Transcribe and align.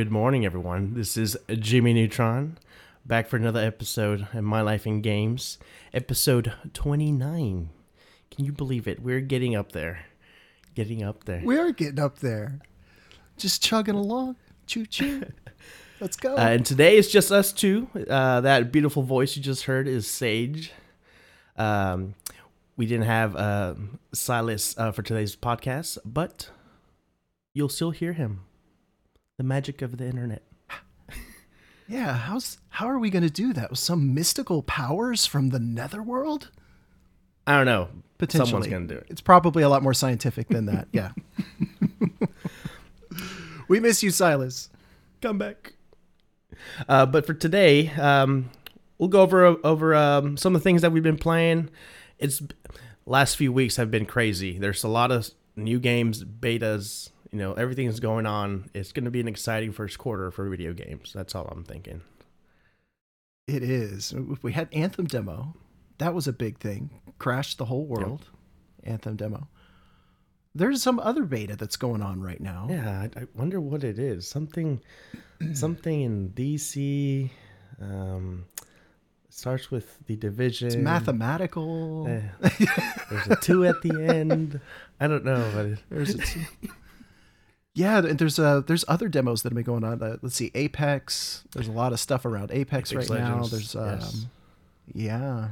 Good 0.00 0.10
morning, 0.10 0.46
everyone. 0.46 0.94
This 0.94 1.18
is 1.18 1.36
Jimmy 1.50 1.92
Neutron, 1.92 2.56
back 3.04 3.28
for 3.28 3.36
another 3.36 3.60
episode 3.60 4.26
of 4.32 4.42
My 4.42 4.62
Life 4.62 4.86
in 4.86 5.02
Games, 5.02 5.58
episode 5.92 6.54
29. 6.72 7.68
Can 8.30 8.44
you 8.46 8.50
believe 8.50 8.88
it? 8.88 9.02
We're 9.02 9.20
getting 9.20 9.54
up 9.54 9.72
there. 9.72 10.06
Getting 10.74 11.02
up 11.02 11.24
there. 11.24 11.42
We 11.44 11.58
are 11.58 11.70
getting 11.72 11.98
up 11.98 12.20
there. 12.20 12.60
Just 13.36 13.62
chugging 13.62 13.94
along. 13.94 14.36
Choo 14.66 14.86
choo. 14.86 15.24
Let's 16.00 16.16
go. 16.16 16.34
Uh, 16.34 16.48
and 16.48 16.64
today 16.64 16.96
it's 16.96 17.12
just 17.12 17.30
us 17.30 17.52
two. 17.52 17.86
Uh, 18.08 18.40
that 18.40 18.72
beautiful 18.72 19.02
voice 19.02 19.36
you 19.36 19.42
just 19.42 19.64
heard 19.64 19.86
is 19.86 20.06
Sage. 20.06 20.72
Um, 21.58 22.14
we 22.78 22.86
didn't 22.86 23.04
have 23.04 23.36
uh, 23.36 23.74
Silas 24.14 24.74
uh, 24.78 24.92
for 24.92 25.02
today's 25.02 25.36
podcast, 25.36 25.98
but 26.06 26.48
you'll 27.52 27.68
still 27.68 27.90
hear 27.90 28.14
him. 28.14 28.44
The 29.40 29.44
magic 29.44 29.80
of 29.80 29.96
the 29.96 30.04
internet. 30.06 30.42
yeah, 31.88 32.12
how's 32.12 32.58
how 32.68 32.90
are 32.90 32.98
we 32.98 33.08
going 33.08 33.22
to 33.22 33.30
do 33.30 33.54
that? 33.54 33.70
With 33.70 33.78
some 33.78 34.12
mystical 34.12 34.62
powers 34.62 35.24
from 35.24 35.48
the 35.48 35.58
netherworld? 35.58 36.50
I 37.46 37.56
don't 37.56 37.64
know. 37.64 37.88
Potentially. 38.18 38.50
Someone's 38.50 38.66
going 38.66 38.86
to 38.86 38.94
do 38.96 39.00
it. 39.00 39.06
It's 39.08 39.22
probably 39.22 39.62
a 39.62 39.70
lot 39.70 39.82
more 39.82 39.94
scientific 39.94 40.48
than 40.48 40.66
that. 40.66 40.88
Yeah. 40.92 41.12
we 43.68 43.80
miss 43.80 44.02
you, 44.02 44.10
Silas. 44.10 44.68
Come 45.22 45.38
back. 45.38 45.72
Uh, 46.86 47.06
but 47.06 47.24
for 47.24 47.32
today, 47.32 47.88
um, 47.92 48.50
we'll 48.98 49.08
go 49.08 49.22
over 49.22 49.56
over 49.64 49.94
um, 49.94 50.36
some 50.36 50.54
of 50.54 50.60
the 50.60 50.64
things 50.64 50.82
that 50.82 50.92
we've 50.92 51.02
been 51.02 51.16
playing. 51.16 51.70
It's 52.18 52.42
last 53.06 53.38
few 53.38 53.54
weeks 53.54 53.76
have 53.76 53.90
been 53.90 54.04
crazy. 54.04 54.58
There's 54.58 54.84
a 54.84 54.88
lot 54.88 55.10
of 55.10 55.30
new 55.56 55.80
games, 55.80 56.24
betas, 56.24 57.08
you 57.32 57.38
know, 57.38 57.52
everything's 57.54 58.00
going 58.00 58.26
on. 58.26 58.70
It's 58.74 58.92
going 58.92 59.04
to 59.04 59.10
be 59.10 59.20
an 59.20 59.28
exciting 59.28 59.72
first 59.72 59.98
quarter 59.98 60.30
for 60.30 60.48
video 60.48 60.72
games. 60.72 61.12
That's 61.12 61.34
all 61.34 61.46
I'm 61.46 61.64
thinking. 61.64 62.02
It 63.46 63.62
is. 63.62 64.14
We 64.42 64.52
had 64.52 64.68
Anthem 64.72 65.06
demo. 65.06 65.54
That 65.98 66.14
was 66.14 66.26
a 66.26 66.32
big 66.32 66.58
thing. 66.58 66.90
Crashed 67.18 67.58
the 67.58 67.64
whole 67.64 67.84
world. 67.84 68.26
Yep. 68.84 68.92
Anthem 68.92 69.16
demo. 69.16 69.48
There's 70.54 70.82
some 70.82 70.98
other 70.98 71.24
beta 71.24 71.54
that's 71.56 71.76
going 71.76 72.02
on 72.02 72.20
right 72.20 72.40
now. 72.40 72.66
Yeah, 72.68 73.06
I, 73.16 73.20
I 73.20 73.26
wonder 73.34 73.60
what 73.60 73.84
it 73.84 73.98
is. 73.98 74.26
Something, 74.26 74.80
something 75.52 76.00
in 76.00 76.30
DC. 76.30 77.30
Um, 77.80 78.46
starts 79.28 79.70
with 79.70 79.98
the 80.06 80.16
division. 80.16 80.68
It's 80.68 80.76
mathematical. 80.76 82.06
Uh, 82.06 82.48
there's 83.10 83.26
a 83.28 83.36
two 83.36 83.64
at 83.64 83.80
the 83.82 84.02
end. 84.02 84.60
I 85.00 85.06
don't 85.06 85.24
know, 85.24 85.50
but 85.54 85.78
there's 85.88 86.14
a 86.14 86.18
two. 86.18 86.40
Yeah, 87.80 87.98
and 87.98 88.18
there's 88.18 88.38
uh 88.38 88.60
there's 88.66 88.84
other 88.88 89.08
demos 89.08 89.42
that 89.42 89.50
have 89.50 89.54
been 89.54 89.64
going 89.64 89.84
on. 89.84 90.02
Uh, 90.02 90.16
let's 90.20 90.36
see, 90.36 90.50
Apex. 90.54 91.44
There's 91.52 91.68
a 91.68 91.72
lot 91.72 91.92
of 91.92 92.00
stuff 92.00 92.26
around 92.26 92.50
Apex, 92.50 92.92
Apex 92.92 93.08
right 93.10 93.20
Legends. 93.20 93.52
now. 93.52 93.56
There's 93.56 93.76
um, 93.76 93.98
yes. 93.98 94.26
yeah, 94.92 95.48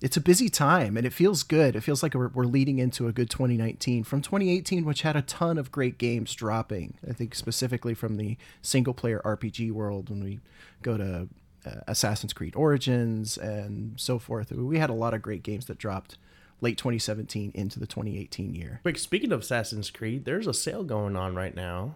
it's 0.00 0.16
a 0.16 0.20
busy 0.20 0.48
time 0.48 0.96
and 0.96 1.06
it 1.06 1.12
feels 1.12 1.42
good. 1.42 1.76
It 1.76 1.82
feels 1.82 2.02
like 2.02 2.14
we're, 2.14 2.28
we're 2.28 2.44
leading 2.44 2.78
into 2.78 3.08
a 3.08 3.12
good 3.12 3.30
2019 3.30 4.04
from 4.04 4.20
2018, 4.22 4.84
which 4.84 5.02
had 5.02 5.16
a 5.16 5.22
ton 5.22 5.58
of 5.58 5.72
great 5.72 5.98
games 5.98 6.34
dropping. 6.34 6.98
I 7.08 7.12
think 7.12 7.34
specifically 7.34 7.94
from 7.94 8.16
the 8.16 8.36
single 8.62 8.94
player 8.94 9.20
RPG 9.24 9.72
world 9.72 10.10
when 10.10 10.22
we 10.22 10.40
go 10.82 10.96
to 10.96 11.28
uh, 11.66 11.80
Assassin's 11.88 12.32
Creed 12.32 12.54
Origins 12.56 13.36
and 13.36 13.98
so 13.98 14.18
forth. 14.18 14.52
We 14.52 14.78
had 14.78 14.90
a 14.90 14.94
lot 14.94 15.14
of 15.14 15.22
great 15.22 15.42
games 15.42 15.66
that 15.66 15.78
dropped 15.78 16.16
late 16.60 16.78
2017 16.78 17.52
into 17.54 17.78
the 17.78 17.86
2018 17.86 18.54
year. 18.54 18.80
Wait, 18.84 18.98
speaking 18.98 19.32
of 19.32 19.40
Assassin's 19.40 19.90
Creed, 19.90 20.24
there's 20.24 20.46
a 20.46 20.54
sale 20.54 20.84
going 20.84 21.16
on 21.16 21.34
right 21.34 21.54
now, 21.54 21.94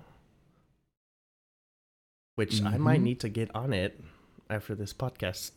which 2.34 2.56
mm-hmm. 2.56 2.66
I 2.66 2.78
might 2.78 2.94
mm-hmm. 2.96 3.04
need 3.04 3.20
to 3.20 3.28
get 3.28 3.54
on 3.54 3.72
it 3.72 4.00
after 4.48 4.74
this 4.74 4.92
podcast. 4.92 5.52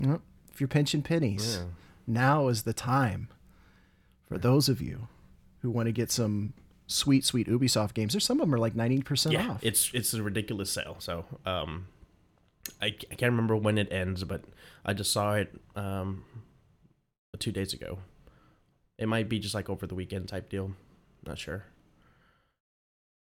Well, 0.00 0.22
if 0.52 0.60
you're 0.60 0.68
pinching 0.68 1.02
pennies, 1.02 1.58
yeah. 1.60 1.66
now 2.06 2.48
is 2.48 2.62
the 2.62 2.72
time 2.72 3.28
for 4.28 4.38
those 4.38 4.68
of 4.68 4.80
you 4.80 5.08
who 5.60 5.70
want 5.70 5.86
to 5.86 5.92
get 5.92 6.10
some 6.10 6.52
sweet, 6.86 7.24
sweet 7.24 7.48
Ubisoft 7.48 7.94
games. 7.94 8.12
There's 8.12 8.24
some 8.24 8.40
of 8.40 8.46
them 8.46 8.54
are 8.54 8.58
like 8.58 8.74
90% 8.74 9.32
yeah, 9.32 9.50
off. 9.50 9.60
It's 9.62 9.90
it's 9.94 10.14
a 10.14 10.22
ridiculous 10.22 10.70
sale. 10.70 10.96
So 10.98 11.24
um, 11.44 11.88
I, 12.80 12.86
I 12.86 13.14
can't 13.14 13.32
remember 13.32 13.56
when 13.56 13.78
it 13.78 13.90
ends, 13.92 14.24
but 14.24 14.44
I 14.84 14.92
just 14.92 15.12
saw 15.12 15.34
it 15.34 15.54
um, 15.74 16.24
two 17.36 17.52
days 17.52 17.72
ago. 17.72 17.98
It 18.98 19.08
might 19.08 19.28
be 19.28 19.38
just 19.38 19.54
like 19.54 19.68
over 19.68 19.86
the 19.86 19.94
weekend 19.94 20.28
type 20.28 20.48
deal. 20.48 20.72
Not 21.26 21.38
sure. 21.38 21.64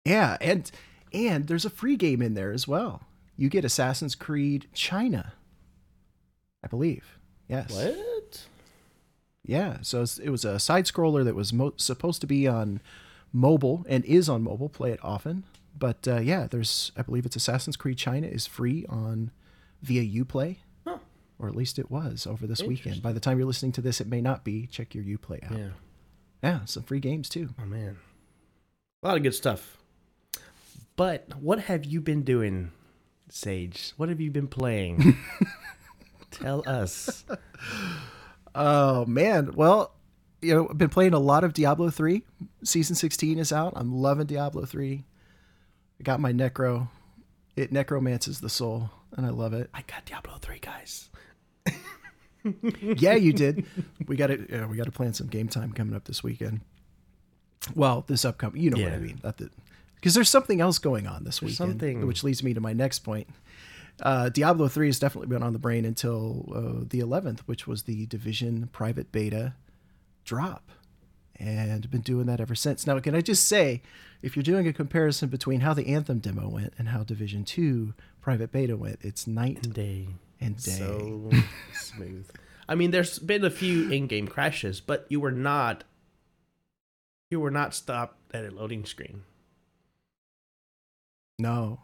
Yeah, 0.05 0.37
and 0.41 0.69
and 1.13 1.47
there's 1.47 1.65
a 1.65 1.69
free 1.69 1.95
game 1.95 2.21
in 2.21 2.33
there 2.33 2.51
as 2.51 2.67
well. 2.67 3.03
You 3.37 3.49
get 3.49 3.65
Assassin's 3.65 4.15
Creed 4.15 4.67
China. 4.73 5.33
I 6.63 6.67
believe. 6.67 7.17
Yes. 7.47 7.73
What? 7.73 8.45
Yeah, 9.43 9.77
so 9.81 10.05
it 10.21 10.29
was 10.29 10.45
a 10.45 10.59
side 10.59 10.85
scroller 10.85 11.23
that 11.25 11.35
was 11.35 11.51
mo- 11.51 11.73
supposed 11.75 12.21
to 12.21 12.27
be 12.27 12.47
on 12.47 12.79
mobile 13.33 13.85
and 13.89 14.05
is 14.05 14.29
on 14.29 14.43
mobile. 14.43 14.69
Play 14.69 14.91
it 14.91 14.99
often, 15.03 15.43
but 15.77 16.07
uh, 16.07 16.19
yeah, 16.19 16.47
there's 16.49 16.91
I 16.95 17.01
believe 17.01 17.25
it's 17.25 17.35
Assassin's 17.35 17.75
Creed 17.75 17.97
China 17.97 18.27
is 18.27 18.45
free 18.45 18.85
on 18.87 19.31
via 19.81 20.03
UPlay 20.23 20.57
or 21.41 21.47
at 21.47 21.55
least 21.55 21.79
it 21.79 21.89
was 21.89 22.27
over 22.27 22.45
this 22.45 22.61
weekend. 22.61 23.01
By 23.01 23.11
the 23.11 23.19
time 23.19 23.39
you're 23.39 23.47
listening 23.47 23.71
to 23.73 23.81
this, 23.81 23.99
it 23.99 24.07
may 24.07 24.21
not 24.21 24.43
be. 24.43 24.67
Check 24.67 24.93
your 24.93 25.03
UPlay 25.03 25.43
app. 25.43 25.57
Yeah, 25.57 25.69
yeah, 26.43 26.65
some 26.65 26.83
free 26.83 26.99
games 26.99 27.27
too. 27.27 27.49
Oh 27.59 27.65
man, 27.65 27.97
a 29.03 29.07
lot 29.07 29.17
of 29.17 29.23
good 29.23 29.33
stuff. 29.35 29.77
But 30.95 31.27
what 31.41 31.61
have 31.61 31.83
you 31.83 31.99
been 31.99 32.21
doing, 32.21 32.71
Sage? 33.29 33.93
What 33.97 34.09
have 34.09 34.21
you 34.21 34.29
been 34.29 34.47
playing? 34.47 35.17
Tell 36.31 36.63
us. 36.67 37.25
Oh 38.53 39.05
man, 39.05 39.53
well, 39.55 39.95
you 40.41 40.53
know, 40.53 40.67
I've 40.69 40.77
been 40.77 40.89
playing 40.89 41.13
a 41.13 41.19
lot 41.19 41.43
of 41.43 41.53
Diablo 41.53 41.89
three. 41.89 42.23
Season 42.63 42.95
sixteen 42.95 43.39
is 43.39 43.51
out. 43.51 43.73
I'm 43.75 43.91
loving 43.95 44.27
Diablo 44.27 44.65
three. 44.65 45.05
I 45.99 46.03
got 46.03 46.19
my 46.19 46.31
necro. 46.31 46.89
It 47.55 47.71
necromances 47.71 48.41
the 48.41 48.49
soul, 48.49 48.91
and 49.17 49.25
I 49.25 49.29
love 49.29 49.53
it. 49.53 49.71
I 49.73 49.81
got 49.81 50.05
Diablo 50.05 50.37
three, 50.39 50.59
guys 50.59 51.09
yeah, 52.43 53.15
you 53.15 53.33
did. 53.33 53.65
We 54.07 54.17
got 54.17 54.27
to 54.27 54.63
uh, 54.63 54.67
we 54.67 54.75
got 54.75 54.85
to 54.85 54.91
plan 54.91 55.13
some 55.13 55.27
game 55.27 55.47
time 55.47 55.71
coming 55.71 55.95
up 55.95 56.05
this 56.05 56.23
weekend. 56.23 56.61
Well, 57.75 58.03
this 58.07 58.25
upcoming, 58.25 58.61
you 58.61 58.71
know 58.71 58.77
yeah. 58.77 58.85
what 58.85 58.93
I 58.93 58.97
mean. 58.97 59.21
Because 59.95 60.15
there's 60.15 60.29
something 60.29 60.59
else 60.59 60.79
going 60.79 61.07
on 61.07 61.23
this 61.23 61.39
there's 61.39 61.59
weekend, 61.59 61.79
something... 61.79 62.07
which 62.07 62.23
leads 62.23 62.43
me 62.43 62.53
to 62.53 62.59
my 62.59 62.73
next 62.73 62.99
point. 62.99 63.27
Uh, 64.01 64.29
Diablo 64.29 64.67
3 64.67 64.87
has 64.87 64.99
definitely 64.99 65.27
been 65.27 65.43
on 65.43 65.53
the 65.53 65.59
brain 65.59 65.85
until 65.85 66.51
uh, 66.53 66.85
the 66.87 66.99
11th, 66.99 67.41
which 67.41 67.67
was 67.67 67.83
the 67.83 68.07
Division 68.07 68.67
private 68.71 69.11
beta 69.11 69.53
drop. 70.25 70.71
And 71.39 71.89
been 71.89 72.01
doing 72.01 72.25
that 72.27 72.39
ever 72.39 72.55
since. 72.55 72.85
Now, 72.85 72.99
can 72.99 73.15
I 73.15 73.21
just 73.21 73.47
say, 73.47 73.81
if 74.21 74.35
you're 74.35 74.43
doing 74.43 74.67
a 74.67 74.73
comparison 74.73 75.29
between 75.29 75.61
how 75.61 75.73
the 75.73 75.87
Anthem 75.87 76.19
demo 76.19 76.47
went 76.47 76.73
and 76.77 76.89
how 76.89 77.03
Division 77.03 77.45
2 77.45 77.93
private 78.21 78.51
beta 78.51 78.77
went, 78.77 78.99
it's 79.01 79.25
night 79.25 79.59
and 79.63 79.73
day 79.73 80.09
and. 80.41 80.59
So 80.59 81.29
smooth. 81.73 82.29
I 82.67 82.75
mean, 82.75 82.91
there's 82.91 83.19
been 83.19 83.43
a 83.43 83.49
few 83.49 83.89
in-game 83.91 84.27
crashes, 84.27 84.79
but 84.79 85.05
you 85.09 85.19
were 85.19 85.31
not 85.31 85.83
you 87.29 87.39
were 87.39 87.51
not 87.51 87.73
stopped 87.73 88.17
at 88.35 88.45
a 88.45 88.51
loading 88.51 88.85
screen. 88.85 89.23
No. 91.39 91.79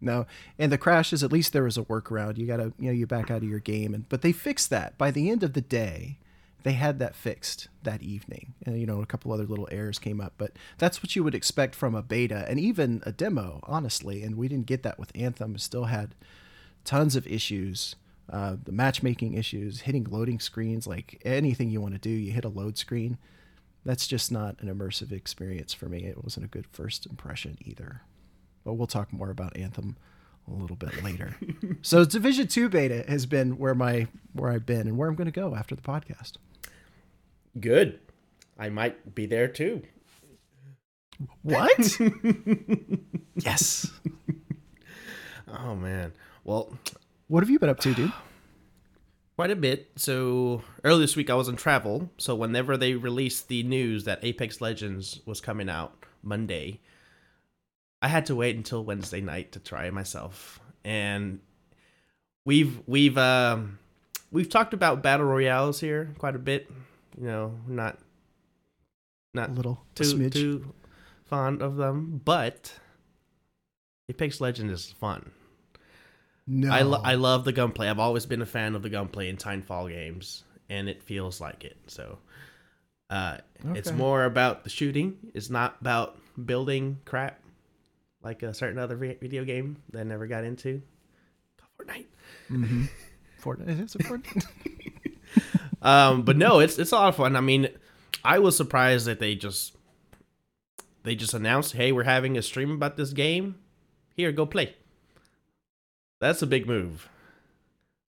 No. 0.00 0.26
And 0.58 0.70
the 0.70 0.78
crashes, 0.78 1.24
at 1.24 1.32
least 1.32 1.52
there 1.52 1.64
was 1.64 1.78
a 1.78 1.82
workaround. 1.82 2.36
You 2.36 2.46
gotta 2.46 2.72
you 2.78 2.86
know, 2.86 2.92
you 2.92 3.06
back 3.06 3.30
out 3.30 3.42
of 3.42 3.48
your 3.48 3.60
game 3.60 3.94
and 3.94 4.08
but 4.08 4.22
they 4.22 4.32
fixed 4.32 4.70
that. 4.70 4.96
By 4.98 5.10
the 5.10 5.30
end 5.30 5.42
of 5.42 5.54
the 5.54 5.60
day, 5.60 6.18
they 6.62 6.72
had 6.72 6.98
that 6.98 7.14
fixed 7.14 7.68
that 7.82 8.02
evening. 8.02 8.54
And 8.64 8.78
you 8.78 8.86
know, 8.86 9.02
a 9.02 9.06
couple 9.06 9.32
other 9.32 9.46
little 9.46 9.68
errors 9.70 9.98
came 9.98 10.20
up, 10.20 10.34
but 10.38 10.52
that's 10.78 11.02
what 11.02 11.16
you 11.16 11.24
would 11.24 11.34
expect 11.34 11.74
from 11.74 11.94
a 11.94 12.02
beta 12.02 12.46
and 12.48 12.60
even 12.60 13.02
a 13.04 13.12
demo, 13.12 13.60
honestly. 13.64 14.22
And 14.22 14.36
we 14.36 14.48
didn't 14.48 14.66
get 14.66 14.82
that 14.82 14.98
with 14.98 15.12
Anthem. 15.14 15.54
It 15.54 15.60
still 15.60 15.84
had 15.84 16.14
tons 16.84 17.16
of 17.16 17.26
issues. 17.26 17.96
Uh, 18.30 18.56
the 18.62 18.72
matchmaking 18.72 19.34
issues, 19.34 19.82
hitting 19.82 20.04
loading 20.04 20.40
screens, 20.40 20.86
like 20.86 21.20
anything 21.26 21.70
you 21.70 21.80
want 21.80 21.92
to 21.94 22.00
do, 22.00 22.08
you 22.08 22.32
hit 22.32 22.44
a 22.44 22.48
load 22.48 22.78
screen. 22.78 23.18
That's 23.84 24.06
just 24.06 24.32
not 24.32 24.58
an 24.60 24.74
immersive 24.74 25.12
experience 25.12 25.74
for 25.74 25.90
me. 25.90 26.04
It 26.04 26.24
wasn't 26.24 26.46
a 26.46 26.48
good 26.48 26.66
first 26.66 27.04
impression 27.04 27.58
either. 27.60 28.00
But 28.64 28.74
we'll 28.74 28.86
talk 28.86 29.12
more 29.12 29.28
about 29.28 29.56
Anthem 29.56 29.96
a 30.48 30.54
little 30.54 30.76
bit 30.76 31.02
later. 31.02 31.36
so 31.82 32.04
Division 32.04 32.46
2 32.46 32.68
beta 32.70 33.04
has 33.08 33.26
been 33.26 33.58
where 33.58 33.74
my 33.74 34.06
where 34.32 34.50
I've 34.50 34.66
been 34.66 34.86
and 34.86 34.96
where 34.96 35.08
I'm 35.08 35.14
going 35.14 35.26
to 35.26 35.30
go 35.30 35.54
after 35.54 35.74
the 35.74 35.82
podcast. 35.82 36.38
Good. 37.60 38.00
I 38.58 38.68
might 38.68 39.14
be 39.14 39.26
there 39.26 39.48
too. 39.48 39.82
What? 41.42 41.98
yes. 43.36 43.90
Oh 45.46 45.74
man. 45.74 46.12
Well, 46.44 46.72
what 47.28 47.42
have 47.42 47.50
you 47.50 47.58
been 47.58 47.70
up 47.70 47.80
to, 47.80 47.94
dude? 47.94 48.12
Quite 49.36 49.50
a 49.50 49.56
bit. 49.56 49.90
So 49.96 50.62
earlier 50.84 51.00
this 51.00 51.16
week 51.16 51.28
I 51.28 51.34
was 51.34 51.48
on 51.48 51.56
travel. 51.56 52.10
So 52.18 52.36
whenever 52.36 52.76
they 52.76 52.94
released 52.94 53.48
the 53.48 53.64
news 53.64 54.04
that 54.04 54.20
Apex 54.22 54.60
Legends 54.60 55.20
was 55.26 55.40
coming 55.40 55.68
out 55.68 56.04
Monday, 56.22 56.80
I 58.00 58.08
had 58.08 58.26
to 58.26 58.36
wait 58.36 58.54
until 58.54 58.84
Wednesday 58.84 59.20
night 59.20 59.52
to 59.52 59.58
try 59.58 59.86
it 59.86 59.94
myself, 59.94 60.60
and 60.84 61.40
we've 62.44 62.80
we've 62.86 63.16
um 63.16 63.78
we've 64.30 64.50
talked 64.50 64.74
about 64.74 65.02
battle 65.02 65.26
royales 65.26 65.80
here 65.80 66.14
quite 66.18 66.36
a 66.36 66.38
bit. 66.38 66.70
You 67.18 67.26
know, 67.26 67.54
not 67.66 67.98
not 69.32 69.48
A 69.48 69.52
little 69.52 69.80
too 69.94 70.28
too 70.30 70.74
fond 71.24 71.62
of 71.62 71.76
them, 71.76 72.20
but 72.24 72.74
Apex 74.10 74.40
Legends 74.40 74.72
is 74.72 74.92
fun. 74.92 75.32
No, 76.46 76.70
I, 76.70 76.82
lo- 76.82 77.00
I 77.02 77.14
love 77.14 77.44
the 77.44 77.52
gunplay. 77.52 77.88
I've 77.88 77.98
always 77.98 78.26
been 78.26 78.42
a 78.42 78.46
fan 78.46 78.74
of 78.74 78.82
the 78.82 78.90
gunplay 78.90 79.28
in 79.28 79.36
Titanfall 79.36 79.88
games, 79.88 80.44
and 80.68 80.88
it 80.88 81.02
feels 81.02 81.40
like 81.40 81.64
it. 81.64 81.76
So, 81.86 82.18
uh, 83.08 83.38
it's 83.74 83.92
more 83.92 84.24
about 84.24 84.64
the 84.64 84.70
shooting. 84.70 85.16
It's 85.32 85.48
not 85.48 85.76
about 85.80 86.18
building 86.44 86.98
crap 87.04 87.40
like 88.22 88.42
a 88.42 88.52
certain 88.52 88.78
other 88.78 88.96
video 88.96 89.44
game 89.44 89.76
that 89.90 90.00
I 90.00 90.02
never 90.02 90.26
got 90.26 90.44
into. 90.44 90.82
Fortnite. 91.78 92.06
mm-hmm. 92.50 92.84
Fortnite. 93.42 93.80
Is 93.80 93.94
it 93.94 94.02
Fortnite? 94.02 94.46
Um, 95.84 96.22
but 96.22 96.38
no, 96.38 96.60
it's 96.60 96.78
it's 96.78 96.92
a 96.92 96.96
lot 96.96 97.08
of 97.10 97.16
fun. 97.16 97.36
I 97.36 97.40
mean, 97.42 97.68
I 98.24 98.38
was 98.38 98.56
surprised 98.56 99.04
that 99.06 99.18
they 99.18 99.34
just 99.34 99.76
they 101.02 101.14
just 101.14 101.34
announced, 101.34 101.74
"Hey, 101.74 101.92
we're 101.92 102.04
having 102.04 102.38
a 102.38 102.42
stream 102.42 102.70
about 102.70 102.96
this 102.96 103.12
game. 103.12 103.56
Here, 104.16 104.32
go 104.32 104.46
play." 104.46 104.74
That's 106.24 106.40
a 106.40 106.46
big 106.46 106.66
move, 106.66 107.10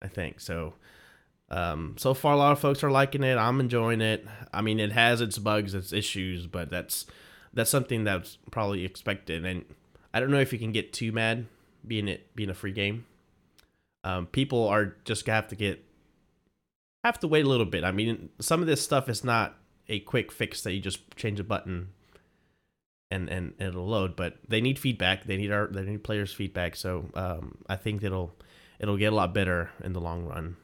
I 0.02 0.08
think. 0.08 0.40
So, 0.40 0.74
um, 1.48 1.94
so 1.96 2.12
far, 2.12 2.32
a 2.32 2.36
lot 2.36 2.50
of 2.50 2.58
folks 2.58 2.82
are 2.82 2.90
liking 2.90 3.22
it. 3.22 3.38
I'm 3.38 3.60
enjoying 3.60 4.00
it. 4.00 4.26
I 4.52 4.62
mean, 4.62 4.80
it 4.80 4.90
has 4.90 5.20
its 5.20 5.38
bugs, 5.38 5.74
its 5.76 5.92
issues, 5.92 6.48
but 6.48 6.70
that's 6.70 7.06
that's 7.54 7.70
something 7.70 8.02
that's 8.02 8.38
probably 8.50 8.84
expected. 8.84 9.44
And 9.44 9.64
I 10.12 10.18
don't 10.18 10.32
know 10.32 10.40
if 10.40 10.52
you 10.52 10.58
can 10.58 10.72
get 10.72 10.92
too 10.92 11.12
mad 11.12 11.46
being 11.86 12.08
it 12.08 12.34
being 12.34 12.50
a 12.50 12.54
free 12.54 12.72
game. 12.72 13.06
Um, 14.02 14.26
people 14.26 14.66
are 14.66 14.96
just 15.04 15.24
gonna 15.24 15.36
have 15.36 15.48
to 15.48 15.56
get 15.56 15.84
have 17.04 17.20
to 17.20 17.28
wait 17.28 17.44
a 17.44 17.48
little 17.48 17.64
bit. 17.64 17.84
I 17.84 17.92
mean, 17.92 18.30
some 18.40 18.60
of 18.60 18.66
this 18.66 18.82
stuff 18.82 19.08
is 19.08 19.22
not 19.22 19.56
a 19.88 20.00
quick 20.00 20.32
fix 20.32 20.62
that 20.62 20.72
you 20.72 20.80
just 20.80 21.16
change 21.16 21.38
a 21.38 21.44
button 21.44 21.90
and 23.10 23.28
and 23.28 23.54
it'll 23.58 23.86
load. 23.86 24.16
But 24.16 24.36
they 24.48 24.60
need 24.60 24.78
feedback. 24.78 25.24
They 25.24 25.36
need 25.36 25.50
our 25.50 25.66
they 25.66 25.82
need 25.82 26.04
players' 26.04 26.32
feedback. 26.32 26.76
So 26.76 27.10
um, 27.14 27.58
I 27.68 27.76
think 27.76 28.02
it'll 28.02 28.34
it'll 28.78 28.96
get 28.96 29.12
a 29.12 29.16
lot 29.16 29.34
better 29.34 29.70
in 29.82 29.92
the 29.92 30.00
long 30.00 30.24
run. 30.26 30.56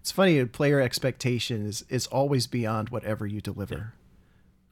It's 0.00 0.12
funny. 0.12 0.44
Player 0.44 0.80
expectation 0.80 1.66
is 1.66 1.84
is 1.88 2.06
always 2.08 2.46
beyond 2.46 2.90
whatever 2.90 3.26
you 3.26 3.40
deliver. 3.40 3.94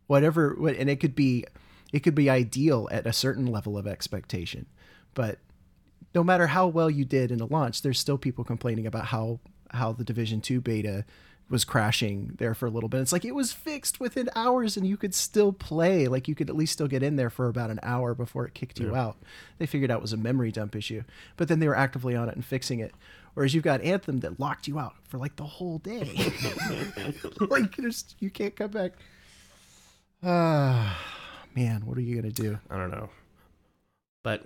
Whatever, 0.06 0.54
what- 0.58 0.76
and 0.76 0.90
it 0.90 0.96
could 1.00 1.14
be, 1.14 1.44
it 1.92 2.00
could 2.00 2.14
be 2.14 2.28
ideal 2.28 2.88
at 2.90 3.06
a 3.06 3.12
certain 3.12 3.46
level 3.46 3.78
of 3.78 3.86
expectation, 3.86 4.66
but 5.14 5.38
no 6.14 6.22
matter 6.22 6.48
how 6.48 6.66
well 6.66 6.90
you 6.90 7.04
did 7.06 7.30
in 7.30 7.40
a 7.40 7.46
launch, 7.46 7.80
there's 7.80 7.98
still 7.98 8.18
people 8.18 8.44
complaining 8.44 8.86
about 8.86 9.06
how 9.06 9.40
how 9.70 9.92
the 9.92 10.04
Division 10.04 10.42
Two 10.42 10.60
beta 10.60 11.06
was 11.52 11.64
crashing 11.64 12.32
there 12.38 12.54
for 12.54 12.66
a 12.66 12.70
little 12.70 12.88
bit. 12.88 13.00
It's 13.02 13.12
like 13.12 13.26
it 13.26 13.34
was 13.34 13.52
fixed 13.52 14.00
within 14.00 14.30
hours, 14.34 14.76
and 14.76 14.86
you 14.86 14.96
could 14.96 15.14
still 15.14 15.52
play. 15.52 16.08
Like 16.08 16.26
you 16.26 16.34
could 16.34 16.48
at 16.48 16.56
least 16.56 16.72
still 16.72 16.88
get 16.88 17.02
in 17.02 17.16
there 17.16 17.30
for 17.30 17.46
about 17.46 17.70
an 17.70 17.78
hour 17.82 18.14
before 18.14 18.46
it 18.46 18.54
kicked 18.54 18.80
you 18.80 18.96
out. 18.96 19.16
They 19.58 19.66
figured 19.66 19.90
out 19.90 19.98
it 19.98 20.02
was 20.02 20.14
a 20.14 20.16
memory 20.16 20.50
dump 20.50 20.74
issue, 20.74 21.04
but 21.36 21.48
then 21.48 21.60
they 21.60 21.68
were 21.68 21.76
actively 21.76 22.16
on 22.16 22.28
it 22.28 22.34
and 22.34 22.44
fixing 22.44 22.80
it. 22.80 22.94
Whereas 23.34 23.54
you've 23.54 23.64
got 23.64 23.82
Anthem 23.82 24.20
that 24.20 24.40
locked 24.40 24.66
you 24.66 24.78
out 24.78 24.94
for 25.04 25.18
like 25.18 25.36
the 25.36 25.44
whole 25.44 25.78
day. 25.78 26.32
like 27.40 27.76
there's, 27.76 28.16
you 28.18 28.30
can't 28.30 28.56
come 28.56 28.70
back. 28.70 28.92
Ah, 30.22 30.98
man, 31.54 31.86
what 31.86 31.98
are 31.98 32.02
you 32.02 32.16
gonna 32.16 32.32
do? 32.32 32.58
I 32.70 32.76
don't 32.78 32.90
know, 32.90 33.10
but 34.24 34.44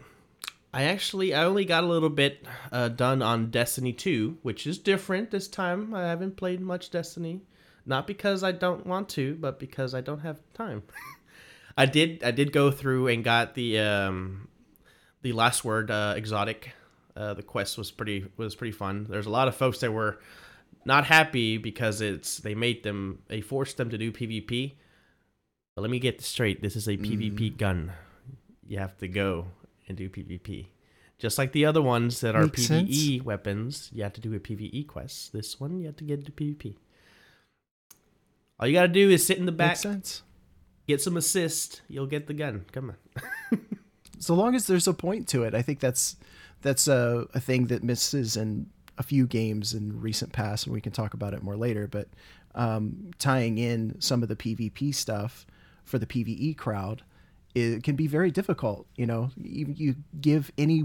I 0.77 0.83
actually 0.83 1.33
I 1.33 1.45
only 1.45 1.65
got 1.65 1.85
a 1.85 1.87
little 1.87 2.11
bit 2.11 2.45
uh, 2.71 2.89
done 2.89 3.23
on 3.23 3.51
Destiny 3.51 3.95
2, 3.95 4.37
which 4.43 4.67
is 4.67 4.77
different 4.77 5.31
this 5.31 5.49
time. 5.49 5.95
I 5.95 6.03
haven't 6.03 6.37
played 6.37 6.61
much 6.61 6.91
Destiny, 6.91 7.41
not 7.87 8.07
because 8.07 8.45
I 8.45 8.53
don't 8.53 8.87
want 8.87 9.09
to, 9.11 9.37
but 9.37 9.59
because 9.59 9.95
I 9.95 10.03
don't 10.03 10.19
have 10.19 10.39
time. 10.53 10.83
I 11.79 11.87
did 11.87 12.23
I 12.23 12.31
did 12.31 12.53
go 12.53 12.71
through 12.71 13.09
and 13.09 13.25
got 13.25 13.55
the 13.55 13.79
um, 13.79 14.49
the 15.23 15.33
last 15.33 15.65
word 15.65 15.91
uh, 15.91 16.13
exotic. 16.15 16.73
Uh, 17.17 17.33
the 17.33 17.43
quest 17.43 17.79
was 17.79 17.91
pretty 17.91 18.27
was 18.37 18.55
pretty 18.55 18.73
fun. 18.73 19.07
There's 19.09 19.25
a 19.25 19.31
lot 19.31 19.49
of 19.49 19.57
folks 19.57 19.79
that 19.79 19.93
were 19.93 20.21
not 20.85 21.07
happy 21.07 21.57
because 21.57 22.03
it's 22.03 22.37
they 22.37 22.55
made 22.55 22.83
them 22.83 23.23
they 23.29 23.41
forced 23.41 23.79
them 23.79 23.89
to 23.89 23.97
do 23.97 24.13
PvP. 24.13 24.75
But 25.75 25.81
let 25.81 25.91
me 25.91 26.01
get 26.01 26.19
this 26.19 26.27
straight. 26.27 26.61
This 26.61 26.77
is 26.77 26.87
a 26.87 26.99
PvP 26.99 27.57
gun. 27.57 27.95
You 28.69 28.79
have 28.79 28.99
to 28.99 29.09
go 29.09 29.47
and 29.89 29.97
do 29.97 30.09
PvP. 30.09 30.67
Just 31.19 31.39
like 31.39 31.53
the 31.53 31.65
other 31.65 31.81
ones 31.81 32.21
that 32.21 32.35
are 32.37 32.43
Makes 32.43 32.69
PvE 32.69 33.23
weapons, 33.23 33.91
you 33.93 34.03
have 34.03 34.13
to 34.15 34.21
do 34.21 34.35
a 34.35 34.39
PvE 34.39 34.87
quest. 34.87 35.33
This 35.33 35.59
one 35.59 35.79
you 35.81 35.87
have 35.87 35.97
to 35.97 36.05
get 36.05 36.19
into 36.19 36.33
PvP. 36.33 36.77
All 38.59 38.67
you 38.67 38.75
gotta 38.75 38.89
do 38.89 39.11
is 39.11 39.27
sit 39.27 39.39
in 39.39 39.47
the 39.47 39.53
back, 39.53 39.71
Makes 39.73 39.81
sense. 39.81 40.23
get 40.87 41.01
some 41.01 41.17
assist, 41.17 41.83
you'll 41.89 42.07
get 42.07 42.27
the 42.27 42.35
gun. 42.35 42.65
Come 42.73 42.91
on. 42.91 43.61
So 44.19 44.35
long 44.35 44.55
as 44.55 44.67
there's 44.67 44.89
a 44.89 44.95
point 44.95 45.29
to 45.29 45.43
it, 45.45 45.55
I 45.55 45.61
think 45.63 45.79
that's 45.81 46.17
that's 46.63 46.89
a, 46.89 47.27
a 47.35 47.41
thing 47.41 47.67
that 47.67 47.85
misses 47.85 48.37
in 48.37 48.67
a 48.99 49.03
few 49.03 49.27
games 49.27 49.75
in 49.75 50.01
recent 50.01 50.33
past, 50.33 50.65
and 50.67 50.73
we 50.73 50.81
can 50.81 50.93
talk 50.93 51.13
about 51.13 51.35
it 51.35 51.43
more 51.43 51.57
later. 51.57 51.87
But 51.87 52.09
um, 52.55 53.11
tying 53.19 53.59
in 53.59 54.01
some 54.01 54.23
of 54.23 54.31
the 54.31 54.37
PvP 54.37 54.95
stuff 54.95 55.47
for 55.85 55.99
the 55.99 56.07
PvE 56.07 56.57
crowd, 56.57 57.03
it 57.57 57.83
can 57.83 57.97
be 57.97 58.07
very 58.07 58.31
difficult. 58.31 58.87
You 58.97 59.07
know, 59.07 59.31
you, 59.37 59.73
you 59.75 59.95
give 60.21 60.53
any 60.59 60.85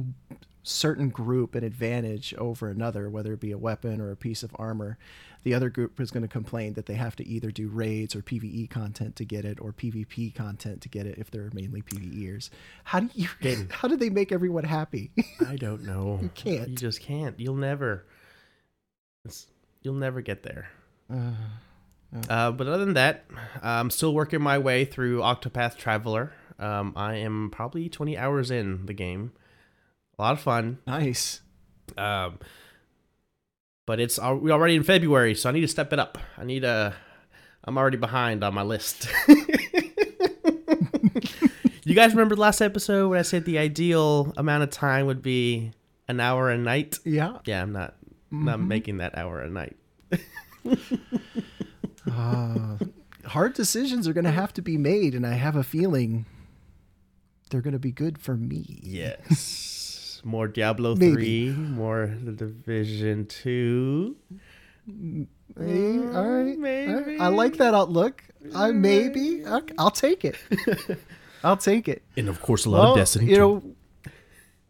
certain 0.63 1.09
group 1.09 1.53
an 1.53 1.65
advantage 1.65 2.33
over 2.35 2.69
another, 2.69 3.09
whether 3.09 3.33
it 3.33 3.41
be 3.41 3.51
a 3.51 3.57
weapon 3.57 3.99
or 3.99 4.09
a 4.09 4.15
piece 4.15 4.41
of 4.41 4.55
armor. 4.57 4.97
The 5.43 5.53
other 5.53 5.69
group 5.69 5.99
is 5.99 6.11
going 6.11 6.21
to 6.21 6.29
complain 6.29 6.73
that 6.75 6.85
they 6.85 6.93
have 6.93 7.17
to 7.17 7.27
either 7.27 7.51
do 7.51 7.67
raids 7.67 8.15
or 8.15 8.21
PvE 8.21 8.69
content 8.69 9.17
to 9.17 9.25
get 9.25 9.43
it, 9.43 9.59
or 9.59 9.73
PvP 9.73 10.33
content 10.33 10.81
to 10.81 10.89
get 10.89 11.05
it 11.05 11.17
if 11.17 11.29
they're 11.29 11.49
mainly 11.51 11.81
PvEers. 11.81 12.49
How 12.85 13.01
do 13.01 13.09
you? 13.15 13.27
How 13.71 13.89
do 13.89 13.97
they 13.97 14.09
make 14.09 14.31
everyone 14.31 14.63
happy? 14.63 15.11
I 15.47 15.57
don't 15.57 15.83
know. 15.83 16.19
you 16.21 16.29
can't. 16.29 16.69
You 16.69 16.75
just 16.75 17.01
can't. 17.01 17.37
You'll 17.37 17.55
never. 17.55 18.05
You'll 19.81 19.95
never 19.95 20.21
get 20.21 20.43
there. 20.43 20.69
Uh, 22.29 22.51
but 22.51 22.67
other 22.67 22.85
than 22.85 22.93
that, 22.93 23.25
I'm 23.61 23.89
still 23.89 24.13
working 24.13 24.41
my 24.41 24.57
way 24.57 24.85
through 24.85 25.19
Octopath 25.19 25.75
Traveler. 25.75 26.31
Um, 26.61 26.93
I 26.95 27.15
am 27.15 27.49
probably 27.51 27.89
20 27.89 28.17
hours 28.17 28.51
in 28.51 28.85
the 28.85 28.93
game. 28.93 29.33
A 30.17 30.21
lot 30.21 30.33
of 30.33 30.39
fun. 30.39 30.77
nice. 30.85 31.41
Um, 31.97 32.39
but 33.85 33.99
it's 33.99 34.19
we're 34.19 34.51
already 34.51 34.75
in 34.75 34.83
February, 34.83 35.35
so 35.35 35.49
I 35.49 35.51
need 35.51 35.61
to 35.61 35.67
step 35.67 35.91
it 35.91 35.99
up. 35.99 36.17
I 36.37 36.45
need 36.45 36.63
a. 36.63 36.93
I'm 37.63 37.77
already 37.77 37.97
behind 37.97 38.43
on 38.43 38.53
my 38.53 38.61
list. 38.61 39.09
you 41.83 41.95
guys 41.95 42.11
remember 42.11 42.35
the 42.35 42.41
last 42.41 42.61
episode 42.61 43.09
when 43.09 43.19
I 43.19 43.23
said 43.23 43.45
the 43.45 43.57
ideal 43.57 44.33
amount 44.37 44.63
of 44.63 44.69
time 44.69 45.07
would 45.07 45.21
be 45.21 45.71
an 46.07 46.19
hour 46.19 46.49
a 46.49 46.57
night? 46.57 46.99
Yeah. 47.03 47.39
Yeah, 47.45 47.61
I'm 47.63 47.73
not 47.73 47.95
not 48.31 48.61
making 48.61 48.97
that 48.97 49.17
hour 49.17 49.41
a 49.41 49.49
night. 49.49 49.75
Uh, 52.11 52.77
hard 53.25 53.53
decisions 53.53 54.07
are 54.07 54.13
going 54.13 54.25
to 54.25 54.31
have 54.31 54.51
to 54.51 54.61
be 54.61 54.75
made, 54.77 55.13
and 55.13 55.25
I 55.25 55.33
have 55.33 55.55
a 55.55 55.63
feeling 55.63 56.25
they're 57.51 57.61
going 57.61 57.73
to 57.73 57.79
be 57.79 57.91
good 57.91 58.17
for 58.17 58.35
me. 58.35 58.79
Yes. 58.81 60.21
More 60.23 60.47
Diablo 60.47 60.95
Maybe. 60.97 61.51
3, 61.51 61.55
more 61.55 62.15
The 62.23 62.31
Division 62.31 63.27
2. 63.27 64.15
Hey, 64.87 64.93
mm, 64.93 65.27
all 65.55 65.63
right, 65.63 66.15
all 66.15 66.29
right. 66.31 66.57
Maybe. 66.57 67.19
I 67.19 67.27
like 67.27 67.57
that 67.57 67.73
outlook. 67.75 68.23
I 68.55 68.71
mm, 68.71 68.75
maybe 68.77 69.45
I'll, 69.45 69.61
I'll 69.77 69.91
take 69.91 70.25
it. 70.25 70.35
I'll 71.43 71.57
take 71.57 71.87
it. 71.87 72.01
And 72.17 72.29
of 72.29 72.41
course, 72.41 72.65
a 72.65 72.69
lot 72.69 72.79
Well, 72.81 72.91
of 72.93 72.97
Destiny. 72.97 73.29
you 73.31 73.37
know, 73.37 73.63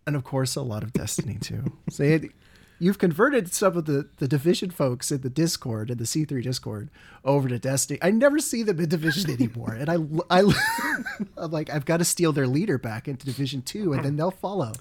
and 0.08 0.16
of 0.16 0.24
course, 0.24 0.56
a 0.56 0.62
lot 0.62 0.84
of 0.84 0.92
Destiny 0.94 1.38
too. 1.40 1.64
Say 1.90 2.14
it. 2.14 2.32
You've 2.82 2.98
converted 2.98 3.54
some 3.54 3.78
of 3.78 3.86
the, 3.86 4.10
the 4.18 4.28
division 4.28 4.72
folks 4.72 5.12
in 5.12 5.22
the 5.22 5.30
Discord 5.30 5.92
and 5.92 6.00
the 6.00 6.04
C3 6.04 6.42
Discord 6.42 6.90
over 7.24 7.48
to 7.48 7.60
Destiny. 7.60 8.00
I 8.02 8.10
never 8.10 8.40
see 8.40 8.64
them 8.64 8.80
in 8.80 8.90
Division 8.90 9.30
anymore, 9.40 9.74
and 9.74 9.88
I 9.88 9.98
I 10.32 10.42
I'm 11.38 11.52
like 11.52 11.70
I've 11.70 11.86
got 11.86 11.98
to 11.98 12.06
steal 12.06 12.34
their 12.34 12.48
leader 12.48 12.78
back 12.80 13.08
into 13.08 13.26
Division 13.26 13.62
Two, 13.62 13.94
and 13.94 14.04
then 14.04 14.16
they'll 14.16 14.32
follow. 14.32 14.74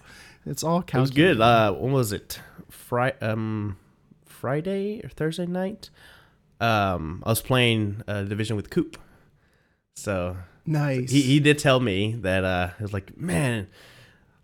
It's 0.47 0.64
all 0.64 0.80
It 0.80 0.95
was 0.95 1.11
good. 1.11 1.40
Uh, 1.40 1.73
when 1.75 1.92
was 1.92 2.12
it? 2.12 2.40
Fri- 2.71 3.12
um, 3.21 3.76
Friday 4.25 5.02
or 5.04 5.11
Thursday 5.11 5.45
night? 5.45 5.90
Um, 6.61 7.23
I 7.26 7.28
was 7.30 7.42
playing 7.42 8.02
uh, 8.09 8.23
Division 8.23 8.57
with 8.57 8.71
Coop. 8.71 8.97
So 9.95 10.38
Nice. 10.64 11.11
he, 11.11 11.21
he 11.21 11.40
did 11.40 11.59
tell 11.59 11.80
me 11.80 12.14
that 12.21 12.45
uh, 12.45 12.71
it 12.78 12.83
was 12.83 12.92
like, 12.95 13.19
man, 13.19 13.66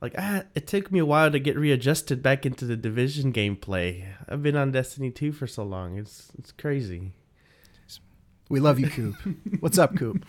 like 0.01 0.15
ah, 0.19 0.43
it 0.55 0.67
took 0.67 0.93
me 0.93 0.99
a 0.99 1.07
while 1.07 1.31
to 1.31 1.39
get 1.39 1.57
readjusted 1.57 2.23
back 2.23 2.45
into 2.47 2.65
the 2.65 2.77
Division 2.77 3.33
gameplay. 3.33 4.07
I've 4.29 4.43
been 4.43 4.57
on 4.57 4.73
Destiny 4.73 5.11
2 5.11 5.33
for 5.33 5.47
so 5.47 5.65
long. 5.65 5.97
It's 5.99 6.31
it's 6.39 6.53
crazy. 6.53 7.13
We 8.49 8.61
love 8.61 8.79
you, 8.79 8.89
Coop. 8.89 9.17
What's 9.61 9.79
up, 9.79 9.97
Coop? 9.97 10.25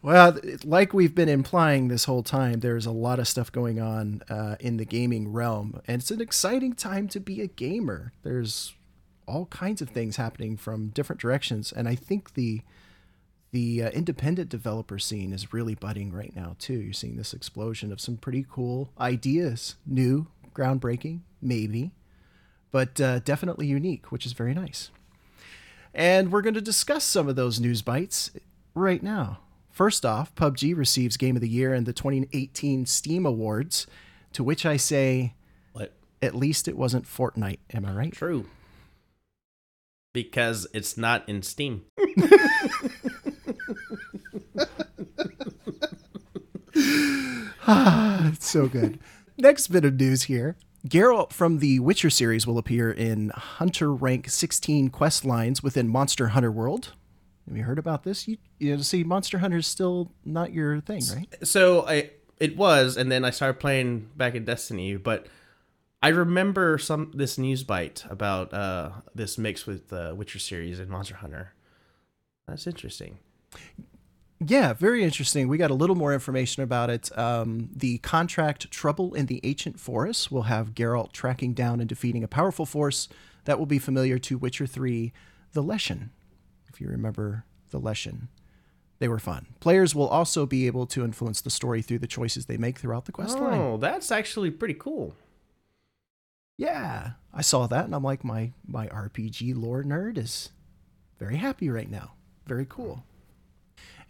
Well, 0.00 0.38
like 0.64 0.94
we've 0.94 1.14
been 1.14 1.28
implying 1.28 1.88
this 1.88 2.04
whole 2.04 2.22
time, 2.22 2.60
there's 2.60 2.86
a 2.86 2.92
lot 2.92 3.18
of 3.18 3.26
stuff 3.26 3.50
going 3.50 3.80
on 3.80 4.22
uh, 4.28 4.54
in 4.60 4.76
the 4.76 4.84
gaming 4.84 5.32
realm, 5.32 5.80
and 5.88 6.00
it's 6.00 6.10
an 6.10 6.20
exciting 6.20 6.74
time 6.74 7.08
to 7.08 7.20
be 7.20 7.40
a 7.40 7.48
gamer. 7.48 8.12
There's 8.22 8.74
all 9.26 9.46
kinds 9.46 9.82
of 9.82 9.90
things 9.90 10.16
happening 10.16 10.56
from 10.56 10.90
different 10.90 11.20
directions, 11.20 11.72
and 11.72 11.88
I 11.88 11.96
think 11.96 12.34
the 12.34 12.62
the 13.50 13.84
uh, 13.84 13.90
independent 13.90 14.50
developer 14.50 14.98
scene 14.98 15.32
is 15.32 15.52
really 15.52 15.74
budding 15.74 16.12
right 16.12 16.34
now 16.36 16.56
too. 16.58 16.74
You're 16.74 16.92
seeing 16.92 17.16
this 17.16 17.32
explosion 17.32 17.92
of 17.92 18.00
some 18.00 18.16
pretty 18.16 18.44
cool 18.50 18.90
ideas, 19.00 19.76
new, 19.86 20.26
groundbreaking, 20.54 21.20
maybe, 21.40 21.92
but 22.70 23.00
uh, 23.00 23.20
definitely 23.20 23.66
unique, 23.66 24.12
which 24.12 24.26
is 24.26 24.32
very 24.32 24.54
nice. 24.54 24.90
And 25.94 26.30
we're 26.30 26.42
going 26.42 26.54
to 26.54 26.60
discuss 26.60 27.04
some 27.04 27.28
of 27.28 27.36
those 27.36 27.58
news 27.58 27.82
bites 27.82 28.30
right 28.74 29.02
now. 29.02 29.38
First 29.70 30.04
off, 30.04 30.34
PUBG 30.34 30.76
receives 30.76 31.16
Game 31.16 31.36
of 31.36 31.42
the 31.42 31.48
Year 31.48 31.72
in 31.72 31.84
the 31.84 31.92
2018 31.92 32.84
Steam 32.84 33.24
Awards, 33.24 33.86
to 34.32 34.44
which 34.44 34.66
I 34.66 34.76
say, 34.76 35.34
What? 35.72 35.94
at 36.20 36.34
least 36.34 36.68
it 36.68 36.76
wasn't 36.76 37.04
Fortnite. 37.04 37.60
Am 37.72 37.86
I 37.86 37.92
right? 37.92 38.12
True. 38.12 38.46
Because 40.12 40.66
it's 40.74 40.96
not 40.96 41.28
in 41.28 41.42
Steam. 41.42 41.84
it's 48.32 48.48
so 48.48 48.66
good. 48.66 48.98
Next 49.36 49.68
bit 49.68 49.84
of 49.84 49.94
news 49.94 50.22
here. 50.24 50.56
Geralt 50.86 51.32
from 51.34 51.58
the 51.58 51.80
Witcher 51.80 52.08
series 52.08 52.46
will 52.46 52.56
appear 52.56 52.90
in 52.90 53.28
Hunter 53.30 53.92
rank 53.92 54.30
16 54.30 54.88
quest 54.88 55.24
lines 55.24 55.62
within 55.62 55.86
Monster 55.86 56.28
Hunter 56.28 56.50
World. 56.50 56.92
Have 57.46 57.56
you 57.56 57.64
heard 57.64 57.78
about 57.78 58.04
this? 58.04 58.26
You, 58.26 58.38
you 58.58 58.76
know, 58.76 58.82
see, 58.82 59.04
Monster 59.04 59.38
Hunter 59.38 59.58
is 59.58 59.66
still 59.66 60.12
not 60.24 60.52
your 60.52 60.80
thing, 60.80 61.02
right? 61.14 61.28
So 61.42 61.86
I 61.86 62.10
it 62.38 62.56
was, 62.56 62.96
and 62.96 63.12
then 63.12 63.24
I 63.24 63.30
started 63.30 63.60
playing 63.60 64.08
back 64.16 64.34
in 64.34 64.44
Destiny, 64.46 64.96
but 64.96 65.26
I 66.02 66.08
remember 66.08 66.78
some 66.78 67.10
this 67.14 67.36
news 67.36 67.64
bite 67.64 68.04
about 68.08 68.54
uh 68.54 68.90
this 69.14 69.36
mix 69.36 69.66
with 69.66 69.88
the 69.88 70.14
Witcher 70.16 70.38
series 70.38 70.78
and 70.78 70.88
Monster 70.88 71.16
Hunter. 71.16 71.52
That's 72.46 72.66
interesting. 72.66 73.18
Yeah, 74.40 74.72
very 74.72 75.02
interesting. 75.02 75.48
We 75.48 75.58
got 75.58 75.70
a 75.70 75.74
little 75.74 75.96
more 75.96 76.14
information 76.14 76.62
about 76.62 76.90
it. 76.90 77.16
Um, 77.18 77.70
the 77.74 77.98
contract 77.98 78.70
Trouble 78.70 79.14
in 79.14 79.26
the 79.26 79.40
Ancient 79.42 79.80
Forest 79.80 80.30
will 80.30 80.42
have 80.42 80.74
Geralt 80.74 81.12
tracking 81.12 81.54
down 81.54 81.80
and 81.80 81.88
defeating 81.88 82.22
a 82.22 82.28
powerful 82.28 82.64
force 82.64 83.08
that 83.46 83.58
will 83.58 83.66
be 83.66 83.78
familiar 83.80 84.18
to 84.18 84.38
Witcher 84.38 84.66
3, 84.66 85.12
the 85.52 85.62
Leshen. 85.62 86.10
If 86.68 86.80
you 86.80 86.88
remember 86.88 87.44
the 87.70 87.80
Leshen, 87.80 88.28
they 89.00 89.08
were 89.08 89.18
fun. 89.18 89.46
Players 89.58 89.94
will 89.94 90.08
also 90.08 90.46
be 90.46 90.66
able 90.66 90.86
to 90.86 91.04
influence 91.04 91.40
the 91.40 91.50
story 91.50 91.82
through 91.82 91.98
the 91.98 92.06
choices 92.06 92.46
they 92.46 92.56
make 92.56 92.78
throughout 92.78 93.06
the 93.06 93.12
quest 93.12 93.38
line. 93.38 93.60
Oh, 93.60 93.76
that's 93.76 94.12
actually 94.12 94.50
pretty 94.52 94.74
cool. 94.74 95.16
Yeah, 96.56 97.12
I 97.32 97.42
saw 97.42 97.66
that 97.66 97.84
and 97.84 97.94
I'm 97.94 98.02
like, 98.04 98.24
my, 98.24 98.52
my 98.66 98.86
RPG 98.88 99.60
lore 99.60 99.82
nerd 99.82 100.18
is 100.18 100.50
very 101.18 101.36
happy 101.36 101.70
right 101.70 101.90
now. 101.90 102.12
Very 102.46 102.66
cool. 102.68 103.04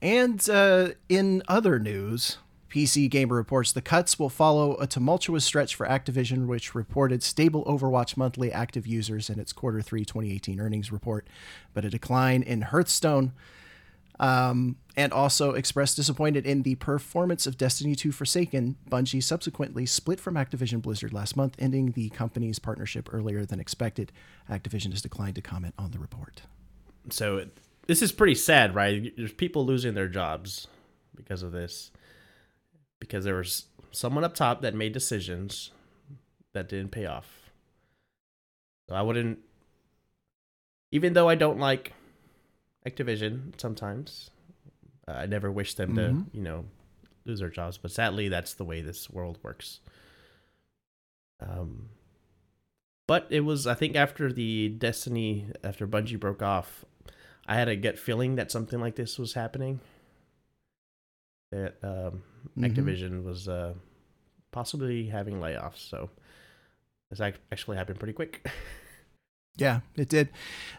And 0.00 0.48
uh, 0.48 0.90
in 1.08 1.42
other 1.48 1.78
news, 1.78 2.38
PC 2.70 3.10
Gamer 3.10 3.34
reports 3.34 3.72
the 3.72 3.82
cuts 3.82 4.18
will 4.18 4.28
follow 4.28 4.76
a 4.76 4.86
tumultuous 4.86 5.44
stretch 5.44 5.74
for 5.74 5.86
Activision, 5.86 6.46
which 6.46 6.74
reported 6.74 7.22
stable 7.22 7.64
Overwatch 7.64 8.16
monthly 8.16 8.52
active 8.52 8.86
users 8.86 9.30
in 9.30 9.40
its 9.40 9.52
quarter 9.52 9.80
three 9.80 10.04
2018 10.04 10.60
earnings 10.60 10.92
report, 10.92 11.26
but 11.74 11.84
a 11.84 11.90
decline 11.90 12.42
in 12.42 12.62
Hearthstone. 12.62 13.32
Um, 14.20 14.78
and 14.96 15.12
also 15.12 15.52
expressed 15.52 15.94
disappointed 15.94 16.44
in 16.44 16.62
the 16.62 16.74
performance 16.74 17.46
of 17.46 17.56
Destiny 17.56 17.94
2 17.94 18.10
Forsaken. 18.10 18.76
Bungie 18.90 19.22
subsequently 19.22 19.86
split 19.86 20.18
from 20.18 20.34
Activision 20.34 20.82
Blizzard 20.82 21.12
last 21.12 21.36
month, 21.36 21.54
ending 21.60 21.92
the 21.92 22.08
company's 22.08 22.58
partnership 22.58 23.08
earlier 23.12 23.44
than 23.46 23.60
expected. 23.60 24.10
Activision 24.50 24.90
has 24.90 25.02
declined 25.02 25.36
to 25.36 25.40
comment 25.40 25.74
on 25.78 25.92
the 25.92 26.00
report. 26.00 26.42
So 27.10 27.46
this 27.88 28.02
is 28.02 28.12
pretty 28.12 28.34
sad, 28.36 28.74
right? 28.74 29.12
There's 29.16 29.32
people 29.32 29.64
losing 29.66 29.94
their 29.94 30.08
jobs 30.08 30.68
because 31.16 31.42
of 31.42 31.50
this. 31.52 31.90
Because 33.00 33.24
there 33.24 33.36
was 33.36 33.66
someone 33.90 34.24
up 34.24 34.34
top 34.34 34.60
that 34.62 34.74
made 34.74 34.92
decisions 34.92 35.70
that 36.52 36.68
didn't 36.68 36.90
pay 36.92 37.06
off. 37.06 37.50
So 38.88 38.94
I 38.94 39.02
wouldn't 39.02 39.38
even 40.90 41.12
though 41.12 41.28
I 41.28 41.34
don't 41.34 41.58
like 41.58 41.92
Activision 42.86 43.52
sometimes, 43.60 44.30
uh, 45.06 45.12
I 45.12 45.26
never 45.26 45.52
wish 45.52 45.74
them 45.74 45.90
Mhm. 45.94 46.30
to, 46.30 46.36
you 46.36 46.42
know, 46.42 46.64
lose 47.26 47.40
their 47.40 47.50
jobs, 47.50 47.76
but 47.78 47.90
sadly 47.90 48.28
that's 48.28 48.54
the 48.54 48.64
way 48.64 48.80
this 48.80 49.10
world 49.10 49.38
works. 49.42 49.80
Um 51.40 51.90
but 53.06 53.26
it 53.30 53.40
was 53.40 53.66
I 53.66 53.74
think 53.74 53.96
after 53.96 54.32
the 54.32 54.68
Destiny 54.70 55.46
after 55.62 55.86
Bungie 55.86 56.18
broke 56.20 56.42
off, 56.42 56.84
I 57.48 57.54
had 57.56 57.68
a 57.68 57.74
gut 57.76 57.98
feeling 57.98 58.36
that 58.36 58.52
something 58.52 58.78
like 58.80 58.94
this 58.94 59.18
was 59.18 59.32
happening. 59.32 59.80
That 61.50 61.76
um, 61.82 62.22
Mhm. 62.56 62.74
Activision 62.74 63.24
was 63.24 63.48
uh, 63.48 63.74
possibly 64.52 65.06
having 65.06 65.40
layoffs, 65.40 65.78
so 65.88 66.10
this 67.10 67.20
actually 67.50 67.76
happened 67.76 67.98
pretty 67.98 68.12
quick. 68.14 68.46
Yeah, 69.56 69.80
it 69.96 70.08
did, 70.08 70.28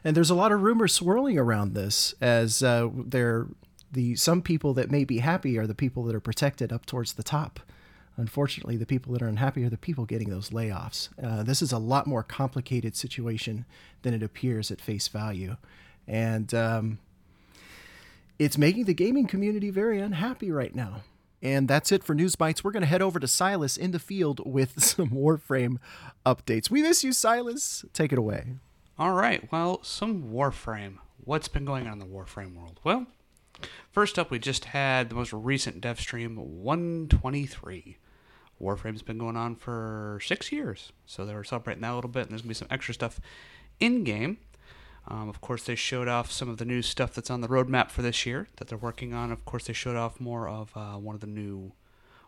and 0.05 0.15
there's 0.15 0.29
a 0.29 0.35
lot 0.35 0.53
of 0.53 0.61
rumors 0.61 0.93
swirling 0.93 1.38
around 1.38 1.73
this 1.73 2.13
as 2.21 2.63
uh, 2.63 2.88
there 2.95 3.47
the 3.91 4.15
some 4.15 4.41
people 4.41 4.73
that 4.75 4.89
may 4.89 5.03
be 5.03 5.17
happy 5.17 5.57
are 5.57 5.67
the 5.67 5.75
people 5.75 6.05
that 6.05 6.15
are 6.15 6.21
protected 6.21 6.71
up 6.71 6.85
towards 6.85 7.11
the 7.11 7.23
top. 7.23 7.59
Unfortunately, 8.15 8.77
the 8.77 8.85
people 8.85 9.11
that 9.11 9.21
are 9.21 9.27
unhappy 9.27 9.65
are 9.65 9.69
the 9.69 9.77
people 9.77 10.05
getting 10.05 10.29
those 10.29 10.51
layoffs. 10.51 11.09
Uh, 11.21 11.43
this 11.43 11.61
is 11.61 11.73
a 11.73 11.77
lot 11.77 12.07
more 12.07 12.23
complicated 12.23 12.95
situation 12.95 13.65
than 14.03 14.13
it 14.13 14.23
appears 14.23 14.71
at 14.71 14.79
face 14.79 15.09
value, 15.09 15.57
and 16.10 16.54
um, 16.56 17.00
it's 18.39 18.58
making 18.58 18.86
the 18.86 18.94
gaming 18.96 19.28
community 19.28 19.70
very 19.70 20.01
unhappy 20.01 20.51
right 20.51 20.74
now. 20.75 21.04
And 21.42 21.70
that's 21.70 21.92
it 21.92 22.04
for 22.04 22.13
News 22.13 22.36
Bites. 22.36 22.63
We're 22.63 22.72
going 22.72 22.82
to 22.82 22.88
head 22.88 23.01
over 23.01 23.20
to 23.20 23.28
Silas 23.28 23.78
in 23.78 23.92
the 23.92 24.00
field 24.00 24.42
with 24.46 24.84
some 24.84 25.12
Warframe 25.12 25.78
updates. 26.25 26.70
We 26.70 26.82
miss 26.82 27.04
you, 27.04 27.13
Silas. 27.13 27.86
Take 27.94 28.12
it 28.12 28.18
away. 28.18 28.56
All 28.98 29.13
right. 29.13 29.50
Well, 29.51 29.82
some 29.84 30.24
Warframe. 30.24 30.98
What's 31.24 31.48
been 31.48 31.63
going 31.63 31.86
on 31.86 31.94
in 31.94 32.00
the 32.00 32.06
Warframe 32.06 32.56
world? 32.56 32.80
Well, 32.84 33.06
first 33.92 34.18
up, 34.18 34.32
we 34.32 34.39
just 34.39 34.66
had 34.66 35.10
the 35.10 35.16
most 35.16 35.32
recent 35.32 35.80
dev 35.80 36.00
stream 36.00 36.36
123. 36.36 37.98
Warframe's 38.60 39.04
been 39.04 39.20
going 39.20 39.38
on 39.38 39.56
for 39.56 40.20
six 40.22 40.51
years, 40.51 40.92
so 41.06 41.25
they 41.25 41.34
were 41.34 41.46
celebrating 41.46 41.82
that 41.82 41.94
a 41.94 41.96
little 41.96 42.10
bit, 42.10 42.24
and 42.24 42.32
there's 42.32 42.42
gonna 42.42 42.50
be 42.50 42.56
some 42.56 42.68
extra 42.70 42.94
stuff 42.94 43.22
in 43.80 44.04
game. 44.04 44.39
Um, 45.10 45.28
of 45.28 45.42
course, 45.42 45.63
they 45.63 45.75
showed 45.75 46.08
off 46.08 46.32
some 46.32 46.50
of 46.50 46.58
the 46.58 46.66
new 46.66 46.84
stuff 46.84 47.16
that's 47.16 47.32
on 47.32 47.42
the 47.42 47.48
roadmap 47.48 47.89
for 47.89 48.04
this 48.04 48.25
year 48.28 48.48
that 48.58 48.68
they're 48.68 48.78
working 48.78 49.13
on. 49.13 49.32
Of 49.32 49.44
course, 49.44 49.66
they 49.66 49.74
showed 49.74 49.96
off 49.96 50.20
more 50.20 50.48
of 50.48 50.72
uh, 50.75 50.94
one 50.94 51.16
of 51.16 51.22
the 51.22 51.28
new 51.28 51.72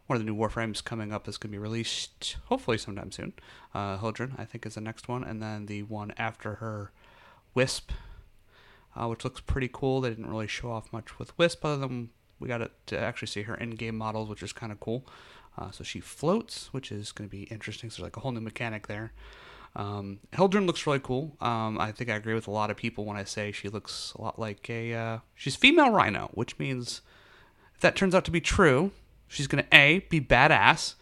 one 0.08 0.18
of 0.18 0.26
the 0.26 0.30
new 0.30 0.36
Warframes 0.36 0.84
coming 0.84 1.14
up 1.14 1.24
that's 1.24 1.38
going 1.38 1.52
to 1.52 1.58
be 1.58 1.62
released 1.62 2.36
hopefully 2.46 2.78
sometime 2.78 3.12
soon. 3.12 3.34
Uh, 3.74 3.98
Hildryn, 3.98 4.38
I 4.38 4.46
think, 4.46 4.66
is 4.66 4.74
the 4.74 4.82
next 4.82 5.08
one, 5.08 5.24
and 5.24 5.42
then 5.42 5.68
the 5.68 5.84
one 5.84 6.12
after 6.18 6.56
her, 6.56 6.92
Wisp, 7.54 7.92
uh, 8.96 9.08
which 9.08 9.24
looks 9.24 9.40
pretty 9.40 9.70
cool. 9.72 10.02
They 10.02 10.10
didn't 10.10 10.30
really 10.30 10.48
show 10.48 10.72
off 10.72 10.92
much 10.92 11.18
with 11.18 11.38
Wisp, 11.38 11.64
other 11.64 11.78
than 11.78 12.10
we 12.40 12.50
got 12.50 12.70
to 12.88 13.00
actually 13.00 13.28
see 13.28 13.44
her 13.44 13.56
in-game 13.56 13.96
models, 13.96 14.28
which 14.28 14.44
is 14.44 14.52
kind 14.52 14.72
of 14.72 14.80
cool. 14.80 15.06
Uh, 15.58 15.72
so 15.72 15.84
she 15.84 16.00
floats, 16.00 16.74
which 16.74 16.92
is 16.92 17.12
going 17.12 17.30
to 17.30 17.32
be 17.32 17.44
interesting. 17.44 17.90
So 17.90 18.02
there's 18.02 18.08
like 18.08 18.18
a 18.18 18.22
whole 18.22 18.32
new 18.32 18.42
mechanic 18.42 18.88
there. 18.88 19.14
Um, 19.76 20.20
looks 20.38 20.86
really 20.86 21.00
cool. 21.00 21.36
Um, 21.40 21.80
I 21.80 21.92
think 21.92 22.10
I 22.10 22.16
agree 22.16 22.34
with 22.34 22.48
a 22.48 22.52
lot 22.52 22.70
of 22.70 22.78
people 22.78 23.06
when 23.06 23.18
I 23.18 23.24
say 23.24 23.52
she 23.52 23.70
looks 23.70 24.14
a 24.18 24.22
lot 24.22 24.38
like 24.38 24.70
a 24.70 24.94
uh, 24.94 25.20
she's 25.34 25.56
female 25.56 25.92
rhino, 25.92 26.30
which 26.34 26.60
means 26.60 27.02
if 27.74 27.82
that 27.82 27.96
turns 27.96 28.14
out 28.14 28.26
to 28.26 28.32
be 28.32 28.42
true, 28.42 28.92
she's 29.28 29.48
gonna 29.48 29.68
a 29.72 30.00
be 30.10 30.20
badass. 30.20 30.96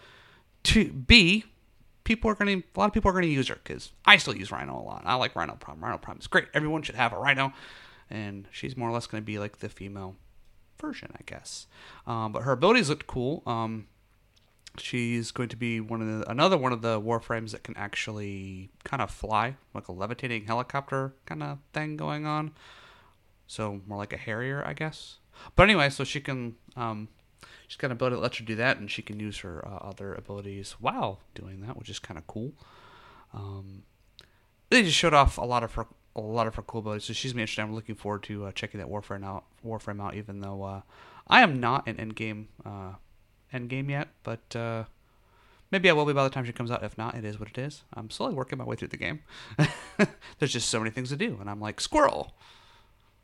To 0.64 0.92
b 0.92 1.46
people 2.04 2.30
are 2.30 2.36
gonna 2.36 2.58
a 2.58 2.80
lot 2.80 2.88
of 2.88 2.94
people 2.94 3.10
are 3.10 3.14
gonna 3.14 3.28
use 3.28 3.48
her 3.48 3.58
because 3.64 3.92
I 4.06 4.18
still 4.18 4.36
use 4.36 4.52
rhino 4.52 4.78
a 4.78 4.84
lot. 4.84 5.04
I 5.06 5.16
like 5.16 5.36
rhino 5.36 5.56
prime. 5.56 5.80
Rhino 5.84 5.98
prime 5.98 6.18
is 6.20 6.28
great. 6.28 6.46
Everyone 6.54 6.82
should 6.84 6.96
have 6.96 7.14
a 7.14 7.18
rhino, 7.18 7.54
and 8.10 8.48
she's 8.52 8.78
more 8.78 8.90
or 8.90 8.92
less 8.92 9.08
gonna 9.08 9.22
be 9.22 9.40
like 9.40 9.60
the 9.60 9.70
female 9.70 10.16
version, 10.80 11.12
I 11.16 11.22
guess. 11.26 11.68
Um, 12.06 12.32
but 12.32 12.44
her 12.44 12.52
abilities 12.52 12.90
looked 12.90 13.08
cool. 13.08 13.44
Um, 13.46 13.88
she's 14.78 15.32
going 15.32 15.50
to 15.50 15.56
be 15.56 15.80
one 15.80 16.02
of 16.02 16.08
the 16.08 16.30
another 16.30 16.58
one 16.58 16.72
of 16.72 16.82
the 16.82 17.02
warframes 17.02 17.52
that 17.52 17.64
can 17.64 17.76
actually 17.78 18.70
kind 18.84 19.02
of 19.02 19.12
fly, 19.12 19.56
like 19.74 19.88
a 19.88 19.92
levitating 19.92 20.46
helicopter 20.46 21.14
kind 21.26 21.44
of 21.44 21.60
thing 21.74 21.98
going 21.98 22.26
on. 22.26 22.52
So 23.48 23.82
more 23.88 23.98
like 23.98 24.14
a 24.14 24.18
Harrier, 24.18 24.64
I 24.66 24.74
guess. 24.74 25.18
But 25.56 25.64
anyway, 25.64 25.90
so 25.90 26.04
she 26.04 26.22
can 26.22 26.56
um, 26.76 27.08
she's 27.68 27.78
got 27.78 27.88
an 27.88 27.94
ability 27.94 28.16
that 28.18 28.22
lets 28.22 28.38
her 28.38 28.46
do 28.46 28.56
that, 28.56 28.78
and 28.78 28.90
she 28.90 29.02
can 29.02 29.20
use 29.20 29.40
her 29.40 29.66
uh, 29.68 29.88
other 29.88 30.14
abilities 30.14 30.74
while 30.80 31.20
doing 31.34 31.62
that, 31.62 31.78
which 31.78 31.90
is 31.90 32.00
kind 32.00 32.18
of 32.18 32.28
cool. 32.28 32.54
Um, 33.34 33.84
they 34.70 34.84
just 34.84 34.98
showed 34.98 35.14
off 35.14 35.38
a 35.38 35.46
lot 35.46 35.64
of 35.64 35.74
her 35.76 35.88
a 36.16 36.22
lot 36.22 36.48
of 36.48 36.56
her 36.56 36.62
cool 36.64 36.82
abilities, 36.82 37.06
so 37.06 37.14
she's 37.14 37.32
interesting. 37.32 37.64
I'm 37.64 37.74
looking 37.74 37.96
forward 37.96 38.24
to 38.24 38.46
uh, 38.46 38.52
checking 38.52 38.80
that 38.80 38.90
Warframe 38.90 39.26
out. 39.26 39.46
Warframe 39.66 40.02
out, 40.02 40.16
even 40.16 40.42
though 40.42 40.64
uh, 40.64 40.82
I 41.28 41.42
am 41.42 41.60
not 41.60 41.88
an 41.88 41.96
endgame 41.96 42.48
uh, 43.54 43.58
endgame 43.58 43.90
yet, 43.90 44.10
but 44.24 44.56
uh, 44.56 44.86
maybe 45.72 45.90
I 45.90 45.94
will 45.94 46.06
be 46.06 46.14
by 46.14 46.24
the 46.24 46.30
time 46.30 46.46
she 46.46 46.54
comes 46.54 46.72
out. 46.72 46.84
If 46.84 46.98
not, 46.98 47.16
it 47.16 47.26
is 47.26 47.40
what 47.40 47.50
it 47.50 47.58
is. 47.58 47.84
I'm 47.94 48.10
slowly 48.10 48.34
working 48.34 48.58
my 48.58 48.66
way 48.66 48.76
through 48.76 48.90
the 48.90 48.98
game. 48.98 49.22
There's 50.40 50.54
just 50.54 50.70
so 50.70 50.80
many 50.80 50.92
things 50.92 51.10
to 51.10 51.16
do, 51.16 51.38
and 51.40 51.50
I'm 51.50 51.60
like 51.60 51.82
squirrel, 51.82 52.34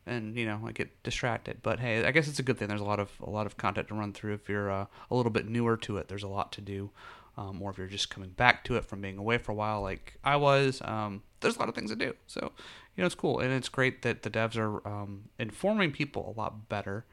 and 0.06 0.36
you 0.36 0.46
know 0.46 0.60
I 0.66 0.72
get 0.72 1.02
distracted. 1.02 1.58
But 1.62 1.80
hey, 1.80 2.04
I 2.04 2.10
guess 2.10 2.28
it's 2.28 2.38
a 2.38 2.42
good 2.42 2.58
thing. 2.58 2.68
There's 2.68 2.80
a 2.80 2.84
lot 2.84 3.00
of 3.00 3.10
a 3.22 3.30
lot 3.30 3.46
of 3.46 3.56
content 3.56 3.88
to 3.88 3.94
run 3.94 4.12
through. 4.12 4.34
If 4.34 4.48
you're 4.48 4.70
uh, 4.70 4.86
a 5.10 5.14
little 5.14 5.32
bit 5.32 5.48
newer 5.48 5.76
to 5.78 5.98
it, 5.98 6.08
there's 6.08 6.22
a 6.22 6.28
lot 6.28 6.52
to 6.52 6.60
do. 6.60 6.90
Um, 7.38 7.60
or 7.60 7.70
if 7.70 7.76
you're 7.76 7.86
just 7.86 8.08
coming 8.08 8.30
back 8.30 8.64
to 8.64 8.76
it 8.76 8.84
from 8.86 9.02
being 9.02 9.18
away 9.18 9.36
for 9.36 9.52
a 9.52 9.54
while, 9.54 9.82
like 9.82 10.14
I 10.24 10.36
was, 10.36 10.80
um, 10.82 11.22
there's 11.40 11.56
a 11.56 11.58
lot 11.58 11.68
of 11.68 11.74
things 11.74 11.90
to 11.90 11.96
do. 11.96 12.14
So, 12.26 12.52
you 12.96 13.02
know, 13.02 13.06
it's 13.06 13.14
cool. 13.14 13.40
And 13.40 13.52
it's 13.52 13.68
great 13.68 14.00
that 14.02 14.22
the 14.22 14.30
devs 14.30 14.56
are 14.56 14.86
um, 14.88 15.24
informing 15.38 15.92
people 15.92 16.34
a 16.34 16.40
lot 16.40 16.70
better 16.70 17.04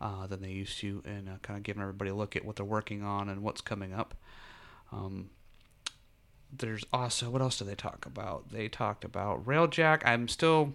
uh, 0.00 0.26
than 0.26 0.40
they 0.40 0.50
used 0.50 0.78
to 0.78 1.02
and 1.04 1.28
uh, 1.28 1.32
kind 1.42 1.56
of 1.56 1.62
giving 1.62 1.82
everybody 1.82 2.10
a 2.10 2.14
look 2.14 2.36
at 2.36 2.44
what 2.44 2.56
they're 2.56 2.64
working 2.64 3.02
on 3.02 3.28
and 3.28 3.42
what's 3.42 3.60
coming 3.60 3.92
up. 3.92 4.14
Um, 4.92 5.30
there's 6.52 6.84
also, 6.92 7.30
what 7.30 7.42
else 7.42 7.58
do 7.58 7.64
they 7.64 7.74
talk 7.74 8.06
about? 8.06 8.50
They 8.50 8.68
talked 8.68 9.04
about 9.04 9.44
Railjack. 9.46 10.02
I'm 10.04 10.26
still, 10.26 10.74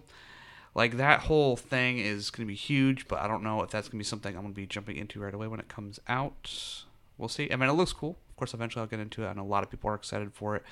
like, 0.74 0.96
that 0.96 1.20
whole 1.20 1.56
thing 1.56 1.98
is 1.98 2.30
going 2.30 2.46
to 2.46 2.50
be 2.50 2.56
huge, 2.56 3.08
but 3.08 3.20
I 3.20 3.26
don't 3.26 3.42
know 3.42 3.62
if 3.62 3.70
that's 3.70 3.88
going 3.88 3.98
to 3.98 4.04
be 4.04 4.04
something 4.04 4.34
I'm 4.34 4.42
going 4.42 4.54
to 4.54 4.60
be 4.60 4.66
jumping 4.66 4.96
into 4.96 5.20
right 5.20 5.34
away 5.34 5.48
when 5.48 5.60
it 5.60 5.68
comes 5.68 6.00
out. 6.08 6.84
We'll 7.18 7.28
see. 7.28 7.50
I 7.52 7.56
mean, 7.56 7.68
it 7.68 7.74
looks 7.74 7.92
cool. 7.92 8.16
Of 8.30 8.36
course, 8.36 8.54
eventually 8.54 8.82
I'll 8.82 8.88
get 8.88 9.00
into 9.00 9.24
it. 9.24 9.34
Know 9.34 9.42
a 9.42 9.44
lot 9.44 9.64
of 9.64 9.70
people 9.70 9.90
are 9.90 9.94
excited 9.94 10.32
for 10.34 10.56
it. 10.56 10.62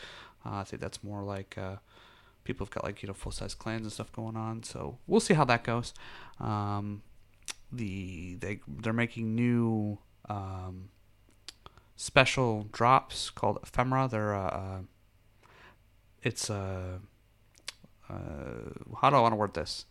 Uh, 0.44 0.56
I 0.56 0.64
think 0.64 0.80
that's 0.80 1.02
more 1.02 1.22
like 1.22 1.56
uh, 1.56 1.76
people 2.44 2.66
have 2.66 2.70
got 2.70 2.84
like 2.84 3.02
you 3.02 3.06
know 3.06 3.14
full 3.14 3.32
size 3.32 3.54
clans 3.54 3.82
and 3.82 3.92
stuff 3.92 4.12
going 4.12 4.36
on. 4.36 4.62
So 4.62 4.98
we'll 5.06 5.20
see 5.20 5.34
how 5.34 5.44
that 5.46 5.64
goes. 5.64 5.94
Um, 6.38 7.02
the 7.76 8.36
they 8.36 8.60
they're 8.66 8.92
making 8.92 9.34
new 9.34 9.98
um, 10.28 10.88
special 11.96 12.66
drops 12.72 13.30
called 13.30 13.58
ephemera. 13.62 14.08
They're 14.08 14.34
uh, 14.34 14.48
uh 14.48 14.78
it's 16.22 16.48
uh, 16.48 16.98
uh, 18.08 18.14
how 19.00 19.10
do 19.10 19.16
I 19.16 19.20
want 19.20 19.32
to 19.32 19.36
word 19.36 19.54
this? 19.54 19.84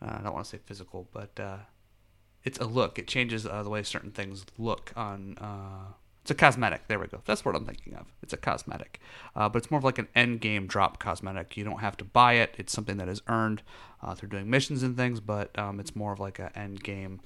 Uh, 0.00 0.16
I 0.18 0.22
don't 0.22 0.34
want 0.34 0.44
to 0.44 0.50
say 0.50 0.58
physical, 0.64 1.08
but 1.12 1.38
uh, 1.40 1.58
it's 2.44 2.58
a 2.58 2.66
look. 2.66 2.98
It 2.98 3.08
changes 3.08 3.46
uh, 3.46 3.62
the 3.62 3.70
way 3.70 3.82
certain 3.82 4.10
things 4.10 4.44
look 4.58 4.92
on. 4.94 5.36
It's 6.22 6.30
a 6.30 6.34
cosmetic. 6.34 6.86
There 6.86 7.00
we 7.00 7.08
go. 7.08 7.20
That's 7.24 7.44
what 7.44 7.56
I'm 7.56 7.66
thinking 7.66 7.94
of. 7.96 8.06
It's 8.22 8.32
a 8.32 8.36
cosmetic, 8.36 9.00
uh, 9.34 9.48
but 9.48 9.58
it's 9.58 9.70
more 9.72 9.78
of 9.78 9.84
like 9.84 9.98
an 9.98 10.08
end 10.14 10.40
game 10.40 10.68
drop 10.68 11.00
cosmetic. 11.00 11.56
You 11.56 11.64
don't 11.64 11.80
have 11.80 11.96
to 11.96 12.04
buy 12.04 12.34
it. 12.34 12.54
It's 12.58 12.72
something 12.72 12.96
that 12.98 13.08
is 13.08 13.22
earned 13.26 13.62
uh, 14.00 14.14
through 14.14 14.28
doing 14.28 14.48
missions 14.48 14.84
and 14.84 14.96
things, 14.96 15.18
but 15.18 15.56
um, 15.58 15.80
it's 15.80 15.96
more 15.96 16.12
of 16.12 16.20
like 16.20 16.38
an 16.38 16.50
end 16.54 16.82
game. 16.84 17.20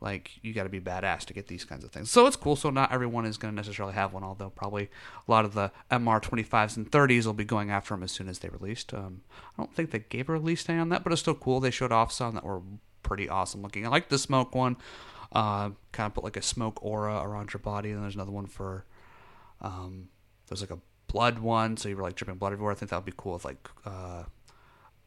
Like 0.00 0.30
you 0.40 0.54
got 0.54 0.62
to 0.62 0.70
be 0.70 0.80
badass 0.80 1.26
to 1.26 1.34
get 1.34 1.48
these 1.48 1.66
kinds 1.66 1.84
of 1.84 1.90
things. 1.90 2.10
So 2.10 2.26
it's 2.26 2.36
cool. 2.36 2.56
So 2.56 2.70
not 2.70 2.90
everyone 2.90 3.26
is 3.26 3.36
going 3.36 3.52
to 3.52 3.56
necessarily 3.56 3.92
have 3.92 4.14
one, 4.14 4.24
although 4.24 4.48
probably 4.48 4.84
a 5.28 5.30
lot 5.30 5.44
of 5.44 5.52
the 5.52 5.70
MR25s 5.90 6.78
and 6.78 6.90
30s 6.90 7.26
will 7.26 7.34
be 7.34 7.44
going 7.44 7.70
after 7.70 7.92
them 7.92 8.02
as 8.02 8.10
soon 8.10 8.30
as 8.30 8.38
they 8.38 8.48
released. 8.48 8.94
Um, 8.94 9.20
I 9.58 9.62
don't 9.62 9.74
think 9.74 9.90
they 9.90 9.98
gave 9.98 10.30
a 10.30 10.32
release 10.32 10.64
day 10.64 10.78
on 10.78 10.88
that, 10.88 11.04
but 11.04 11.12
it's 11.12 11.20
still 11.20 11.34
cool. 11.34 11.60
They 11.60 11.70
showed 11.70 11.92
off 11.92 12.10
some 12.10 12.34
that 12.36 12.44
were 12.44 12.62
pretty 13.02 13.28
awesome 13.28 13.60
looking. 13.60 13.84
I 13.84 13.90
like 13.90 14.08
the 14.08 14.18
smoke 14.18 14.54
one. 14.54 14.78
Uh, 15.32 15.70
kind 15.92 16.06
of 16.06 16.14
put 16.14 16.24
like 16.24 16.36
a 16.36 16.42
smoke 16.42 16.82
aura 16.82 17.22
around 17.22 17.52
your 17.52 17.60
body. 17.60 17.90
And 17.90 18.02
there's 18.02 18.14
another 18.16 18.32
one 18.32 18.46
for, 18.46 18.84
um, 19.60 20.08
there's 20.48 20.60
like 20.60 20.70
a 20.70 20.78
blood 21.10 21.38
one, 21.38 21.76
so 21.76 21.88
you 21.88 21.96
were 21.96 22.02
like 22.02 22.14
dripping 22.14 22.36
blood 22.36 22.52
everywhere. 22.52 22.72
I 22.72 22.76
think 22.76 22.90
that 22.90 22.96
would 22.96 23.04
be 23.04 23.12
cool 23.16 23.34
with 23.34 23.44
like 23.44 23.68
uh, 23.84 24.24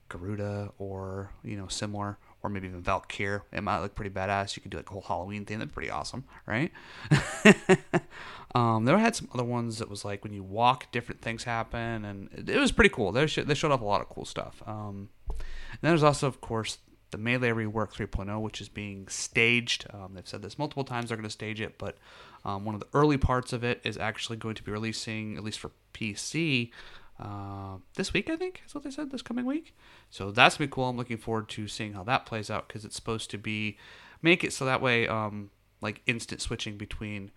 Garuda 0.09 0.71
or 0.77 1.31
you 1.43 1.57
know 1.57 1.67
similar, 1.67 2.17
or 2.41 2.49
maybe 2.49 2.67
even 2.67 2.81
Valkyr. 2.81 3.43
It 3.51 3.62
might 3.62 3.79
look 3.79 3.95
pretty 3.95 4.12
badass. 4.12 4.55
You 4.55 4.62
could 4.62 4.71
do 4.71 4.77
like 4.77 4.89
a 4.89 4.93
whole 4.93 5.01
Halloween 5.01 5.45
thing. 5.45 5.59
That'd 5.59 5.71
be 5.71 5.73
pretty 5.73 5.91
awesome, 5.91 6.25
right? 6.45 6.71
um, 8.55 8.86
they 8.86 8.97
had 8.97 9.15
some 9.15 9.29
other 9.33 9.43
ones 9.43 9.79
that 9.79 9.89
was 9.89 10.03
like 10.03 10.23
when 10.23 10.33
you 10.33 10.43
walk, 10.43 10.91
different 10.91 11.21
things 11.21 11.43
happen, 11.43 12.05
and 12.05 12.29
it, 12.49 12.59
was 12.59 12.71
pretty 12.71 12.89
cool. 12.89 13.12
They, 13.12 13.25
they 13.25 13.53
showed 13.53 13.71
off 13.71 13.81
a 13.81 13.86
lot 13.86 14.01
of 14.01 14.09
cool 14.09 14.25
stuff. 14.25 14.62
Um, 14.67 15.09
and 15.29 15.79
then 15.81 15.91
there's 15.91 16.03
also, 16.03 16.27
of 16.27 16.41
course, 16.41 16.77
the 17.13 17.17
Melee 17.17 17.49
Rework 17.49 17.93
3.0, 17.93 18.41
which 18.41 18.60
is 18.60 18.67
being 18.67 19.08
staged. 19.08 19.88
Um, 19.93 20.12
they've 20.13 20.28
said 20.28 20.41
this 20.41 20.60
multiple 20.60 20.84
times, 20.84 21.08
they're 21.08 21.17
going 21.17 21.23
to 21.23 21.30
stage 21.30 21.62
it, 21.62 21.78
but 21.78 21.97
um, 22.43 22.65
one 22.65 22.76
of 22.76 22.82
the 22.82 22.88
early 22.93 23.17
parts 23.17 23.54
of 23.54 23.63
it 23.63 23.80
is 23.86 23.97
actually 23.97 24.36
going 24.36 24.56
to 24.56 24.63
be 24.63 24.71
releasing, 24.71 25.38
at 25.38 25.43
least 25.43 25.60
for 25.60 25.71
PC, 25.93 26.71
uh, 27.19 27.78
this 27.95 28.12
week, 28.12 28.30
I 28.30 28.36
think, 28.36 28.63
is 28.65 28.76
what 28.76 28.84
they 28.84 28.91
said, 28.91 29.12
this 29.12 29.21
coming 29.21 29.45
week. 29.45 29.76
So 30.10 30.32
that's 30.32 30.58
going 30.58 30.67
to 30.67 30.71
be 30.71 30.76
cool. 30.76 30.89
I'm 30.89 30.97
looking 30.97 31.17
forward 31.17 31.47
to 31.49 31.67
seeing 31.67 31.93
how 31.93 32.04
that 32.04 32.26
plays 32.26 32.49
out 32.49 32.67
because 32.67 32.84
it's 32.84 32.95
supposed 32.95 33.32
to 33.32 33.38
be, 33.38 33.78
make 34.21 34.43
it 34.43 34.52
so 34.52 34.65
that 34.65 34.82
way, 34.82 35.08
um, 35.08 35.52
like 35.80 36.02
instant 36.06 36.41
switching 36.41 36.78
between 36.78 37.32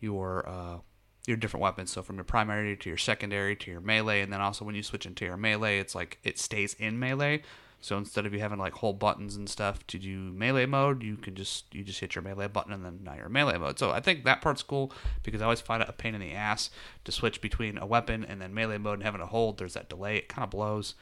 your. 0.00 0.48
Uh, 0.48 0.78
your 1.26 1.36
different 1.36 1.62
weapons. 1.62 1.90
So 1.90 2.02
from 2.02 2.16
your 2.16 2.24
primary 2.24 2.76
to 2.76 2.88
your 2.88 2.98
secondary 2.98 3.56
to 3.56 3.70
your 3.70 3.80
melee, 3.80 4.20
and 4.20 4.32
then 4.32 4.40
also 4.40 4.64
when 4.64 4.76
you 4.76 4.82
switch 4.84 5.06
into 5.06 5.24
your 5.24 5.36
melee, 5.36 5.78
it's 5.78 5.92
like 5.92 6.18
it 6.22 6.38
stays 6.38 6.74
in 6.74 7.00
melee. 7.00 7.42
So 7.80 7.96
instead 7.96 8.26
of 8.26 8.32
you 8.32 8.40
having 8.40 8.58
like 8.58 8.72
whole 8.74 8.92
buttons 8.92 9.36
and 9.36 9.48
stuff 9.48 9.86
to 9.88 9.98
do 9.98 10.18
melee 10.32 10.66
mode, 10.66 11.02
you 11.02 11.16
can 11.16 11.34
just 11.34 11.72
you 11.74 11.84
just 11.84 12.00
hit 12.00 12.14
your 12.14 12.22
melee 12.22 12.48
button 12.48 12.72
and 12.72 12.84
then 12.84 13.00
now 13.02 13.14
you're 13.14 13.28
melee 13.28 13.58
mode. 13.58 13.78
So 13.78 13.90
I 13.90 14.00
think 14.00 14.24
that 14.24 14.40
part's 14.40 14.62
cool 14.62 14.92
because 15.22 15.40
I 15.40 15.44
always 15.44 15.60
find 15.60 15.82
it 15.82 15.88
a 15.88 15.92
pain 15.92 16.14
in 16.14 16.20
the 16.20 16.32
ass 16.32 16.70
to 17.04 17.12
switch 17.12 17.40
between 17.40 17.78
a 17.78 17.86
weapon 17.86 18.24
and 18.24 18.40
then 18.40 18.54
melee 18.54 18.78
mode 18.78 18.94
and 18.94 19.02
having 19.02 19.20
to 19.20 19.26
hold. 19.26 19.58
There's 19.58 19.74
that 19.74 19.88
delay. 19.88 20.16
It 20.16 20.28
kind 20.28 20.44
of 20.44 20.50
blows. 20.50 20.94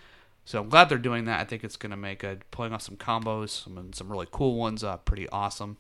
So 0.45 0.61
I'm 0.61 0.69
glad 0.69 0.91
they're 0.91 0.99
doing 0.99 1.25
that. 1.25 1.41
I 1.41 1.45
think 1.45 1.65
it's 1.65 1.77
going 1.77 1.91
to 1.91 1.97
make 1.97 2.23
a, 2.23 2.37
pulling 2.51 2.75
off 2.75 2.83
some 2.83 2.97
combos, 2.97 3.65
some 3.65 3.93
some 3.95 4.11
really 4.13 4.29
cool 4.31 4.57
ones, 4.57 4.85
uh, 4.85 4.99
pretty 4.99 5.29
awesome 5.31 5.79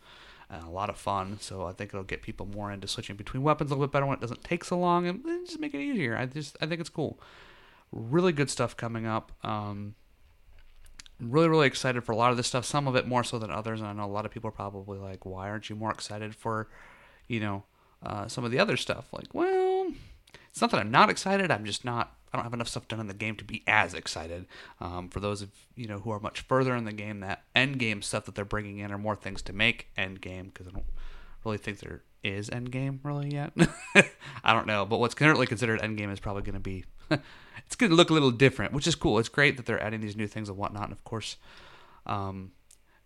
and 0.50 0.64
a 0.64 0.70
lot 0.70 0.90
of 0.90 0.96
fun. 0.96 1.38
So 1.40 1.66
I 1.66 1.72
think 1.72 1.90
it'll 1.90 2.04
get 2.04 2.22
people 2.22 2.46
more 2.46 2.70
into 2.70 2.88
switching 2.88 3.16
between 3.16 3.42
weapons 3.42 3.70
a 3.70 3.74
little 3.74 3.86
bit 3.86 3.92
better 3.92 4.06
when 4.06 4.16
it 4.16 4.20
doesn't 4.20 4.44
take 4.44 4.64
so 4.64 4.78
long 4.78 5.06
and 5.06 5.24
just 5.46 5.60
make 5.60 5.74
it 5.74 5.80
easier. 5.80 6.16
I 6.16 6.26
just 6.26 6.56
I 6.60 6.66
think 6.66 6.80
it's 6.80 6.90
cool. 6.90 7.18
Really 7.92 8.32
good 8.32 8.50
stuff 8.50 8.76
coming 8.76 9.06
up. 9.06 9.32
Um, 9.42 9.94
really 11.30 11.48
really 11.48 11.66
excited 11.66 12.04
for 12.04 12.12
a 12.12 12.16
lot 12.16 12.30
of 12.30 12.36
this 12.36 12.46
stuff 12.46 12.64
some 12.64 12.86
of 12.86 12.96
it 12.96 13.06
more 13.06 13.24
so 13.24 13.38
than 13.38 13.50
others 13.50 13.80
and 13.80 13.88
i 13.88 13.92
know 13.92 14.04
a 14.04 14.06
lot 14.06 14.26
of 14.26 14.30
people 14.30 14.48
are 14.48 14.52
probably 14.52 14.98
like 14.98 15.24
why 15.24 15.48
aren't 15.48 15.68
you 15.70 15.76
more 15.76 15.90
excited 15.90 16.34
for 16.34 16.68
you 17.28 17.40
know 17.40 17.64
uh, 18.04 18.28
some 18.28 18.44
of 18.44 18.50
the 18.50 18.58
other 18.58 18.76
stuff? 18.76 19.08
Like 19.12 19.28
well 19.32 19.92
it's 20.50 20.60
not 20.60 20.70
that 20.70 20.80
i'm 20.80 20.90
not 20.90 21.10
excited 21.10 21.50
i'm 21.50 21.64
just 21.64 21.84
not 21.84 22.16
i 22.32 22.36
don't 22.36 22.44
have 22.44 22.54
enough 22.54 22.68
stuff 22.68 22.86
done 22.86 23.00
in 23.00 23.06
the 23.06 23.14
game 23.14 23.36
to 23.36 23.44
be 23.44 23.62
as 23.66 23.94
excited. 23.94 24.46
Um, 24.80 25.08
for 25.08 25.20
those 25.20 25.42
of 25.42 25.50
you 25.74 25.86
know 25.86 25.98
who 25.98 26.10
are 26.10 26.20
much 26.20 26.40
further 26.40 26.76
in 26.76 26.84
the 26.84 26.92
game 26.92 27.20
that 27.20 27.42
end 27.54 27.78
game 27.78 28.02
stuff 28.02 28.24
that 28.26 28.34
they're 28.34 28.44
bringing 28.44 28.78
in 28.78 28.92
are 28.92 28.98
more 28.98 29.16
things 29.16 29.42
to 29.42 29.52
make 29.52 29.88
end 29.96 30.20
game 30.20 30.46
because 30.46 30.68
i 30.68 30.70
don't 30.70 30.84
really 31.44 31.58
think 31.58 31.80
there 31.80 32.02
is 32.22 32.48
end 32.50 32.70
game 32.70 33.00
really 33.02 33.32
yet. 33.32 33.52
I 34.44 34.52
don't 34.52 34.66
know 34.66 34.84
but 34.84 34.98
what's 34.98 35.14
currently 35.14 35.46
considered 35.46 35.80
end 35.80 35.96
game 35.96 36.10
is 36.10 36.20
probably 36.20 36.42
going 36.42 36.54
to 36.54 36.60
be 36.60 36.84
it's 37.66 37.76
going 37.76 37.90
to 37.90 37.96
look 37.96 38.10
a 38.10 38.14
little 38.14 38.30
different, 38.30 38.72
which 38.72 38.86
is 38.86 38.94
cool. 38.94 39.18
It's 39.18 39.28
great 39.28 39.56
that 39.56 39.66
they're 39.66 39.82
adding 39.82 40.00
these 40.00 40.16
new 40.16 40.26
things 40.26 40.48
and 40.48 40.58
whatnot. 40.58 40.84
And 40.84 40.92
of 40.92 41.04
course, 41.04 41.36
um, 42.06 42.52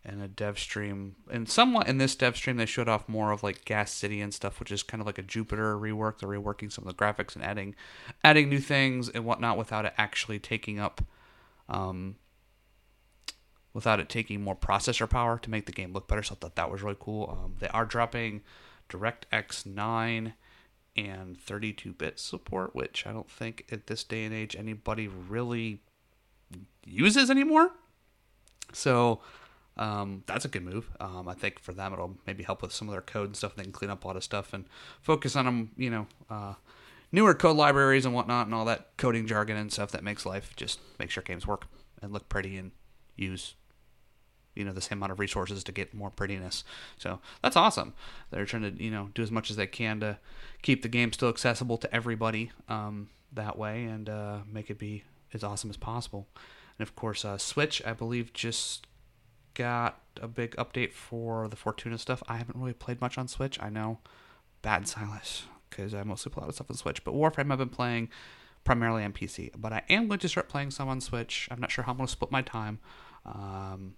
in 0.05 0.21
a 0.21 0.29
dev 0.29 0.59
stream, 0.59 1.17
and 1.31 1.49
somewhat 1.49 1.89
in 1.89 1.99
this 1.99 2.15
dev 2.15 2.37
stream, 2.37 2.57
they 2.57 2.67
showed 2.67 2.89
off 2.89 3.09
more 3.09 3.31
of 3.31 3.43
like 3.43 3.65
Gas 3.65 3.93
City 3.93 4.21
and 4.21 4.33
stuff, 4.33 4.61
which 4.61 4.71
is 4.71 4.83
kind 4.83 5.01
of 5.01 5.07
like 5.07 5.19
a 5.19 5.23
Jupiter 5.23 5.77
rework. 5.77 6.19
They're 6.19 6.29
reworking 6.29 6.73
some 6.73 6.87
of 6.87 6.97
the 6.97 7.03
graphics 7.03 7.35
and 7.35 7.45
adding, 7.45 7.75
adding 8.25 8.49
new 8.49 8.61
things 8.61 9.09
and 9.09 9.25
whatnot 9.25 9.59
without 9.59 9.85
it 9.85 9.95
actually 9.99 10.39
taking 10.39 10.79
up, 10.79 11.03
um, 11.69 12.17
without 13.75 14.01
it 14.01 14.09
taking 14.09 14.43
more 14.43 14.57
processor 14.57 15.09
power 15.09 15.39
to 15.39 15.51
make 15.51 15.67
the 15.67 15.73
game 15.73 15.93
look 15.93 16.09
better. 16.09 16.23
So 16.23 16.35
I 16.35 16.39
thought 16.41 16.57
that 16.57 16.71
was 16.71 16.83
really 16.83 16.97
cool. 16.99 17.39
Um, 17.45 17.57
they 17.59 17.69
are 17.69 17.85
dropping 17.85 18.43
DirectX 18.89 19.67
9 19.67 20.35
and 20.99 21.39
32 21.39 21.93
bit 21.93 22.19
support, 22.19 22.75
which 22.75 23.07
I 23.07 23.13
don't 23.13 23.31
think 23.31 23.65
at 23.71 23.87
this 23.87 24.03
day 24.03 24.25
and 24.25 24.35
age 24.35 24.57
anybody 24.57 25.07
really 25.07 25.81
uses 26.85 27.31
anymore. 27.31 27.71
So 28.73 29.21
um, 29.77 30.25
that's 30.27 30.45
a 30.45 30.49
good 30.49 30.65
move. 30.65 30.91
Um, 30.99 31.29
I 31.29 31.35
think 31.35 31.61
for 31.61 31.73
them, 31.73 31.93
it'll 31.93 32.19
maybe 32.27 32.43
help 32.43 32.63
with 32.63 32.73
some 32.73 32.89
of 32.89 32.93
their 32.93 33.01
code 33.01 33.29
and 33.29 33.37
stuff. 33.37 33.55
They 33.55 33.63
can 33.63 33.73
clean 33.73 33.91
up 33.91 34.03
a 34.03 34.09
lot 34.09 34.17
of 34.17 34.25
stuff 34.25 34.53
and 34.53 34.65
focus 35.01 35.37
on 35.37 35.45
them, 35.45 35.71
you 35.77 35.89
know, 35.89 36.07
uh, 36.29 36.55
newer 37.13 37.33
code 37.33 37.57
libraries 37.57 38.05
and 38.05 38.13
whatnot 38.13 38.47
and 38.47 38.55
all 38.55 38.65
that 38.65 38.97
coding 38.97 39.27
jargon 39.27 39.57
and 39.57 39.73
stuff 39.73 39.93
that 39.93 40.03
makes 40.03 40.27
life 40.27 40.55
just 40.57 40.81
make 40.99 41.11
sure 41.11 41.23
games 41.23 41.47
work 41.47 41.67
and 42.03 42.13
look 42.13 42.29
pretty 42.29 42.57
and 42.57 42.73
use 43.17 43.55
you 44.59 44.65
know 44.65 44.73
the 44.73 44.81
same 44.81 44.99
amount 44.99 45.13
of 45.13 45.21
resources 45.21 45.63
to 45.65 45.73
get 45.73 45.95
more 45.95 46.11
prettiness. 46.11 46.65
So 46.99 47.21
that's 47.43 47.57
awesome. 47.57 47.95
They're 48.31 48.45
trying 48.45 48.63
to 48.63 48.83
you 48.83 48.91
know 48.91 49.11
do 49.15 49.23
as 49.23 49.31
much 49.31 49.51
as 49.51 49.57
they 49.57 49.67
can 49.67 50.01
to 50.01 50.19
keep 50.63 50.83
the 50.83 50.89
game 50.89 51.13
still 51.13 51.29
accessible 51.29 51.79
to 51.79 51.95
everybody 51.95 52.51
um, 52.69 53.09
that 53.33 53.57
way 53.57 53.85
and 53.85 54.09
uh, 54.09 54.39
make 54.51 54.69
it 54.69 54.79
be 54.79 55.05
as 55.33 55.45
awesome 55.45 55.71
as 55.71 55.77
possible. 55.77 56.27
And 56.79 56.87
of 56.87 56.97
course, 56.97 57.25
uh, 57.25 57.39
Switch 57.39 57.81
I 57.87 57.93
believe 57.93 58.33
just 58.33 58.87
got 59.55 60.01
a 60.21 60.29
big 60.29 60.55
update 60.57 60.93
for 60.93 61.49
the 61.49 61.57
Fortuna 61.57 61.99
stuff. 61.99 62.23
I 62.29 62.37
haven't 62.37 62.59
really 62.59 62.73
played 62.73 63.01
much 63.01 63.17
on 63.17 63.29
Switch. 63.29 63.61
I 63.63 63.71
know 63.71 63.99
Bad 64.63 64.89
Silas 64.89 65.45
because 65.71 65.95
I 65.95 66.03
mostly 66.03 66.31
play 66.31 66.41
a 66.41 66.45
lot 66.45 66.49
of 66.49 66.55
stuff 66.57 66.71
on 66.71 66.77
Switch, 66.77 67.05
but 67.05 67.15
Warframe 67.15 67.53
I've 67.53 67.59
been 67.59 67.69
playing 67.69 68.09
primarily 68.65 69.05
on 69.05 69.13
PC. 69.13 69.51
But 69.57 69.73
I 69.73 69.83
am 69.89 70.09
going 70.09 70.21
to 70.21 70.29
start 70.29 70.49
playing 70.49 70.71
some 70.73 70.89
on 70.89 71.01
Switch. 71.01 71.49
I'm 71.51 71.61
not 71.61 71.71
sure 71.71 71.85
how 71.85 71.93
I'm 71.93 71.99
going 71.99 72.07
to 72.07 72.13
split 72.13 72.31
my 72.31 72.43
time. 72.43 72.81
Um, 73.25 73.95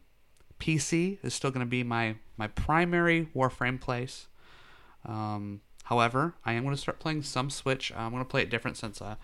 PC 0.61 1.18
is 1.25 1.35
still 1.35 1.51
going 1.51 1.66
to 1.66 1.70
be 1.70 1.83
my 1.83 2.16
my 2.37 2.46
primary 2.46 3.29
Warframe 3.35 3.81
place. 3.81 4.29
Um, 5.05 5.61
however, 5.85 6.35
I 6.44 6.53
am 6.53 6.62
going 6.62 6.75
to 6.75 6.81
start 6.81 7.01
playing 7.01 7.23
some 7.23 7.51
Switch. 7.51 7.92
I'm 7.96 8.12
going 8.12 8.23
to 8.23 8.29
play 8.29 8.42
it 8.42 8.51
different 8.51 8.77
since 8.77 9.03
uh, 9.03 9.16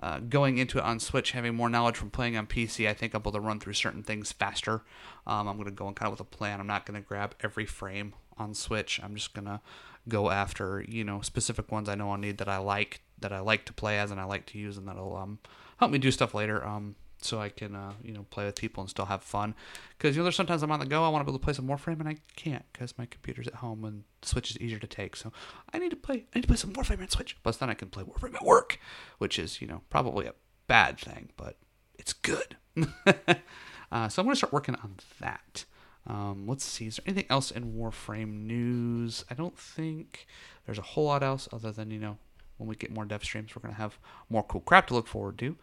uh, 0.00 0.20
going 0.20 0.58
into 0.58 0.78
it 0.78 0.84
on 0.84 1.00
Switch, 1.00 1.32
having 1.32 1.54
more 1.54 1.68
knowledge 1.68 1.96
from 1.96 2.10
playing 2.10 2.36
on 2.36 2.46
PC, 2.46 2.88
I 2.88 2.94
think 2.94 3.14
I'm 3.14 3.20
able 3.20 3.32
to 3.32 3.40
run 3.40 3.58
through 3.58 3.72
certain 3.72 4.04
things 4.04 4.30
faster. 4.30 4.82
Um, 5.26 5.48
I'm 5.48 5.56
going 5.56 5.68
to 5.68 5.72
go 5.72 5.88
in 5.88 5.94
kind 5.94 6.06
of 6.06 6.12
with 6.12 6.20
a 6.20 6.36
plan. 6.36 6.60
I'm 6.60 6.68
not 6.68 6.86
going 6.86 7.00
to 7.00 7.06
grab 7.06 7.34
every 7.42 7.66
frame 7.66 8.14
on 8.36 8.54
Switch. 8.54 9.00
I'm 9.02 9.16
just 9.16 9.34
going 9.34 9.46
to 9.46 9.60
go 10.08 10.30
after 10.30 10.84
you 10.88 11.04
know 11.04 11.20
specific 11.20 11.70
ones 11.70 11.88
I 11.88 11.94
know 11.94 12.12
I 12.12 12.16
need 12.16 12.38
that 12.38 12.48
I 12.48 12.56
like 12.58 13.02
that 13.18 13.32
I 13.32 13.40
like 13.40 13.66
to 13.66 13.72
play 13.72 13.98
as 13.98 14.10
and 14.10 14.18
I 14.18 14.24
like 14.24 14.46
to 14.46 14.58
use 14.58 14.78
and 14.78 14.88
that'll 14.88 15.14
um, 15.16 15.38
help 15.78 15.90
me 15.90 15.98
do 15.98 16.10
stuff 16.10 16.34
later. 16.34 16.64
Um, 16.66 16.94
so 17.20 17.40
I 17.40 17.48
can 17.48 17.74
uh, 17.74 17.92
you 18.02 18.12
know 18.12 18.24
play 18.30 18.44
with 18.44 18.56
people 18.56 18.80
and 18.80 18.90
still 18.90 19.06
have 19.06 19.22
fun. 19.22 19.54
Because 19.96 20.14
you 20.14 20.20
know 20.20 20.24
there's 20.24 20.36
sometimes 20.36 20.62
I'm 20.62 20.70
on 20.70 20.80
the 20.80 20.86
go, 20.86 21.04
I 21.04 21.08
want 21.08 21.22
to 21.22 21.24
be 21.24 21.30
able 21.30 21.38
to 21.38 21.44
play 21.44 21.52
some 21.52 21.66
Warframe 21.66 22.00
and 22.00 22.08
I 22.08 22.16
can't 22.36 22.64
because 22.72 22.96
my 22.96 23.06
computer's 23.06 23.48
at 23.48 23.56
home 23.56 23.84
and 23.84 24.04
Switch 24.22 24.50
is 24.50 24.58
easier 24.58 24.78
to 24.78 24.86
take. 24.86 25.16
So 25.16 25.32
I 25.72 25.78
need 25.78 25.90
to 25.90 25.96
play 25.96 26.26
I 26.34 26.38
need 26.38 26.42
to 26.42 26.48
play 26.48 26.56
some 26.56 26.72
Warframe 26.72 27.00
on 27.00 27.08
Switch. 27.08 27.36
Plus 27.42 27.56
then 27.56 27.70
I 27.70 27.74
can 27.74 27.88
play 27.88 28.04
Warframe 28.04 28.34
at 28.34 28.44
work, 28.44 28.78
which 29.18 29.38
is 29.38 29.60
you 29.60 29.66
know 29.66 29.82
probably 29.90 30.26
a 30.26 30.34
bad 30.66 30.98
thing, 30.98 31.30
but 31.36 31.56
it's 31.98 32.12
good. 32.12 32.56
uh, 33.06 34.08
so 34.08 34.22
I'm 34.22 34.26
gonna 34.26 34.36
start 34.36 34.52
working 34.52 34.76
on 34.76 34.96
that. 35.20 35.64
Um, 36.06 36.46
let's 36.46 36.64
see, 36.64 36.86
is 36.86 36.96
there 36.96 37.04
anything 37.06 37.26
else 37.28 37.50
in 37.50 37.74
Warframe 37.74 38.44
news? 38.46 39.24
I 39.30 39.34
don't 39.34 39.58
think 39.58 40.26
there's 40.64 40.78
a 40.78 40.82
whole 40.82 41.04
lot 41.04 41.22
else 41.22 41.48
other 41.52 41.70
than 41.70 41.90
you 41.90 41.98
know 41.98 42.16
when 42.56 42.68
we 42.68 42.76
get 42.76 42.90
more 42.90 43.04
dev 43.04 43.24
streams, 43.24 43.54
we're 43.54 43.62
gonna 43.62 43.74
have 43.74 43.98
more 44.30 44.42
cool 44.42 44.60
crap 44.60 44.86
to 44.88 44.94
look 44.94 45.06
forward 45.06 45.38
to 45.38 45.56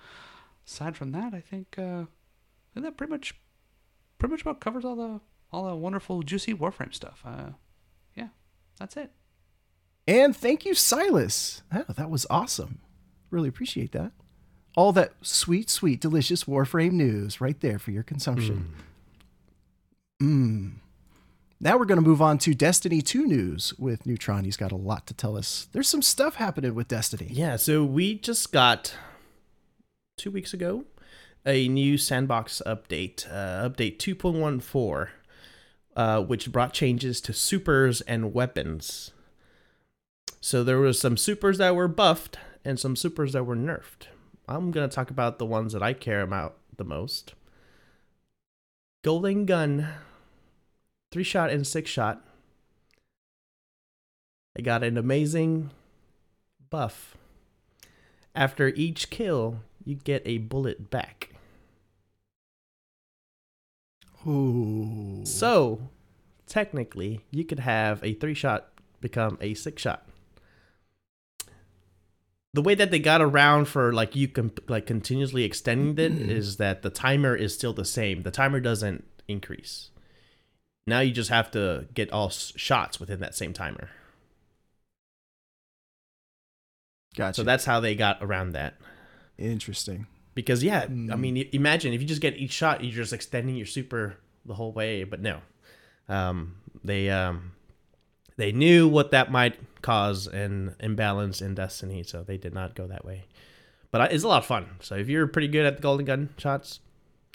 aside 0.67 0.97
from 0.97 1.11
that, 1.11 1.33
I 1.33 1.41
think, 1.41 1.75
uh, 1.77 2.03
I 2.03 2.73
think 2.73 2.85
that 2.85 2.97
pretty 2.97 3.11
much, 3.11 3.35
pretty 4.17 4.31
much 4.33 4.41
about 4.41 4.59
covers 4.59 4.85
all 4.85 4.95
the 4.95 5.19
all 5.51 5.67
the 5.69 5.75
wonderful 5.75 6.21
juicy 6.21 6.53
Warframe 6.53 6.93
stuff. 6.93 7.21
Uh, 7.25 7.51
yeah, 8.15 8.27
that's 8.79 8.97
it. 8.97 9.11
And 10.07 10.35
thank 10.35 10.65
you, 10.65 10.73
Silas. 10.73 11.63
Oh, 11.73 11.85
that 11.95 12.09
was 12.09 12.25
awesome. 12.29 12.79
Really 13.31 13.49
appreciate 13.49 13.91
that. 13.93 14.11
All 14.75 14.91
that 14.91 15.13
sweet, 15.21 15.69
sweet, 15.69 16.01
delicious 16.01 16.43
Warframe 16.43 16.91
news 16.91 17.39
right 17.39 17.59
there 17.61 17.79
for 17.79 17.91
your 17.91 18.03
consumption. 18.03 18.73
Mmm. 20.21 20.73
Now 21.59 21.77
we're 21.77 21.85
going 21.85 22.01
to 22.01 22.07
move 22.07 22.21
on 22.21 22.37
to 22.39 22.53
Destiny 22.53 23.01
2 23.01 23.25
news 23.25 23.73
with 23.79 24.05
Neutron. 24.05 24.43
He's 24.43 24.57
got 24.57 24.73
a 24.73 24.77
lot 24.77 25.07
to 25.07 25.13
tell 25.13 25.37
us. 25.37 25.69
There's 25.71 25.87
some 25.87 26.01
stuff 26.01 26.35
happening 26.35 26.75
with 26.75 26.89
Destiny. 26.89 27.27
Yeah, 27.31 27.55
so 27.55 27.83
we 27.85 28.19
just 28.19 28.51
got 28.51 28.93
two 30.17 30.31
weeks 30.31 30.53
ago 30.53 30.85
a 31.45 31.67
new 31.67 31.97
sandbox 31.97 32.61
update, 32.65 33.27
uh, 33.31 33.69
update 33.69 33.97
2.14, 33.97 35.09
uh, 35.95 36.21
which 36.23 36.51
brought 36.51 36.73
changes 36.73 37.21
to 37.21 37.33
supers 37.33 38.01
and 38.01 38.33
weapons. 38.33 39.11
So 40.41 40.63
there 40.63 40.79
was 40.79 40.99
some 40.99 41.17
supers 41.17 41.59
that 41.59 41.75
were 41.75 41.87
buffed 41.87 42.39
and 42.63 42.79
some 42.79 42.95
supers 42.95 43.33
that 43.33 43.43
were 43.43 43.55
nerfed. 43.55 44.07
I'm 44.47 44.71
gonna 44.71 44.87
talk 44.87 45.11
about 45.11 45.37
the 45.37 45.45
ones 45.45 45.73
that 45.73 45.83
I 45.83 45.93
care 45.93 46.21
about 46.21 46.57
the 46.75 46.83
most. 46.83 47.35
Golden 49.03 49.45
gun, 49.45 49.87
three 51.11 51.23
shot 51.23 51.51
and 51.51 51.65
six 51.65 51.91
shot. 51.91 52.25
I 54.57 54.61
got 54.61 54.83
an 54.83 54.97
amazing 54.97 55.69
buff. 56.71 57.15
After 58.33 58.69
each 58.69 59.09
kill, 59.09 59.61
you 59.85 59.95
get 59.95 60.21
a 60.25 60.39
bullet 60.39 60.89
back. 60.89 61.29
Ooh. 64.27 65.21
So, 65.23 65.89
technically, 66.47 67.21
you 67.31 67.45
could 67.45 67.59
have 67.59 68.03
a 68.03 68.13
three 68.13 68.33
shot 68.33 68.69
become 68.99 69.37
a 69.39 69.53
six 69.53 69.81
shot. 69.81 70.07
The 72.53 72.61
way 72.61 72.73
that 72.73 72.89
they 72.89 72.99
got 72.99 73.21
around 73.21 73.65
for 73.65 73.93
like 73.93 74.15
you 74.15 74.27
can 74.27 74.51
like 74.67 74.85
continuously 74.85 75.43
extending 75.43 75.99
it 75.99 76.11
is 76.29 76.57
that 76.57 76.81
the 76.81 76.89
timer 76.89 77.35
is 77.35 77.53
still 77.53 77.73
the 77.73 77.85
same. 77.85 78.21
The 78.21 78.31
timer 78.31 78.59
doesn't 78.59 79.03
increase. 79.27 79.91
Now 80.87 81.01
you 81.01 81.11
just 81.11 81.29
have 81.29 81.51
to 81.51 81.87
get 81.93 82.11
all 82.11 82.27
s- 82.27 82.53
shots 82.55 82.99
within 82.99 83.19
that 83.19 83.35
same 83.35 83.53
timer. 83.53 83.89
Gotcha. 87.15 87.35
So 87.35 87.43
that's 87.43 87.65
how 87.65 87.79
they 87.79 87.95
got 87.95 88.17
around 88.21 88.51
that. 88.53 88.75
Interesting. 89.37 90.07
Because 90.33 90.63
yeah, 90.63 90.81
I 90.83 90.87
Mm. 90.87 91.19
mean, 91.19 91.37
imagine 91.53 91.93
if 91.93 92.01
you 92.01 92.07
just 92.07 92.21
get 92.21 92.35
each 92.37 92.51
shot, 92.51 92.83
you're 92.83 92.93
just 92.93 93.13
extending 93.13 93.55
your 93.55 93.65
super 93.65 94.17
the 94.45 94.53
whole 94.55 94.71
way. 94.73 95.03
But 95.05 95.21
no, 95.21 95.39
um, 96.09 96.55
they 96.83 97.09
um, 97.09 97.53
they 98.37 98.51
knew 98.51 98.87
what 98.87 99.11
that 99.11 99.31
might 99.31 99.57
cause 99.81 100.27
an 100.27 100.75
imbalance 100.79 101.41
in 101.41 101.55
Destiny, 101.55 102.03
so 102.03 102.21
they 102.23 102.37
did 102.37 102.53
not 102.53 102.75
go 102.75 102.85
that 102.87 103.05
way. 103.05 103.25
But 103.91 104.11
it's 104.11 104.25
a 104.25 104.27
lot 104.27 104.39
of 104.39 104.45
fun. 104.45 104.65
So 104.81 104.95
if 104.95 105.07
you're 105.07 105.25
pretty 105.27 105.47
good 105.47 105.65
at 105.65 105.77
the 105.77 105.81
golden 105.81 106.05
gun 106.05 106.29
shots, 106.37 106.81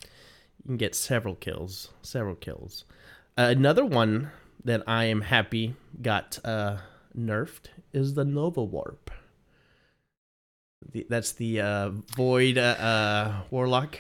you 0.02 0.66
can 0.66 0.76
get 0.76 0.94
several 0.94 1.34
kills. 1.36 1.88
Several 2.02 2.34
kills. 2.34 2.84
Uh, 3.38 3.48
another 3.56 3.84
one 3.86 4.30
that 4.62 4.82
I 4.86 5.04
am 5.04 5.22
happy 5.22 5.74
got 6.02 6.38
uh, 6.44 6.78
nerfed 7.16 7.68
is 7.94 8.12
the 8.12 8.26
Nova 8.26 8.62
Warp. 8.62 9.10
The, 10.92 11.06
that's 11.08 11.32
the 11.32 11.60
uh, 11.60 11.90
Void 12.16 12.58
uh, 12.58 12.60
uh, 12.60 13.40
Warlock. 13.50 13.98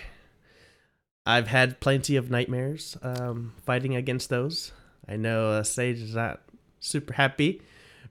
I've 1.26 1.48
had 1.48 1.80
plenty 1.80 2.16
of 2.16 2.30
nightmares 2.30 2.96
um, 3.02 3.52
fighting 3.64 3.94
against 3.94 4.30
those. 4.30 4.72
I 5.06 5.16
know 5.16 5.50
uh, 5.50 5.62
Sage 5.62 6.00
is 6.00 6.14
not 6.14 6.40
super 6.80 7.12
happy 7.12 7.62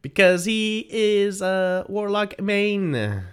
because 0.02 0.46
he 0.46 0.88
is 0.90 1.42
a 1.42 1.86
Warlock 1.90 2.40
main. 2.40 3.24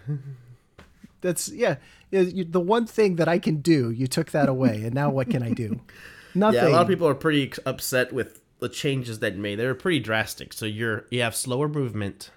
That's 1.21 1.49
yeah. 1.49 1.77
The 2.11 2.61
one 2.61 2.87
thing 2.87 3.17
that 3.17 3.29
I 3.29 3.39
can 3.39 3.57
do, 3.61 3.91
you 3.91 4.07
took 4.07 4.31
that 4.31 4.49
away, 4.49 4.85
and 4.85 4.95
now 4.95 5.11
what 5.11 5.29
can 5.29 5.43
I 5.43 5.51
do? 5.51 5.81
Nothing. 6.35 6.63
Yeah, 6.63 6.69
a 6.69 6.71
lot 6.71 6.83
of 6.83 6.89
people 6.89 7.09
are 7.09 7.15
pretty 7.15 7.53
upset 7.65 8.13
with 8.13 8.41
the 8.59 8.69
changes 8.69 9.19
that 9.21 9.37
made. 9.37 9.59
They're 9.59 9.75
pretty 9.75 10.01
drastic. 10.01 10.53
So 10.53 10.67
you're 10.67 11.07
you 11.11 11.23
have 11.23 11.35
slower 11.35 11.69
movement. 11.69 12.31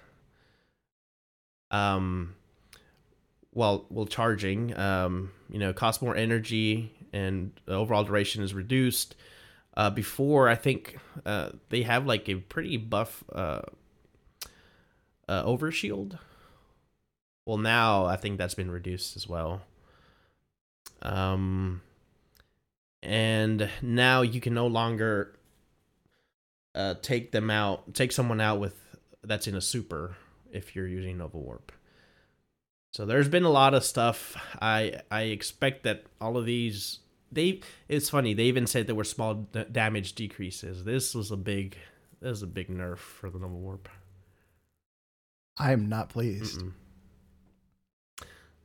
Um, 1.70 2.34
while 3.52 3.86
while 3.88 4.06
charging, 4.06 4.76
um, 4.78 5.32
you 5.48 5.58
know, 5.58 5.72
costs 5.72 6.02
more 6.02 6.16
energy 6.16 6.92
and 7.12 7.52
the 7.66 7.74
overall 7.74 8.04
duration 8.04 8.42
is 8.42 8.54
reduced. 8.54 9.14
Uh, 9.76 9.90
before 9.90 10.48
I 10.48 10.56
think 10.56 10.98
uh, 11.24 11.50
they 11.68 11.82
have 11.82 12.06
like 12.06 12.28
a 12.28 12.36
pretty 12.36 12.76
buff 12.76 13.24
uh, 13.32 13.62
uh, 15.28 15.44
overshield. 15.44 16.18
Well, 17.46 17.58
now 17.58 18.04
I 18.04 18.16
think 18.16 18.38
that's 18.38 18.54
been 18.54 18.70
reduced 18.70 19.16
as 19.16 19.28
well. 19.28 19.62
Um, 21.02 21.82
and 23.02 23.70
now 23.80 24.22
you 24.22 24.40
can 24.40 24.54
no 24.54 24.66
longer 24.66 25.34
uh, 26.74 26.94
take 27.00 27.32
them 27.32 27.50
out, 27.50 27.94
take 27.94 28.12
someone 28.12 28.40
out 28.40 28.60
with 28.60 28.76
that's 29.22 29.46
in 29.46 29.54
a 29.54 29.60
super 29.60 30.16
if 30.52 30.74
you're 30.74 30.86
using 30.86 31.18
Nova 31.18 31.38
Warp. 31.38 31.72
So 32.92 33.06
there's 33.06 33.28
been 33.28 33.44
a 33.44 33.50
lot 33.50 33.74
of 33.74 33.84
stuff. 33.84 34.36
I 34.60 35.00
I 35.10 35.22
expect 35.22 35.84
that 35.84 36.04
all 36.20 36.36
of 36.36 36.44
these 36.46 37.00
they 37.30 37.60
it's 37.88 38.10
funny 38.10 38.34
they 38.34 38.44
even 38.44 38.66
said 38.66 38.86
there 38.86 38.94
were 38.94 39.04
small 39.04 39.34
d- 39.34 39.64
damage 39.70 40.14
decreases. 40.14 40.84
This 40.84 41.14
was 41.14 41.30
a 41.30 41.36
big 41.36 41.76
this 42.20 42.32
is 42.38 42.42
a 42.42 42.48
big 42.48 42.68
nerf 42.68 42.98
for 42.98 43.30
the 43.30 43.38
Nova 43.38 43.54
Warp. 43.54 43.88
I 45.58 45.72
am 45.72 45.88
not 45.88 46.08
pleased. 46.08 46.60
Mm-mm. 46.60 46.72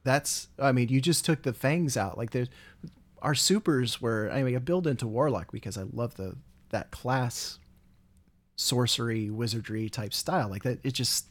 That's. 0.03 0.47
I 0.59 0.71
mean, 0.71 0.89
you 0.89 1.01
just 1.01 1.25
took 1.25 1.41
the 1.41 1.53
fangs 1.53 1.97
out. 1.97 2.17
Like 2.17 2.31
there's 2.31 2.49
our 3.21 3.35
supers 3.35 4.01
were. 4.01 4.29
I 4.31 4.43
mean, 4.43 4.55
I 4.55 4.59
build 4.59 4.88
into 4.88 5.07
warlock 5.07 5.51
because 5.51 5.77
I 5.77 5.83
love 5.91 6.15
the 6.15 6.35
that 6.69 6.91
class 6.91 7.59
sorcery 8.55 9.29
wizardry 9.29 9.89
type 9.89 10.13
style. 10.13 10.49
Like 10.49 10.63
that, 10.63 10.79
it 10.83 10.93
just 10.93 11.27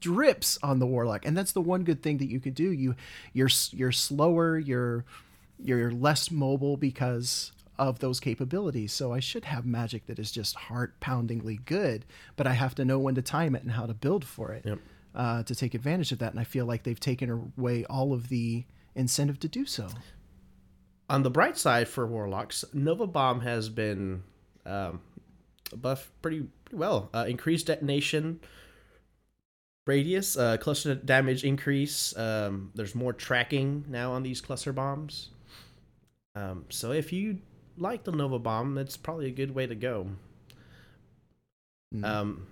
drips 0.00 0.58
on 0.62 0.78
the 0.78 0.86
warlock, 0.86 1.24
and 1.26 1.36
that's 1.36 1.52
the 1.52 1.60
one 1.60 1.84
good 1.84 2.02
thing 2.02 2.18
that 2.18 2.30
you 2.30 2.40
could 2.40 2.54
do. 2.54 2.72
You 2.72 2.94
you're 3.32 3.50
you're 3.72 3.92
slower. 3.92 4.58
You're 4.58 5.04
you're 5.62 5.90
less 5.90 6.30
mobile 6.30 6.76
because 6.76 7.52
of 7.78 8.00
those 8.00 8.18
capabilities. 8.20 8.92
So 8.92 9.12
I 9.12 9.20
should 9.20 9.44
have 9.44 9.64
magic 9.64 10.06
that 10.06 10.18
is 10.18 10.32
just 10.32 10.56
heart 10.56 10.98
poundingly 11.00 11.60
good, 11.64 12.04
but 12.36 12.46
I 12.46 12.52
have 12.52 12.74
to 12.76 12.84
know 12.84 12.98
when 12.98 13.14
to 13.14 13.22
time 13.22 13.54
it 13.54 13.62
and 13.62 13.70
how 13.72 13.86
to 13.86 13.94
build 13.94 14.24
for 14.24 14.52
it 14.52 14.64
Yep. 14.64 14.78
uh, 15.14 15.42
to 15.44 15.54
take 15.54 15.74
advantage 15.74 16.10
of 16.10 16.18
that. 16.18 16.32
And 16.32 16.40
I 16.40 16.44
feel 16.44 16.66
like 16.66 16.82
they've 16.82 16.98
taken 16.98 17.52
away 17.56 17.84
all 17.84 18.12
of 18.12 18.28
the 18.30 18.64
incentive 18.96 19.38
to 19.40 19.48
do 19.48 19.64
so. 19.64 19.88
On 21.08 21.22
the 21.22 21.30
bright 21.30 21.56
side 21.56 21.88
for 21.88 22.04
warlocks, 22.06 22.64
Nova 22.72 23.06
Bomb 23.06 23.40
has 23.40 23.68
been 23.68 24.24
um, 24.66 25.00
buffed 25.74 26.10
pretty, 26.20 26.46
pretty 26.64 26.76
well. 26.78 27.10
Uh, 27.14 27.26
increased 27.28 27.66
detonation 27.66 28.40
radius, 29.88 30.36
uh, 30.36 30.58
cluster 30.58 30.94
damage 30.94 31.42
increase. 31.42 32.16
Um, 32.16 32.70
there's 32.74 32.94
more 32.94 33.12
tracking 33.12 33.84
now 33.88 34.12
on 34.12 34.22
these 34.22 34.40
cluster 34.40 34.72
bombs. 34.72 35.30
Um, 36.36 36.66
so 36.68 36.92
if 36.92 37.12
you 37.12 37.38
like 37.78 38.04
the 38.04 38.12
Nova 38.12 38.38
Bomb, 38.38 38.78
it's 38.78 38.96
probably 38.96 39.26
a 39.26 39.32
good 39.32 39.54
way 39.54 39.66
to 39.66 39.74
go. 39.74 40.08
Mm. 41.94 42.04
Um, 42.04 42.46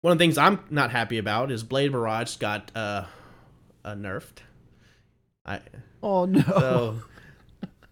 one 0.00 0.12
of 0.12 0.18
the 0.18 0.24
things 0.24 0.38
I'm 0.38 0.64
not 0.70 0.90
happy 0.90 1.18
about 1.18 1.52
is 1.52 1.62
Blade 1.62 1.92
Barrage 1.92 2.36
got 2.36 2.72
uh, 2.74 3.04
uh 3.84 3.94
nerfed. 3.94 4.38
I 5.44 5.60
oh 6.02 6.24
no. 6.24 6.42
so, 6.42 7.02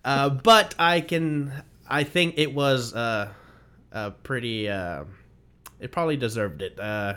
uh, 0.05 0.31
but 0.31 0.75
I 0.79 1.03
can. 1.03 1.53
I 1.87 2.05
think 2.05 2.35
it 2.39 2.55
was 2.55 2.95
uh, 2.95 3.31
uh 3.93 4.11
pretty. 4.23 4.69
Uh, 4.69 5.05
it 5.79 5.93
probably 5.93 6.17
deserved 6.17 6.63
it. 6.63 6.81
Uh, 6.81 7.15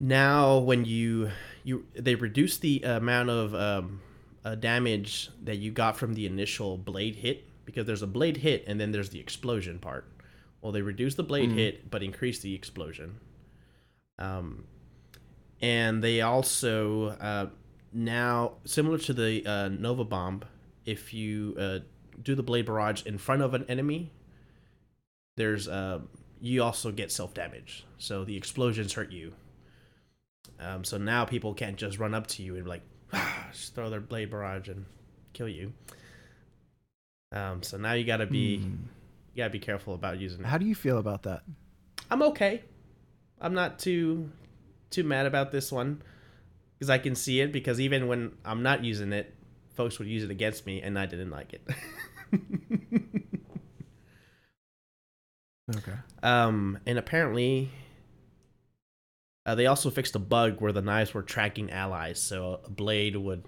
now 0.00 0.58
when 0.58 0.84
you 0.84 1.30
you 1.62 1.86
they 1.94 2.14
reduce 2.14 2.56
the 2.56 2.82
amount 2.82 3.28
of 3.28 3.54
um, 3.54 4.00
uh, 4.44 4.54
damage 4.54 5.30
that 5.44 5.56
you 5.56 5.70
got 5.70 5.96
from 5.96 6.14
the 6.14 6.26
initial 6.26 6.78
blade 6.78 7.16
hit 7.16 7.44
because 7.66 7.86
there's 7.86 8.02
a 8.02 8.06
blade 8.06 8.38
hit 8.38 8.64
and 8.66 8.80
then 8.80 8.90
there's 8.90 9.10
the 9.10 9.20
explosion 9.20 9.78
part. 9.78 10.06
Well, 10.62 10.72
they 10.72 10.82
reduce 10.82 11.14
the 11.14 11.22
blade 11.22 11.52
hit 11.52 11.90
but 11.90 12.02
increase 12.02 12.40
the 12.40 12.54
explosion. 12.54 13.20
Um, 14.18 14.64
and 15.60 16.02
they 16.02 16.22
also 16.22 17.08
uh, 17.08 17.46
now 17.92 18.52
similar 18.64 18.98
to 18.98 19.12
the 19.12 19.46
uh, 19.46 19.68
Nova 19.68 20.04
Bomb, 20.04 20.42
if 20.84 21.12
you 21.12 21.54
uh, 21.58 21.78
do 22.22 22.34
the 22.34 22.42
blade 22.42 22.66
barrage 22.66 23.04
in 23.04 23.18
front 23.18 23.42
of 23.42 23.54
an 23.54 23.64
enemy, 23.68 24.12
there's 25.36 25.68
uh, 25.68 26.00
you 26.40 26.62
also 26.62 26.90
get 26.90 27.12
self 27.12 27.34
damage. 27.34 27.84
So 27.98 28.24
the 28.24 28.36
explosions 28.36 28.94
hurt 28.94 29.12
you. 29.12 29.32
Um, 30.60 30.84
so 30.84 30.98
now 30.98 31.24
people 31.24 31.54
can't 31.54 31.76
just 31.76 31.98
run 31.98 32.14
up 32.14 32.26
to 32.28 32.42
you 32.42 32.56
and 32.56 32.66
like 32.66 32.82
just 33.52 33.74
throw 33.74 33.88
their 33.90 34.00
blade 34.00 34.30
barrage 34.30 34.68
and 34.68 34.84
kill 35.32 35.48
you. 35.48 35.72
Um, 37.32 37.62
so 37.62 37.76
now 37.76 37.92
you 37.94 38.04
gotta 38.04 38.26
be 38.26 38.58
Hmm. 38.58 38.64
you 39.34 39.36
gotta 39.38 39.50
be 39.50 39.58
careful 39.58 39.94
about 39.94 40.18
using 40.18 40.40
it. 40.40 40.46
How 40.46 40.58
do 40.58 40.66
you 40.66 40.74
feel 40.74 40.98
about 40.98 41.22
that? 41.22 41.42
I'm 42.10 42.22
okay. 42.22 42.62
I'm 43.40 43.54
not 43.54 43.78
too 43.78 44.30
too 44.90 45.04
mad 45.04 45.26
about 45.26 45.52
this 45.52 45.70
one 45.72 46.02
because 46.78 46.90
I 46.90 46.98
can 46.98 47.14
see 47.14 47.40
it. 47.40 47.52
Because 47.52 47.80
even 47.80 48.06
when 48.08 48.32
I'm 48.44 48.62
not 48.62 48.84
using 48.84 49.12
it, 49.12 49.34
folks 49.74 49.98
would 49.98 50.08
use 50.08 50.24
it 50.24 50.30
against 50.30 50.66
me, 50.66 50.82
and 50.82 50.98
I 50.98 51.06
didn't 51.06 51.30
like 51.30 51.52
it. 51.54 51.66
Okay. 55.76 55.92
um, 56.24 56.78
and 56.84 56.98
apparently, 56.98 57.70
uh, 59.50 59.54
they 59.56 59.66
also 59.66 59.90
fixed 59.90 60.14
a 60.14 60.20
bug 60.20 60.60
where 60.60 60.70
the 60.70 60.80
knives 60.80 61.12
were 61.12 61.22
tracking 61.22 61.72
allies, 61.72 62.22
so 62.22 62.60
a 62.64 62.70
blade 62.70 63.16
would 63.16 63.42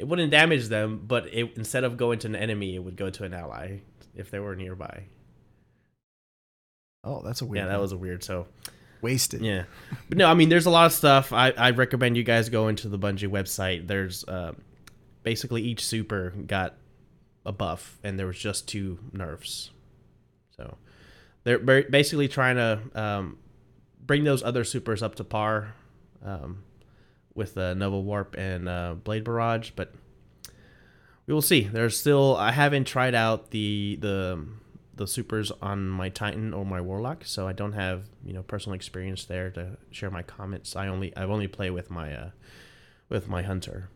it 0.00 0.08
wouldn't 0.08 0.32
damage 0.32 0.66
them, 0.66 1.04
but 1.06 1.32
it 1.32 1.52
instead 1.56 1.84
of 1.84 1.96
going 1.96 2.18
to 2.20 2.26
an 2.26 2.34
enemy, 2.34 2.74
it 2.74 2.80
would 2.80 2.96
go 2.96 3.08
to 3.08 3.22
an 3.22 3.32
ally 3.32 3.78
if 4.16 4.32
they 4.32 4.40
were 4.40 4.56
nearby. 4.56 5.04
Oh, 7.04 7.22
that's 7.24 7.40
a 7.40 7.46
weird. 7.46 7.58
Yeah, 7.58 7.66
that 7.66 7.74
one. 7.74 7.82
was 7.82 7.92
a 7.92 7.96
weird. 7.96 8.24
So 8.24 8.48
wasted. 9.00 9.42
Yeah, 9.42 9.64
but 10.08 10.18
no, 10.18 10.28
I 10.28 10.34
mean, 10.34 10.48
there's 10.48 10.66
a 10.66 10.70
lot 10.70 10.86
of 10.86 10.92
stuff. 10.92 11.32
I, 11.32 11.52
I 11.52 11.70
recommend 11.70 12.16
you 12.16 12.24
guys 12.24 12.48
go 12.48 12.66
into 12.66 12.88
the 12.88 12.98
Bungie 12.98 13.30
website. 13.30 13.86
There's 13.86 14.24
uh, 14.24 14.54
basically 15.22 15.62
each 15.62 15.84
super 15.84 16.30
got 16.30 16.74
a 17.44 17.52
buff, 17.52 17.96
and 18.02 18.18
there 18.18 18.26
was 18.26 18.38
just 18.38 18.66
two 18.66 18.98
nerfs. 19.12 19.70
So 20.56 20.76
they're 21.44 21.60
basically 21.84 22.26
trying 22.26 22.56
to 22.56 22.80
um, 23.00 23.38
bring 24.06 24.24
those 24.24 24.42
other 24.42 24.64
supers 24.64 25.02
up 25.02 25.14
to 25.16 25.24
par 25.24 25.74
um, 26.24 26.62
with 27.34 27.56
uh, 27.58 27.74
Nova 27.74 27.98
Warp 27.98 28.34
and 28.38 28.68
uh, 28.68 28.94
Blade 29.02 29.24
Barrage, 29.24 29.70
but 29.76 29.92
we 31.26 31.34
will 31.34 31.42
see. 31.42 31.62
There's 31.62 31.98
still 31.98 32.36
I 32.36 32.52
haven't 32.52 32.86
tried 32.86 33.14
out 33.14 33.50
the 33.50 33.98
the 34.00 34.46
the 34.94 35.06
supers 35.06 35.52
on 35.60 35.88
my 35.88 36.08
Titan 36.08 36.54
or 36.54 36.64
my 36.64 36.80
Warlock, 36.80 37.24
so 37.24 37.46
I 37.46 37.52
don't 37.52 37.72
have 37.72 38.04
you 38.24 38.32
know 38.32 38.42
personal 38.42 38.74
experience 38.74 39.24
there 39.24 39.50
to 39.50 39.76
share 39.90 40.10
my 40.10 40.22
comments. 40.22 40.76
I 40.76 40.88
only 40.88 41.14
I've 41.16 41.30
only 41.30 41.48
played 41.48 41.70
with 41.70 41.90
my 41.90 42.14
uh 42.14 42.30
with 43.08 43.28
my 43.28 43.42
Hunter. 43.42 43.90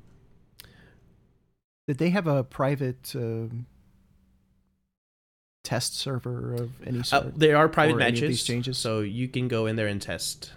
Did 1.87 1.99
they 1.99 2.11
have 2.11 2.27
a 2.27 2.45
private 2.45 3.13
um, 3.17 3.67
test 5.63 5.97
server 5.97 6.55
of 6.55 6.71
any 6.87 7.01
Uh, 7.01 7.03
sort? 7.03 7.39
there 7.39 7.57
are 7.57 7.69
private 7.69 7.97
or 7.97 8.01
any 8.01 8.09
of 8.11 8.15
matches, 8.15 8.29
these 8.29 8.45
changes? 8.45 8.79
so 8.79 9.01
you 9.01 9.29
can 9.29 9.49
go 9.49 9.67
in 9.67 9.77
there 9.77 9.87
and 9.87 10.01
test. 10.01 10.53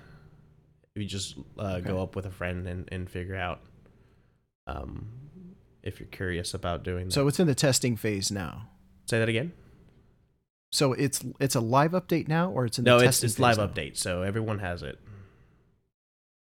You 0.96 1.06
just 1.06 1.36
uh, 1.58 1.80
go 1.80 2.02
up 2.04 2.16
with 2.16 2.26
a 2.26 2.32
friend 2.32 2.68
and, 2.68 2.88
and 2.92 3.10
figure 3.10 3.36
out 3.36 3.62
um, 4.68 5.08
if 5.82 6.00
you're 6.00 6.08
curious 6.10 6.54
about 6.54 6.84
doing 6.84 7.06
that. 7.08 7.14
so 7.14 7.28
it's 7.28 7.40
in 7.40 7.48
the 7.48 7.56
testing 7.56 7.96
phase 7.96 8.32
now. 8.32 8.70
say 9.10 9.20
that 9.20 9.28
again. 9.30 9.52
So 10.72 10.94
it's 10.94 11.24
it's 11.40 11.54
a 11.56 11.60
live 11.60 11.92
update 11.92 12.28
now, 12.28 12.50
or 12.52 12.66
it's 12.66 12.80
in 12.80 12.84
No, 12.86 13.00
the 13.00 13.06
it's 13.06 13.24
it's 13.24 13.38
live 13.40 13.58
now? 13.58 13.68
update, 13.68 13.96
so 13.98 14.22
everyone 14.24 14.60
has 14.60 14.82
it. 14.82 14.98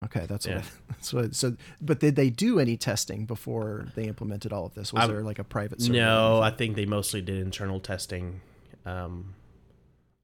Okay, 0.05 0.25
that's 0.27 0.47
Yeah. 0.47 0.57
what. 0.57 0.65
I, 0.65 0.69
that's 0.91 1.13
what. 1.13 1.35
So, 1.35 1.57
but 1.81 1.99
did 2.01 2.15
they 2.17 2.31
do 2.31 2.59
any 2.61 2.77
testing 2.77 3.27
before 3.27 3.87
they 3.97 4.05
implemented 4.05 4.53
all 4.53 4.67
of 4.67 4.75
this? 4.75 4.93
Was 4.93 5.01
I'm- 5.01 5.11
there 5.11 5.23
like 5.23 5.39
a 5.39 5.45
private 5.45 5.81
server? 5.81 5.95
No, 5.95 6.41
I 6.43 6.51
think 6.51 6.77
they 6.77 6.87
mostly 6.87 7.21
did 7.23 7.39
internal 7.41 7.81
testing. 7.81 8.41
Um, 8.87 9.35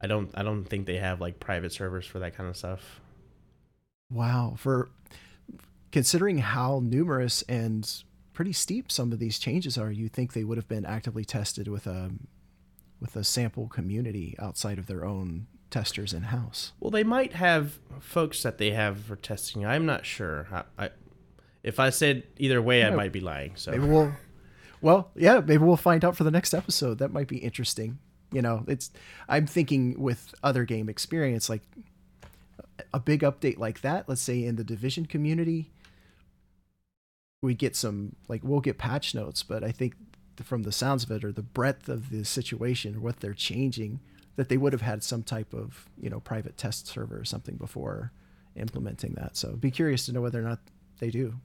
I 0.01 0.07
don't 0.07 0.31
I 0.35 0.43
don't 0.43 0.65
think 0.65 0.87
they 0.87 0.97
have 0.97 1.21
like 1.21 1.41
private 1.41 1.73
servers 1.73 2.07
for 2.07 2.19
that 2.19 2.37
kind 2.37 2.49
of 2.49 2.57
stuff. 2.57 3.01
Wow, 4.11 4.55
for 4.57 4.89
considering 5.91 6.39
how 6.39 6.81
numerous 6.83 7.43
and 7.43 7.91
pretty 8.33 8.53
steep 8.53 8.93
some 8.93 9.13
of 9.13 9.19
these 9.19 9.39
changes 9.39 9.79
are, 9.79 9.91
you 9.91 10.09
think 10.09 10.33
they 10.33 10.45
would 10.45 10.59
have 10.59 10.69
been 10.69 10.85
actively 10.85 11.25
tested 11.25 11.69
with 11.69 11.87
a 11.87 12.11
with 13.01 13.17
a 13.17 13.25
sample 13.25 13.69
community 13.69 14.35
outside 14.39 14.79
of 14.79 14.87
their 14.87 15.05
own 15.05 15.47
testers 15.71 16.13
in 16.13 16.25
house. 16.25 16.73
Well, 16.81 16.91
they 16.91 17.05
might 17.05 17.35
have 17.35 17.79
folks 17.99 18.43
that 18.43 18.59
they 18.59 18.71
have 18.71 19.01
for 19.01 19.17
testing. 19.17 19.67
I'm 19.67 19.87
not 19.87 20.07
sure. 20.07 20.47
I, 20.53 20.85
I 20.85 20.91
if 21.63 21.81
I 21.81 21.91
said 21.91 22.25
either 22.39 22.63
way, 22.63 22.85
I 22.85 22.91
might 22.91 23.13
be 23.13 23.21
lying. 23.21 23.53
So 23.57 23.73
Maybe 23.73 23.87
we'll, 23.87 24.13
well, 24.81 25.11
yeah, 25.17 25.41
maybe 25.41 25.65
we'll 25.65 25.77
find 25.77 26.05
out 26.05 26.17
for 26.17 26.23
the 26.23 26.31
next 26.31 26.55
episode. 26.55 26.99
That 26.99 27.13
might 27.13 27.27
be 27.27 27.39
interesting. 27.39 27.99
You 28.37 28.43
know, 28.43 28.65
it's 28.69 28.91
I'm 29.31 29.47
thinking 29.47 29.99
with 29.99 30.35
other 30.43 30.67
game 30.67 30.91
experience, 30.91 31.49
like 31.49 31.63
a 32.93 33.01
big 33.01 33.23
update 33.23 33.57
like 33.57 33.81
that. 33.81 34.11
Let's 34.11 34.21
say 34.21 34.45
in 34.45 34.57
the 34.57 34.63
division 34.63 35.07
community, 35.07 35.71
we 37.41 37.55
get 37.55 37.75
some 37.75 38.15
like 38.29 38.43
we'll 38.45 38.61
get 38.61 38.77
patch 38.77 39.15
notes, 39.15 39.43
but 39.43 39.65
I 39.65 39.73
think 39.73 39.95
from 40.43 40.65
the 40.65 40.71
sounds 40.71 41.05
of 41.05 41.11
it 41.13 41.25
or 41.25 41.33
the 41.33 41.41
breadth 41.41 41.89
of 41.89 42.11
the 42.11 42.27
situation 42.27 42.97
or 42.97 43.01
what 43.01 43.21
they're 43.21 43.33
changing, 43.33 44.01
that 44.37 44.51
they 44.51 44.59
would 44.59 44.75
have 44.75 44.83
had 44.83 45.03
some 45.03 45.23
type 45.23 45.55
of 45.55 45.89
you 45.99 46.11
know 46.11 46.21
private 46.21 46.59
test 46.59 46.89
server 46.89 47.19
or 47.19 47.25
something 47.25 47.57
before 47.57 48.13
implementing 48.55 49.15
that. 49.15 49.39
So 49.39 49.57
be 49.57 49.71
curious 49.71 50.05
to 50.05 50.13
know 50.13 50.21
whether 50.21 50.41
or 50.41 50.47
not 50.47 50.59
they 50.99 51.09
do. 51.09 51.37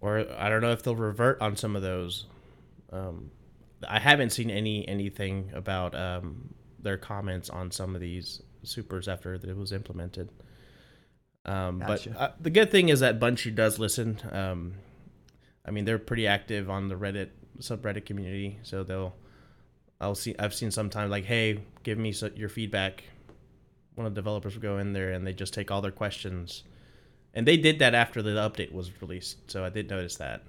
or 0.00 0.24
I 0.38 0.48
don't 0.48 0.62
know 0.62 0.72
if 0.72 0.82
they'll 0.82 0.96
revert 0.96 1.42
on 1.42 1.54
some 1.54 1.76
of 1.76 1.82
those. 1.82 2.24
Um, 2.90 3.30
I 3.86 3.98
haven't 3.98 4.30
seen 4.30 4.50
any 4.50 4.86
anything 4.88 5.50
about 5.54 5.94
um, 5.94 6.54
their 6.78 6.96
comments 6.96 7.50
on 7.50 7.70
some 7.70 7.94
of 7.94 8.00
these 8.00 8.42
supers 8.62 9.08
after 9.08 9.34
it 9.34 9.56
was 9.56 9.72
implemented. 9.72 10.30
Um, 11.44 11.80
Gotcha. 11.80 12.10
But 12.10 12.20
uh, 12.20 12.32
the 12.40 12.50
good 12.50 12.70
thing 12.70 12.88
is 12.88 13.00
that 13.00 13.20
Bungie 13.20 13.54
does 13.54 13.78
listen. 13.78 14.20
Um, 14.30 14.74
I 15.66 15.70
mean, 15.70 15.84
they're 15.84 15.98
pretty 15.98 16.26
active 16.26 16.70
on 16.70 16.88
the 16.88 16.94
Reddit 16.94 17.30
subreddit 17.60 18.06
community, 18.06 18.58
so 18.62 18.82
they'll. 18.82 19.14
I'll 20.00 20.14
see. 20.14 20.34
I've 20.38 20.54
seen 20.54 20.70
sometimes 20.70 21.10
like, 21.10 21.24
"Hey, 21.24 21.60
give 21.82 21.98
me 21.98 22.12
so, 22.12 22.30
your 22.34 22.48
feedback." 22.48 23.04
One 23.94 24.06
of 24.06 24.14
the 24.14 24.20
developers 24.20 24.54
will 24.54 24.62
go 24.62 24.78
in 24.78 24.92
there 24.92 25.12
and 25.12 25.24
they 25.24 25.32
just 25.32 25.54
take 25.54 25.70
all 25.70 25.80
their 25.80 25.92
questions, 25.92 26.64
and 27.32 27.46
they 27.46 27.56
did 27.56 27.78
that 27.78 27.94
after 27.94 28.22
the 28.22 28.30
update 28.30 28.72
was 28.72 28.90
released. 29.00 29.50
So 29.50 29.64
I 29.64 29.68
did 29.68 29.88
notice 29.88 30.16
that 30.16 30.42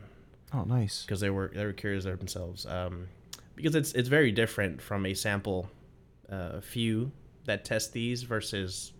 Oh, 0.53 0.63
nice. 0.63 1.03
because 1.03 1.19
they 1.19 1.29
were 1.29 1.51
they 1.53 1.65
were 1.65 1.73
curious 1.73 2.03
themselves. 2.05 2.65
Um, 2.65 3.07
because 3.55 3.75
it's 3.75 3.93
it's 3.93 4.09
very 4.09 4.31
different 4.31 4.81
from 4.81 5.05
a 5.05 5.13
sample 5.13 5.69
uh, 6.29 6.59
few 6.61 7.11
that 7.45 7.63
test 7.65 7.93
these 7.93 8.23
versus 8.23 8.91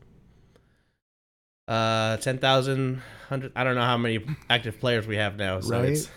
uh 1.67 2.17
10,000 2.17 2.93
100 3.27 3.51
I 3.55 3.63
don't 3.63 3.73
know 3.75 3.81
how 3.81 3.97
many 3.97 4.23
active 4.51 4.79
players 4.79 5.08
we 5.08 5.15
have 5.15 5.36
now 5.36 5.60
so 5.62 5.81
it's 5.81 6.05
Right. 6.08 6.12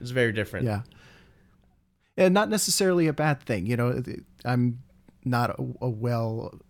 it's 0.00 0.10
very 0.10 0.32
different. 0.32 0.66
Yeah. 0.66 0.82
And 2.16 2.32
not 2.34 2.48
necessarily 2.50 3.06
a 3.08 3.12
bad 3.12 3.40
thing. 3.42 3.66
You 3.66 3.76
know, 3.76 4.02
I'm 4.44 4.82
not 5.24 5.50
a, 5.50 5.62
a 5.80 5.88
well 5.88 6.60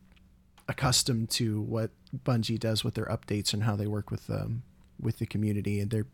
accustomed 0.68 1.28
to 1.30 1.60
what 1.62 1.90
Bungie 2.24 2.58
does 2.60 2.84
with 2.84 2.94
their 2.94 3.06
updates 3.06 3.52
and 3.52 3.64
how 3.64 3.74
they 3.76 3.86
work 3.86 4.10
with 4.10 4.30
um 4.30 4.62
with 5.00 5.18
the 5.18 5.26
community 5.26 5.80
and 5.80 5.90
they're 5.90 6.06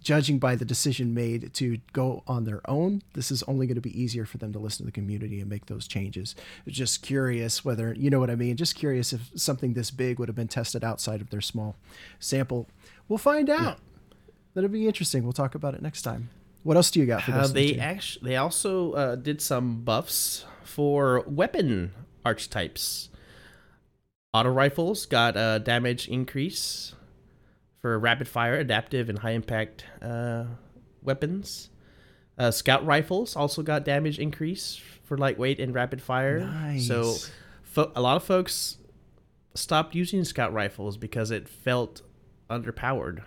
judging 0.00 0.38
by 0.38 0.54
the 0.54 0.64
decision 0.64 1.14
made 1.14 1.52
to 1.54 1.78
go 1.92 2.22
on 2.26 2.44
their 2.44 2.60
own 2.70 3.02
this 3.14 3.30
is 3.30 3.42
only 3.44 3.66
going 3.66 3.74
to 3.74 3.80
be 3.80 4.00
easier 4.00 4.24
for 4.24 4.38
them 4.38 4.52
to 4.52 4.58
listen 4.58 4.78
to 4.78 4.86
the 4.86 4.92
community 4.92 5.40
and 5.40 5.50
make 5.50 5.66
those 5.66 5.86
changes. 5.88 6.34
Just 6.66 7.02
curious 7.02 7.64
whether 7.64 7.94
you 7.94 8.10
know 8.10 8.20
what 8.20 8.30
i 8.30 8.34
mean? 8.34 8.56
Just 8.56 8.74
curious 8.74 9.12
if 9.12 9.30
something 9.34 9.74
this 9.74 9.90
big 9.90 10.18
would 10.18 10.28
have 10.28 10.36
been 10.36 10.48
tested 10.48 10.84
outside 10.84 11.20
of 11.20 11.30
their 11.30 11.40
small 11.40 11.76
sample. 12.18 12.68
We'll 13.08 13.18
find 13.18 13.50
out. 13.50 13.78
That'll 14.54 14.70
be 14.70 14.86
interesting. 14.86 15.24
We'll 15.24 15.32
talk 15.32 15.54
about 15.54 15.74
it 15.74 15.82
next 15.82 16.02
time. 16.02 16.30
What 16.62 16.76
else 16.76 16.90
do 16.90 17.00
you 17.00 17.06
got 17.06 17.22
for 17.22 17.32
Uh, 17.32 17.46
they 17.48 17.78
actually 17.78 18.30
they 18.30 18.36
also 18.36 18.92
uh, 18.92 19.16
did 19.16 19.42
some 19.42 19.82
buffs 19.82 20.44
for 20.62 21.22
weapon 21.26 21.92
archetypes. 22.24 23.10
Auto 24.32 24.50
rifles 24.50 25.06
got 25.06 25.36
a 25.36 25.60
damage 25.60 26.08
increase 26.08 26.94
for 27.84 27.98
rapid 27.98 28.26
fire, 28.26 28.54
adaptive, 28.54 29.10
and 29.10 29.18
high 29.18 29.32
impact 29.32 29.84
uh, 30.00 30.44
weapons. 31.02 31.68
Uh, 32.38 32.50
scout 32.50 32.82
rifles 32.86 33.36
also 33.36 33.62
got 33.62 33.84
damage 33.84 34.18
increase 34.18 34.80
for 35.04 35.18
lightweight 35.18 35.60
and 35.60 35.74
rapid 35.74 36.00
fire. 36.00 36.38
So 36.80 37.14
fo- 37.62 37.92
a 37.94 38.00
lot 38.00 38.16
of 38.16 38.24
folks 38.24 38.78
stopped 39.54 39.94
using 39.94 40.24
scout 40.24 40.50
rifles 40.54 40.96
because 40.96 41.30
it 41.30 41.46
felt 41.46 42.00
underpowered. 42.48 43.22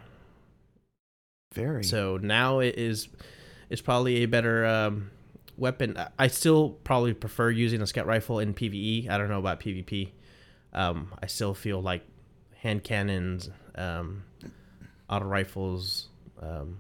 Very. 1.54 1.84
So 1.84 2.18
now 2.18 2.58
it 2.58 2.80
is 2.80 3.10
is 3.70 3.80
probably 3.82 4.24
a 4.24 4.26
better 4.26 4.66
um, 4.66 5.12
weapon. 5.56 5.96
I- 5.98 6.08
I 6.18 6.28
still 6.30 6.70
probably 6.84 7.14
prefer 7.14 7.52
using 7.52 7.80
a 7.84 7.86
scout 7.86 8.08
rifle 8.08 8.40
in 8.40 8.56
PVE. 8.56 9.08
I 9.08 9.20
don't 9.20 9.30
know 9.30 9.38
about 9.38 9.60
PvP. 9.60 10.10
Um, 10.74 11.14
I 11.22 11.28
still 11.28 11.54
feel 11.54 11.80
like 11.80 12.02
hand 12.68 12.84
cannons, 12.84 13.50
um, 13.76 14.24
auto 15.10 15.26
rifles, 15.26 16.10
um, 16.42 16.78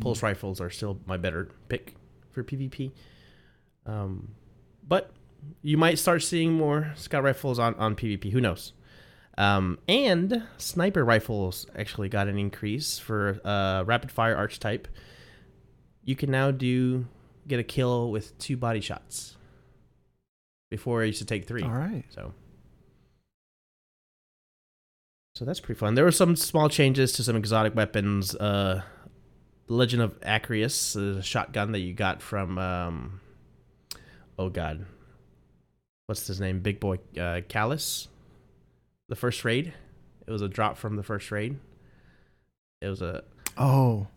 pulse 0.00 0.22
rifles 0.22 0.60
are 0.60 0.68
still 0.68 1.00
my 1.06 1.16
better 1.16 1.48
pick 1.68 1.94
for 2.30 2.44
PvP. 2.44 2.92
Um, 3.86 4.34
but 4.86 5.12
you 5.62 5.78
might 5.78 5.98
start 5.98 6.22
seeing 6.22 6.52
more 6.52 6.92
scout 6.94 7.22
rifles 7.22 7.58
on, 7.58 7.74
on 7.76 7.96
PvP. 7.96 8.30
Who 8.32 8.40
knows? 8.40 8.74
Um, 9.38 9.78
and 9.88 10.42
sniper 10.58 11.04
rifles 11.04 11.66
actually 11.74 12.10
got 12.10 12.28
an 12.28 12.38
increase 12.38 12.98
for 12.98 13.40
uh, 13.44 13.84
rapid 13.86 14.12
fire 14.12 14.36
archetype. 14.36 14.88
You 16.04 16.16
can 16.16 16.30
now 16.30 16.50
do 16.50 17.06
get 17.46 17.60
a 17.60 17.64
kill 17.64 18.10
with 18.10 18.36
two 18.38 18.58
body 18.58 18.80
shots. 18.80 19.36
Before 20.70 21.00
I 21.00 21.06
used 21.06 21.20
to 21.20 21.24
take 21.24 21.46
three. 21.46 21.62
All 21.62 21.70
right. 21.70 22.04
So. 22.10 22.34
So 25.38 25.44
that's 25.44 25.60
pretty 25.60 25.78
fun. 25.78 25.94
There 25.94 26.04
were 26.04 26.10
some 26.10 26.34
small 26.34 26.68
changes 26.68 27.12
to 27.12 27.22
some 27.22 27.36
exotic 27.36 27.72
weapons. 27.76 28.34
Uh, 28.34 28.82
Legend 29.68 30.02
of 30.02 30.20
Acrius, 30.22 30.96
a 30.96 31.22
shotgun 31.22 31.70
that 31.70 31.78
you 31.78 31.94
got 31.94 32.20
from, 32.20 32.58
um, 32.58 33.20
oh 34.36 34.48
god, 34.48 34.84
what's 36.06 36.26
his 36.26 36.40
name? 36.40 36.58
Big 36.58 36.80
Boy 36.80 36.96
uh, 37.16 37.42
Calus. 37.48 38.08
The 39.08 39.14
first 39.14 39.44
raid. 39.44 39.72
It 40.26 40.32
was 40.32 40.42
a 40.42 40.48
drop 40.48 40.76
from 40.76 40.96
the 40.96 41.04
first 41.04 41.30
raid. 41.30 41.56
It 42.80 42.88
was 42.88 43.00
a 43.00 43.22
Oh, 43.56 44.08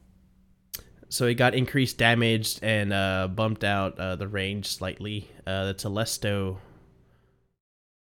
so 1.08 1.28
it 1.28 1.36
got 1.36 1.54
increased 1.54 2.00
damage 2.00 2.58
and 2.64 2.92
uh, 2.92 3.28
bumped 3.28 3.64
out 3.64 4.00
uh, 4.00 4.16
the 4.16 4.28
range 4.28 4.66
slightly. 4.66 5.30
Uh, 5.46 5.66
the 5.66 5.76
Telesto 5.76 6.58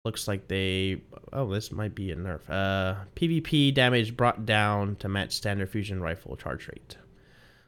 looks 0.03 0.27
like 0.27 0.47
they. 0.47 1.01
Oh, 1.33 1.51
this 1.51 1.71
might 1.71 1.95
be 1.95 2.11
a 2.11 2.15
nerf. 2.15 2.41
Uh, 2.49 2.95
PvP 3.15 3.73
damage 3.73 4.15
brought 4.17 4.45
down 4.45 4.95
to 4.97 5.09
match 5.09 5.33
standard 5.33 5.69
fusion 5.69 6.01
rifle 6.01 6.35
charge 6.35 6.67
rate. 6.67 6.97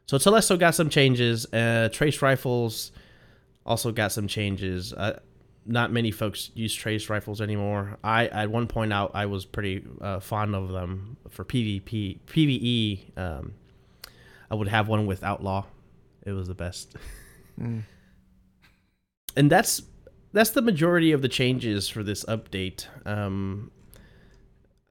So 0.05 0.17
Telesto 0.17 0.59
got 0.59 0.75
some 0.75 0.89
changes. 0.89 1.51
Uh, 1.53 1.89
trace 1.91 2.21
rifles 2.21 2.91
also 3.65 3.91
got 3.91 4.11
some 4.11 4.27
changes. 4.27 4.93
Uh, 4.93 5.19
not 5.65 5.91
many 5.91 6.11
folks 6.11 6.51
use 6.55 6.73
trace 6.73 7.09
rifles 7.09 7.39
anymore. 7.39 7.97
I 8.03 8.27
at 8.27 8.49
one 8.51 8.67
point 8.67 8.91
out 8.91 9.11
I 9.13 9.27
was 9.27 9.45
pretty 9.45 9.85
uh, 10.01 10.19
fond 10.19 10.55
of 10.55 10.69
them 10.69 11.17
for 11.29 11.45
PvP 11.45 12.19
PVE. 12.27 13.17
Um, 13.17 13.53
I 14.51 14.55
would 14.55 14.67
have 14.67 14.87
one 14.87 15.05
with 15.05 15.23
outlaw. 15.23 15.65
It 16.25 16.33
was 16.33 16.47
the 16.47 16.53
best. 16.53 16.95
Mm. 17.59 17.83
And 19.35 19.49
that's 19.49 19.81
that's 20.33 20.49
the 20.51 20.61
majority 20.61 21.11
of 21.11 21.21
the 21.21 21.29
changes 21.29 21.87
for 21.89 22.03
this 22.03 22.23
update. 22.25 22.87
Um, 23.05 23.71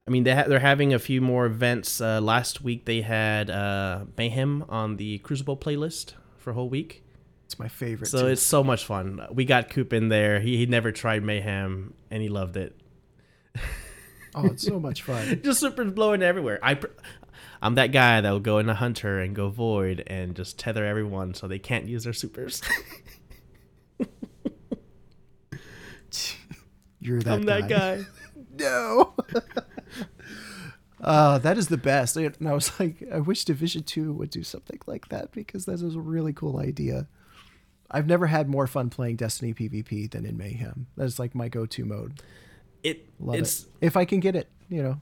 I 0.07 0.11
mean, 0.11 0.23
they 0.23 0.35
ha- 0.35 0.45
they're 0.47 0.59
having 0.59 0.93
a 0.93 0.99
few 0.99 1.21
more 1.21 1.45
events. 1.45 2.01
Uh, 2.01 2.19
last 2.21 2.61
week 2.61 2.85
they 2.85 3.01
had 3.01 3.49
uh, 3.49 4.05
Mayhem 4.17 4.65
on 4.69 4.97
the 4.97 5.19
Crucible 5.19 5.57
playlist 5.57 6.13
for 6.37 6.51
a 6.51 6.53
whole 6.53 6.69
week. 6.69 7.03
it's 7.45 7.57
my 7.59 7.67
favorite. 7.67 8.07
So 8.07 8.21
too. 8.21 8.27
it's 8.27 8.41
so 8.41 8.63
much 8.63 8.85
fun. 8.85 9.25
We 9.31 9.45
got 9.45 9.69
Coop 9.69 9.93
in 9.93 10.09
there. 10.09 10.39
He 10.39 10.57
he 10.57 10.65
never 10.65 10.91
tried 10.91 11.23
Mayhem 11.23 11.93
and 12.11 12.21
he 12.21 12.29
loved 12.29 12.57
it. 12.57 12.75
oh, 14.35 14.45
it's 14.47 14.63
so 14.63 14.79
much 14.79 15.01
fun. 15.09 15.41
just 15.43 15.59
supers 15.61 15.91
blowing 15.91 16.21
everywhere. 16.21 16.59
I, 16.61 16.75
pr- 16.75 16.87
I'm 17.61 17.75
that 17.75 17.93
guy 17.93 18.19
that 18.19 18.29
will 18.29 18.39
go 18.41 18.57
in 18.57 18.63
into 18.65 18.73
Hunter 18.73 19.19
and 19.19 19.33
go 19.35 19.47
Void 19.49 20.03
and 20.07 20.35
just 20.35 20.59
tether 20.59 20.85
everyone 20.85 21.33
so 21.33 21.47
they 21.47 21.59
can't 21.59 21.87
use 21.87 22.03
their 22.03 22.11
supers. 22.13 22.61
You're 27.05 27.21
that 27.21 27.33
I'm 27.33 27.45
guy. 27.45 27.61
that 27.61 27.69
guy. 27.69 28.05
No. 28.59 29.13
Uh, 31.01 31.37
that 31.39 31.57
is 31.57 31.67
the 31.67 31.75
best. 31.77 32.15
And 32.15 32.47
I 32.47 32.53
was 32.53 32.79
like, 32.79 33.03
I 33.11 33.19
wish 33.19 33.43
Division 33.43 33.83
Two 33.83 34.13
would 34.13 34.29
do 34.29 34.41
something 34.41 34.79
like 34.87 35.09
that 35.09 35.33
because 35.33 35.65
that 35.65 35.81
is 35.81 35.95
a 35.95 35.99
really 35.99 36.31
cool 36.31 36.57
idea. 36.59 37.07
I've 37.91 38.07
never 38.07 38.27
had 38.27 38.47
more 38.47 38.67
fun 38.67 38.89
playing 38.89 39.17
Destiny 39.17 39.53
PvP 39.53 40.09
than 40.09 40.25
in 40.25 40.37
Mayhem. 40.37 40.87
That's 40.95 41.19
like 41.19 41.35
my 41.35 41.49
go-to 41.49 41.83
mode. 41.83 42.21
It 42.83 43.05
Love 43.19 43.35
it's 43.35 43.63
it. 43.63 43.69
If 43.81 43.97
I 43.97 44.05
can 44.05 44.21
get 44.21 44.35
it, 44.37 44.49
you 44.69 44.81
know. 44.81 45.01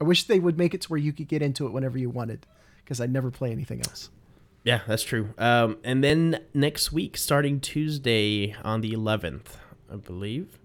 I 0.00 0.04
wish 0.04 0.24
they 0.24 0.38
would 0.40 0.56
make 0.56 0.72
it 0.72 0.80
to 0.82 0.88
where 0.88 0.98
you 0.98 1.12
could 1.12 1.28
get 1.28 1.42
into 1.42 1.66
it 1.66 1.72
whenever 1.74 1.98
you 1.98 2.08
wanted, 2.08 2.46
because 2.82 2.98
I 2.98 3.06
never 3.06 3.30
play 3.30 3.52
anything 3.52 3.80
else. 3.80 4.08
yeah, 4.64 4.80
that's 4.86 5.02
true. 5.02 5.34
Um, 5.36 5.76
and 5.84 6.02
then 6.02 6.40
next 6.54 6.92
week, 6.92 7.18
starting 7.18 7.60
Tuesday 7.60 8.56
on 8.64 8.80
the 8.80 8.92
11th, 8.92 9.56
I 9.92 9.96
believe. 9.96 10.58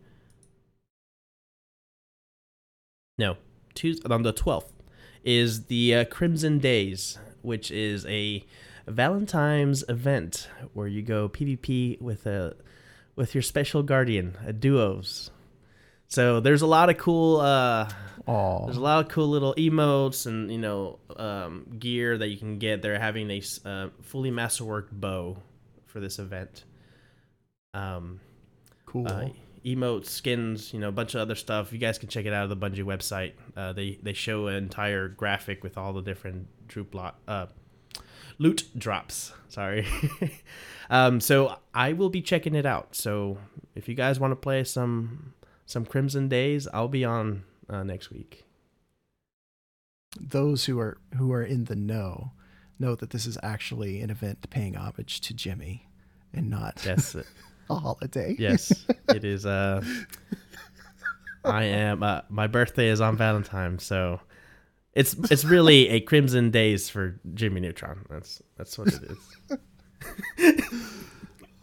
No, 3.17 3.38
Tuesday 3.73 4.08
on 4.10 4.23
the 4.23 4.34
12th 4.34 4.71
is 5.23 5.65
the 5.65 5.95
uh, 5.95 6.06
Crimson 6.06 6.60
Days, 6.60 7.17
which 7.41 7.71
is 7.71 8.06
a 8.06 8.45
Valentine's 8.88 9.84
event 9.89 10.49
where 10.73 10.88
you 10.88 11.01
go 11.01 11.28
PvP 11.30 11.99
with 12.01 12.25
a 12.25 12.56
with 13.15 13.34
your 13.34 13.41
special 13.41 13.82
guardian, 13.82 14.38
a 14.45 14.51
duos. 14.51 15.32
So 16.08 16.39
there's 16.39 16.62
a 16.62 16.67
lot 16.67 16.89
of 16.89 16.97
cool 16.97 17.39
uh 17.39 17.89
Oh, 18.28 18.65
there's 18.65 18.78
a 18.78 18.82
lot 18.82 19.06
of 19.06 19.12
cool 19.12 19.28
little 19.28 19.54
emotes 19.56 20.25
and 20.25 20.51
you 20.51 20.58
know 20.58 20.97
um, 21.15 21.65
gear 21.78 22.17
that 22.17 22.28
you 22.28 22.38
can 22.38 22.58
get. 22.58 22.82
They're 22.82 22.99
having 22.99 23.30
a 23.30 23.41
uh, 23.65 23.89
fully 24.01 24.32
masterworked 24.32 24.91
bow 24.91 25.38
for 25.86 25.99
this 25.99 26.17
event. 26.17 26.63
Um, 27.73 28.19
cool. 28.86 29.08
uh, 29.08 29.30
emotes, 29.65 30.08
skins, 30.08 30.73
you 30.73 30.80
know, 30.80 30.89
a 30.89 30.91
bunch 30.91 31.15
of 31.15 31.21
other 31.21 31.36
stuff. 31.36 31.73
You 31.73 31.80
guys 31.80 31.97
can 31.97 32.10
check 32.10 32.25
it 32.25 32.34
out 32.34 32.49
of 32.49 32.49
the 32.49 32.58
Bungie 32.58 32.84
website. 32.84 33.34
Uh, 33.56 33.73
they 33.73 33.99
they 34.01 34.13
show 34.13 34.47
an 34.47 34.56
entire 34.56 35.08
graphic 35.08 35.63
with 35.63 35.78
all 35.78 35.93
the 35.93 36.01
different 36.01 36.47
troop 36.67 36.93
lot 36.93 37.19
uh, 37.28 37.47
loot 38.38 38.67
drops. 38.78 39.34
Sorry. 39.49 39.88
um, 40.89 41.19
so 41.19 41.58
I 41.73 41.93
will 41.93 42.10
be 42.10 42.21
checking 42.21 42.56
it 42.56 42.65
out. 42.65 42.95
So 42.95 43.38
if 43.73 43.88
you 43.88 43.95
guys 43.95 44.19
want 44.19 44.32
to 44.32 44.36
play 44.36 44.63
some 44.63 45.34
some 45.65 45.86
Crimson 45.86 46.28
Days, 46.28 46.67
I'll 46.73 46.88
be 46.88 47.04
on 47.04 47.43
uh, 47.69 47.84
next 47.84 48.12
week. 48.12 48.43
Those 50.19 50.65
who 50.65 50.80
are 50.80 50.97
who 51.17 51.32
are 51.34 51.43
in 51.43 51.65
the 51.65 51.75
know 51.75 52.32
know 52.80 52.95
that 52.95 53.10
this 53.10 53.25
is 53.25 53.37
actually 53.42 54.02
an 54.02 54.10
event 54.10 54.50
paying 54.50 54.75
homage 54.75 55.21
to 55.21 55.33
Jimmy, 55.33 55.87
and 56.33 56.50
not 56.50 56.81
Yes, 56.85 57.15
a 57.70 57.76
holiday. 57.76 58.36
yes, 58.38 58.86
it 59.10 59.24
is. 59.24 59.46
Uh, 59.46 59.84
I 61.44 61.63
am. 61.63 62.04
Uh, 62.04 62.22
my 62.30 62.48
birthday 62.48 62.90
is 62.90 63.02
on 63.02 63.18
Valentine's, 63.18 63.84
so 63.84 64.20
it's 64.94 65.13
it's 65.32 65.46
really 65.46 65.90
a 65.90 66.00
Crimson 66.00 66.52
Days 66.52 66.90
for 66.90 67.20
Jimmy 67.34 67.62
Neutron. 67.62 68.06
That's 68.10 68.42
that's 68.58 68.78
what 68.78 68.88
it 68.88 69.02
is. 69.04 69.58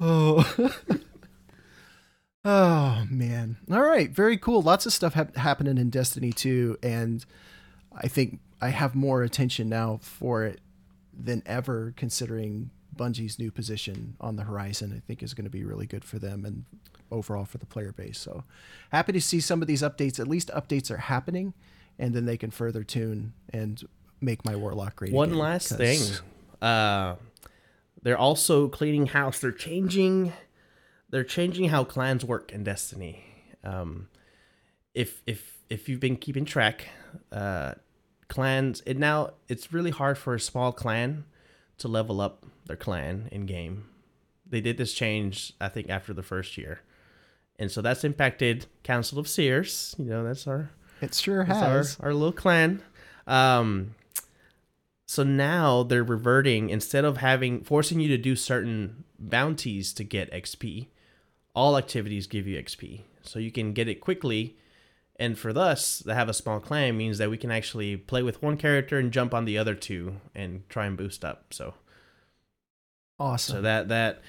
Oh. 0.05 0.45
oh 2.45 3.07
man. 3.09 3.57
All 3.71 3.83
right, 3.83 4.11
very 4.11 4.37
cool. 4.37 4.61
Lots 4.61 4.85
of 4.85 4.93
stuff 4.93 5.15
hap 5.15 5.37
happening 5.37 5.79
in 5.79 5.91
Destiny 5.91 6.33
2 6.33 6.79
and 6.83 7.25
I 7.95 8.09
think 8.09 8.41
I 8.61 8.71
have 8.71 8.97
more 8.97 9.23
attention 9.23 9.69
now 9.69 10.01
for 10.03 10.45
it 10.45 10.61
than 11.17 11.43
ever 11.47 11.95
considering 11.97 12.71
Bungie's 12.97 13.39
new 13.39 13.51
position 13.51 14.17
on 14.21 14.37
the 14.37 14.45
horizon. 14.45 14.93
I 14.95 15.01
think 15.01 15.23
is 15.23 15.35
going 15.35 15.45
to 15.45 15.51
be 15.51 15.65
really 15.65 15.87
good 15.87 16.05
for 16.05 16.19
them 16.19 16.45
and 16.45 16.65
overall 17.11 17.45
for 17.45 17.59
the 17.59 17.67
player 17.67 17.93
base. 17.93 18.19
So, 18.19 18.45
happy 18.91 19.13
to 19.13 19.21
see 19.21 19.41
some 19.41 19.63
of 19.63 19.69
these 19.69 19.83
updates. 19.83 20.19
At 20.21 20.29
least 20.29 20.49
updates 20.49 20.91
are 20.91 20.99
happening 20.99 21.55
and 21.99 22.15
then 22.15 22.25
they 22.25 22.37
can 22.37 22.51
further 22.51 22.83
tune 22.85 23.33
and 23.53 23.83
make 24.21 24.45
my 24.45 24.57
warlock 24.57 24.97
great. 24.97 25.13
One 25.13 25.31
again, 25.31 25.39
last 25.39 25.77
thing. 25.77 26.01
Uh, 26.61 27.17
they're 28.03 28.19
also 28.19 28.69
cleaning 28.69 29.07
house. 29.07 29.41
They're 29.41 29.53
changing. 29.53 30.33
They're 31.11 31.25
changing 31.25 31.69
how 31.69 31.85
clans 31.85 32.25
work 32.25 32.53
in 32.53 32.65
Destiny. 32.65 33.25
Um, 33.65 34.09
if 34.95 35.23
if 35.27 35.59
if 35.69 35.89
you've 35.89 36.01
been 36.01 36.17
keeping 36.17 36.45
track, 36.45 36.89
uh, 37.31 37.75
clans 38.29 38.83
it 38.87 38.99
now 38.99 39.31
it's 39.49 39.73
really 39.73 39.91
hard 39.91 40.19
for 40.19 40.35
a 40.35 40.41
small 40.41 40.73
clan 40.73 41.25
to 41.83 41.89
level 41.89 42.21
up 42.21 42.45
their 42.67 42.77
clan 42.77 43.29
in 43.31 43.47
game. 43.47 43.85
They 44.49 44.61
did 44.61 44.77
this 44.79 44.95
change, 44.95 45.53
I 45.61 45.69
think, 45.69 45.89
after 45.91 46.13
the 46.13 46.23
first 46.23 46.57
year, 46.59 46.81
and 47.59 47.71
so 47.71 47.81
that's 47.83 48.05
impacted 48.05 48.67
Council 48.83 49.19
of 49.19 49.29
Seers. 49.29 49.95
You 49.99 50.07
know, 50.07 50.25
that's 50.25 50.47
our 50.47 50.71
It 51.01 51.15
sure 51.15 51.45
has. 51.45 51.99
our, 52.01 52.07
our 52.09 52.15
little 52.15 52.33
clan. 52.33 52.83
Um, 53.27 53.95
so 55.07 55.23
now 55.23 55.83
they're 55.83 56.05
reverting 56.05 56.71
instead 56.71 57.05
of 57.05 57.19
having 57.19 57.63
forcing 57.63 58.01
you 58.01 58.09
to 58.09 58.19
do 58.19 58.35
certain 58.37 59.05
bounties 59.19 59.93
to 59.95 60.05
get 60.05 60.33
XP. 60.33 60.89
All 61.55 61.77
activities 61.77 62.27
give 62.27 62.47
you 62.47 62.59
XP, 62.61 63.03
so 63.23 63.39
you 63.39 63.51
can 63.53 63.73
get 63.73 63.89
it 63.89 64.01
quickly. 64.01 64.57
And 65.23 65.39
for 65.39 65.57
us 65.57 66.01
to 66.01 66.17
have 66.17 66.29
a 66.29 66.35
small 66.35 66.59
clan 66.59 66.97
means 66.97 67.19
that 67.19 67.31
we 67.31 67.39
can 67.39 67.53
actually 67.53 67.97
play 67.97 68.25
with 68.25 68.43
one 68.43 68.57
character 68.57 68.99
and 68.99 69.13
jump 69.13 69.33
on 69.33 69.45
the 69.45 69.57
other 69.57 69.77
two 69.77 70.17
and 70.35 70.69
try 70.69 70.85
and 70.85 70.97
boost 70.97 71.25
up. 71.25 71.55
So 71.55 71.75
awesome. 73.21 73.55
so 73.55 73.63
that 73.63 73.87
that 73.87 74.21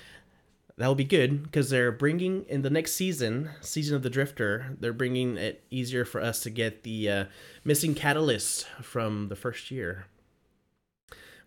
that'll 0.78 0.94
be 0.94 1.04
good 1.04 1.41
because 1.41 1.72
they're 1.72 1.91
bringing 1.91 2.46
in 2.48 2.62
the 2.62 2.70
next 2.70 2.91
season, 2.91 3.50
season 3.60 3.96
of 3.96 4.04
the 4.04 4.10
Drifter. 4.12 4.78
They're 4.80 4.94
bringing 4.94 5.36
it 5.36 5.64
easier 5.72 6.06
for 6.06 6.22
us 6.22 6.41
to 6.41 6.52
get 6.52 6.84
the 6.84 7.10
uh, 7.10 7.26
missing 7.64 7.96
catalyst 7.96 8.68
from 8.84 9.30
the 9.30 9.36
first 9.36 9.72
year, 9.72 10.06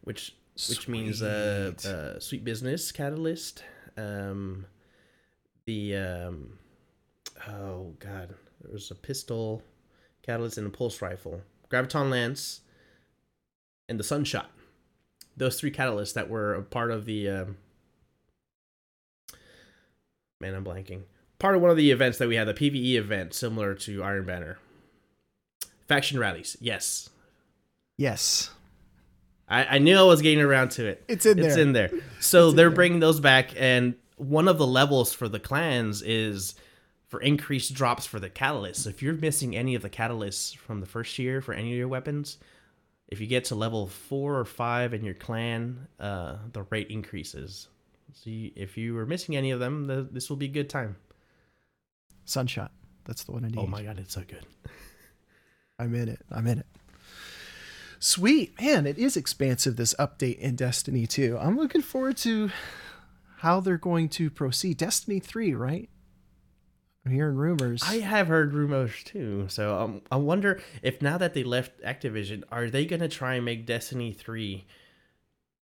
which 0.00 0.34
which 0.68 0.88
means 0.88 1.22
uh, 1.22 1.70
uh, 1.84 2.18
sweet 2.18 2.42
business 2.42 2.90
catalyst. 2.90 3.62
Um, 3.96 4.66
the 5.66 5.94
um, 5.94 6.58
oh 7.46 7.94
god, 8.00 8.34
there 8.66 8.72
was 8.72 8.90
a 8.90 8.96
pistol 8.96 9.62
catalyst 10.24 10.58
and 10.58 10.66
a 10.66 10.70
pulse 10.70 11.00
rifle, 11.00 11.40
graviton 11.70 12.10
lance, 12.10 12.62
and 13.88 13.98
the 13.98 14.04
sunshot. 14.04 14.50
Those 15.36 15.60
three 15.60 15.70
catalysts 15.70 16.14
that 16.14 16.28
were 16.28 16.54
a 16.54 16.62
part 16.62 16.90
of 16.90 17.04
the 17.04 17.28
um, 17.28 17.56
man 20.40 20.54
i'm 20.54 20.64
blanking. 20.64 21.02
Part 21.38 21.54
of 21.54 21.62
one 21.62 21.70
of 21.70 21.76
the 21.76 21.90
events 21.90 22.18
that 22.18 22.26
we 22.28 22.34
had 22.34 22.48
the 22.48 22.54
pve 22.54 22.94
event 22.94 23.34
similar 23.34 23.74
to 23.76 24.02
iron 24.02 24.24
banner. 24.26 24.58
Faction 25.86 26.18
rallies 26.18 26.56
yes. 26.60 27.08
Yes. 27.98 28.50
i, 29.48 29.76
I 29.76 29.78
knew 29.78 29.96
i 29.96 30.02
was 30.02 30.22
getting 30.22 30.40
around 30.40 30.70
to 30.72 30.86
it. 30.86 31.04
It's 31.06 31.24
in 31.24 31.36
there. 31.36 31.46
it's 31.46 31.56
in 31.56 31.72
there. 31.72 31.90
So 32.20 32.48
in 32.48 32.56
they're 32.56 32.68
there. 32.68 32.74
bringing 32.74 32.98
those 32.98 33.20
back 33.20 33.50
and 33.56 33.94
one 34.16 34.48
of 34.48 34.58
the 34.58 34.66
levels 34.66 35.12
for 35.12 35.28
the 35.28 35.38
clans 35.38 36.02
is 36.02 36.54
for 37.16 37.22
increased 37.22 37.72
drops 37.72 38.04
for 38.04 38.20
the 38.20 38.28
catalysts 38.28 38.86
if 38.86 39.02
you're 39.02 39.14
missing 39.14 39.56
any 39.56 39.74
of 39.74 39.80
the 39.80 39.88
catalysts 39.88 40.54
from 40.54 40.80
the 40.80 40.86
first 40.86 41.18
year 41.18 41.40
for 41.40 41.54
any 41.54 41.72
of 41.72 41.78
your 41.78 41.88
weapons 41.88 42.36
if 43.08 43.20
you 43.20 43.26
get 43.26 43.46
to 43.46 43.54
level 43.54 43.86
four 43.86 44.38
or 44.38 44.44
five 44.44 44.92
in 44.92 45.02
your 45.02 45.14
clan 45.14 45.86
uh, 45.98 46.36
the 46.52 46.62
rate 46.64 46.90
increases 46.90 47.68
so 48.12 48.28
you, 48.28 48.50
if 48.54 48.76
you 48.76 48.92
were 48.92 49.06
missing 49.06 49.34
any 49.34 49.50
of 49.50 49.60
them 49.60 49.86
the, 49.86 50.06
this 50.12 50.28
will 50.28 50.36
be 50.36 50.44
a 50.44 50.50
good 50.50 50.68
time 50.68 50.96
Sunshot. 52.26 52.70
That's 53.06 53.24
the 53.24 53.32
one 53.32 53.46
I 53.46 53.48
need. 53.48 53.58
oh 53.58 53.66
my 53.66 53.82
god 53.82 53.98
it's 53.98 54.12
so 54.12 54.22
good 54.26 54.44
I'm 55.78 55.94
in 55.94 56.08
it. 56.08 56.20
I'm 56.30 56.46
in 56.46 56.58
it. 56.60 56.66
Sweet. 57.98 58.58
Man, 58.60 58.86
it 58.86 58.98
is 58.98 59.14
expansive, 59.14 59.76
this 59.76 59.94
update 59.98 60.38
in 60.38 60.56
Destiny 60.56 61.06
2. 61.06 61.36
I'm 61.38 61.58
looking 61.58 61.82
forward 61.82 62.16
to 62.18 62.50
how 63.38 63.60
they're 63.60 63.76
going 63.76 64.08
to 64.10 64.30
proceed. 64.30 64.78
Destiny 64.78 65.20
3, 65.20 65.54
right? 65.54 65.90
I'm 67.06 67.12
hearing 67.12 67.36
rumors. 67.36 67.84
I 67.84 68.00
have 68.00 68.26
heard 68.26 68.52
rumors 68.52 69.04
too, 69.04 69.46
so 69.48 69.78
um, 69.78 70.02
I 70.10 70.16
wonder 70.16 70.60
if 70.82 71.00
now 71.00 71.16
that 71.18 71.34
they 71.34 71.44
left 71.44 71.80
Activision, 71.82 72.42
are 72.50 72.68
they 72.68 72.84
gonna 72.84 73.08
try 73.08 73.36
and 73.36 73.44
make 73.44 73.64
Destiny 73.64 74.12
three 74.12 74.66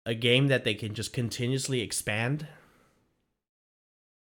a 0.05 0.15
game 0.15 0.49
that 0.49 0.65
they 0.65 0.75
can 0.75 0.93
just 0.93 1.13
continuously 1.13 1.83
expand? 1.83 2.49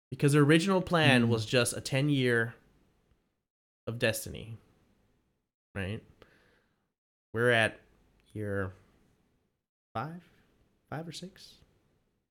Because 0.09 0.33
the 0.33 0.39
original 0.39 0.81
plan 0.81 1.23
Hmm. 1.25 1.29
was 1.29 1.45
just 1.45 1.77
a 1.77 1.81
ten 1.81 2.09
year 2.09 2.55
of 3.85 3.99
Destiny, 3.99 4.57
right? 5.75 6.01
We're 7.33 7.51
at 7.51 7.79
year 8.33 8.71
five, 9.93 10.23
five 10.89 11.07
or 11.07 11.11
six, 11.11 11.53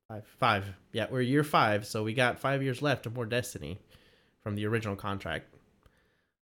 five, 0.09 0.27
five. 0.41 0.75
Yeah, 0.91 1.07
we're 1.13 1.21
year 1.21 1.45
five, 1.45 1.87
so 1.87 2.03
we 2.03 2.13
got 2.13 2.41
five 2.41 2.61
years 2.61 2.83
left 2.83 3.07
of 3.07 3.15
more 3.15 3.27
Destiny 3.27 3.79
from 4.45 4.55
the 4.55 4.67
original 4.67 4.95
contract. 4.95 5.53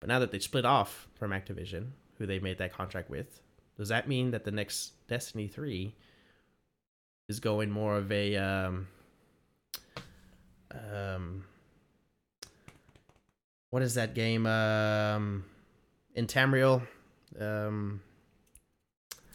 But 0.00 0.08
now 0.08 0.18
that 0.18 0.32
they 0.32 0.40
split 0.40 0.66
off 0.66 1.08
from 1.14 1.30
Activision, 1.30 1.92
who 2.18 2.26
they 2.26 2.40
made 2.40 2.58
that 2.58 2.74
contract 2.74 3.08
with, 3.08 3.40
does 3.78 3.88
that 3.88 4.06
mean 4.06 4.32
that 4.32 4.44
the 4.44 4.50
next 4.50 4.92
Destiny 5.08 5.48
3 5.48 5.94
is 7.28 7.40
going 7.40 7.70
more 7.70 7.96
of 7.96 8.12
a 8.12 8.36
um 8.36 8.86
um 10.70 11.44
what 13.70 13.82
is 13.82 13.94
that 13.94 14.14
game 14.14 14.46
um 14.46 15.44
in 16.14 16.26
Tamriel 16.26 16.82
um 17.40 18.02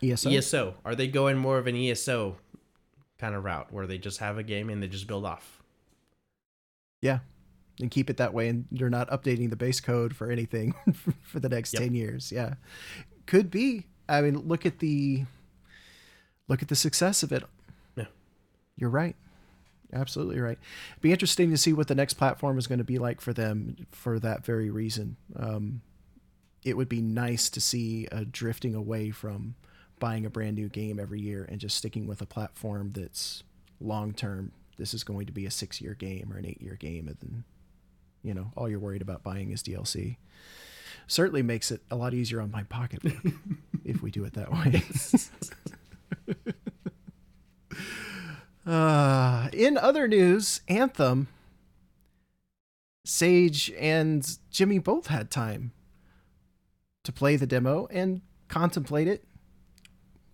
ESO? 0.03 0.29
ESO 0.29 0.75
are 0.85 0.95
they 0.95 1.07
going 1.07 1.37
more 1.37 1.57
of 1.57 1.65
an 1.65 1.75
ESO 1.75 2.37
kind 3.17 3.33
of 3.35 3.43
route 3.43 3.73
where 3.73 3.87
they 3.87 3.97
just 3.97 4.19
have 4.19 4.37
a 4.37 4.43
game 4.43 4.69
and 4.69 4.83
they 4.83 4.87
just 4.87 5.07
build 5.07 5.25
off 5.25 5.61
Yeah. 7.01 7.19
And 7.79 7.89
keep 7.89 8.09
it 8.09 8.17
that 8.17 8.33
way. 8.33 8.49
And 8.49 8.65
you're 8.71 8.89
not 8.89 9.09
updating 9.09 9.49
the 9.49 9.55
base 9.55 9.79
code 9.79 10.15
for 10.15 10.29
anything 10.29 10.73
for 11.23 11.39
the 11.39 11.49
next 11.49 11.73
Yep. 11.73 11.83
10 11.83 11.95
years. 11.95 12.31
Yeah. 12.31 12.55
Could 13.25 13.49
be. 13.49 13.85
I 14.09 14.21
mean, 14.21 14.37
look 14.47 14.65
at 14.65 14.79
the 14.79 15.23
look 16.47 16.61
at 16.61 16.67
the 16.67 16.75
success 16.75 17.23
of 17.23 17.31
it. 17.31 17.43
Yeah. 17.95 18.05
You're 18.75 18.89
right. 18.89 19.15
Absolutely 19.93 20.39
right. 20.39 20.59
Be 21.01 21.11
interesting 21.11 21.49
to 21.51 21.57
see 21.57 21.73
what 21.73 21.87
the 21.87 21.95
next 21.95 22.13
platform 22.15 22.57
is 22.57 22.67
going 22.67 22.79
to 22.79 22.83
be 22.83 22.99
like 22.99 23.21
for 23.21 23.33
them 23.33 23.87
for 23.91 24.19
that 24.19 24.45
very 24.45 24.69
reason. 24.69 25.15
Um, 25.35 25.81
it 26.63 26.75
would 26.75 26.89
be 26.89 27.01
nice 27.01 27.49
to 27.51 27.61
see 27.61 28.07
a 28.11 28.25
drifting 28.25 28.75
away 28.75 29.09
from 29.11 29.55
buying 29.99 30.25
a 30.25 30.29
brand 30.29 30.55
new 30.57 30.69
game 30.69 30.99
every 30.99 31.21
year 31.21 31.45
and 31.49 31.59
just 31.59 31.77
sticking 31.77 32.07
with 32.07 32.21
a 32.21 32.25
platform 32.25 32.91
that's 32.93 33.43
long 33.79 34.13
term. 34.13 34.51
This 34.77 34.93
is 34.93 35.03
going 35.03 35.25
to 35.25 35.31
be 35.31 35.45
a 35.45 35.51
six 35.51 35.81
year 35.81 35.93
game 35.93 36.31
or 36.33 36.37
an 36.37 36.45
eight 36.45 36.61
year 36.61 36.75
game, 36.75 37.07
and 37.07 37.17
then 37.21 37.43
you 38.23 38.33
know 38.33 38.51
all 38.55 38.67
you're 38.69 38.79
worried 38.79 39.01
about 39.01 39.23
buying 39.23 39.51
is 39.51 39.63
DLC. 39.63 40.17
Certainly 41.07 41.41
makes 41.43 41.71
it 41.71 41.81
a 41.89 41.95
lot 41.95 42.13
easier 42.13 42.39
on 42.39 42.51
my 42.51 42.63
pocketbook 42.63 43.33
if 43.83 44.01
we 44.03 44.11
do 44.11 44.23
it 44.25 44.33
that 44.33 44.51
way. 44.51 44.83
Uh, 48.65 49.49
in 49.51 49.77
other 49.77 50.07
news, 50.07 50.61
Anthem, 50.67 51.27
Sage 53.03 53.71
and 53.79 54.37
Jimmy 54.51 54.77
both 54.77 55.07
had 55.07 55.31
time 55.31 55.71
to 57.03 57.11
play 57.11 57.35
the 57.35 57.47
demo 57.47 57.87
and 57.89 58.21
contemplate 58.47 59.07
it. 59.07 59.23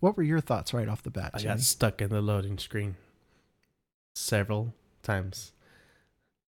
What 0.00 0.18
were 0.18 0.22
your 0.22 0.40
thoughts 0.40 0.74
right 0.74 0.88
off 0.88 1.02
the 1.02 1.10
bat, 1.10 1.30
I 1.32 1.38
Jimmy? 1.38 1.54
got 1.54 1.60
stuck 1.60 2.02
in 2.02 2.10
the 2.10 2.20
loading 2.20 2.58
screen 2.58 2.96
several 4.14 4.74
times. 5.02 5.52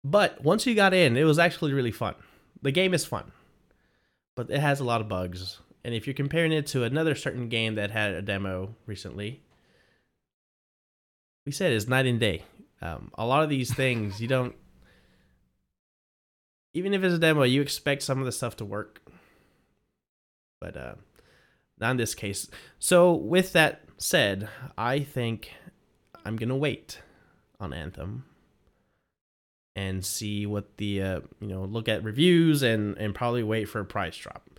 But 0.09 0.41
once 0.41 0.65
you 0.65 0.73
got 0.73 0.93
in, 0.93 1.17
it 1.17 1.25
was 1.25 1.37
actually 1.37 1.73
really 1.73 1.91
fun. 1.91 2.15
The 2.61 2.71
game 2.71 2.93
is 2.93 3.03
fun, 3.03 3.33
but 4.37 4.49
it 4.49 4.59
has 4.59 4.79
a 4.79 4.85
lot 4.85 5.01
of 5.01 5.09
bugs. 5.09 5.59
And 5.83 5.93
if 5.93 6.07
you're 6.07 6.13
comparing 6.13 6.53
it 6.53 6.65
to 6.67 6.83
another 6.83 7.13
certain 7.13 7.49
game 7.49 7.75
that 7.75 7.91
had 7.91 8.11
a 8.11 8.21
demo 8.21 8.73
recently, 8.85 9.41
we 11.45 11.51
said 11.51 11.73
it's 11.73 11.89
night 11.89 12.05
and 12.05 12.21
day. 12.21 12.43
Um, 12.81 13.11
a 13.17 13.25
lot 13.25 13.43
of 13.43 13.49
these 13.49 13.73
things 13.73 14.21
you 14.21 14.29
don't, 14.29 14.55
even 16.73 16.93
if 16.93 17.03
it's 17.03 17.15
a 17.15 17.19
demo, 17.19 17.43
you 17.43 17.61
expect 17.61 18.01
some 18.01 18.19
of 18.19 18.25
the 18.25 18.31
stuff 18.31 18.55
to 18.57 18.65
work, 18.65 19.01
but 20.61 20.77
uh, 20.77 20.95
not 21.79 21.91
in 21.91 21.97
this 21.97 22.15
case. 22.15 22.49
So 22.79 23.13
with 23.13 23.51
that 23.51 23.83
said, 23.97 24.47
I 24.77 24.99
think 24.99 25.51
I'm 26.23 26.37
gonna 26.37 26.55
wait 26.55 27.01
on 27.59 27.73
Anthem 27.73 28.23
and 29.78 30.03
see 30.03 30.47
what 30.47 30.75
the 30.78 31.01
uh, 31.01 31.19
you 31.39 31.47
know 31.47 31.63
look 31.63 31.88
at 31.88 32.03
reviews 32.03 32.63
and 32.63 32.97
and 32.97 33.13
probably 33.13 33.43
wait 33.43 33.65
for 33.65 33.80
a 33.80 33.86
price 33.86 34.17
drop. 34.17 34.49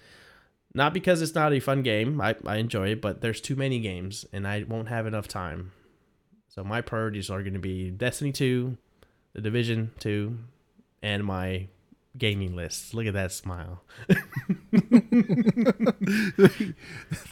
Not 0.75 0.95
because 0.95 1.21
it's 1.21 1.35
not 1.35 1.53
a 1.53 1.61
fun 1.61 1.83
game, 1.83 2.21
I 2.21 2.37
I 2.47 2.57
enjoy 2.57 2.93
it, 2.93 3.03
but 3.03 3.21
there's 3.21 3.41
too 3.41 3.57
many 3.57 3.81
games 3.81 4.25
and 4.33 4.47
I 4.47 4.65
won't 4.67 4.89
have 4.89 5.07
enough 5.07 5.27
time. 5.27 5.73
So 6.49 6.63
my 6.63 6.81
priorities 6.81 7.31
are 7.31 7.43
going 7.43 7.55
to 7.55 7.59
be 7.59 7.91
Destiny 7.91 8.33
2, 8.33 8.77
The 9.33 9.41
Division 9.41 9.93
2, 9.99 10.39
and 11.03 11.25
my 11.25 11.69
gaming 12.17 12.57
list. 12.57 12.95
Look 12.95 13.07
at 13.07 13.15
that 13.15 13.33
smile. 13.33 13.83
the 14.09 14.17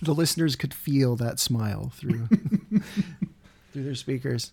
listeners 0.02 0.56
could 0.56 0.74
feel 0.74 1.16
that 1.16 1.38
smile 1.38 1.92
through 1.94 2.26
through 3.72 3.84
their 3.84 3.94
speakers. 3.94 4.52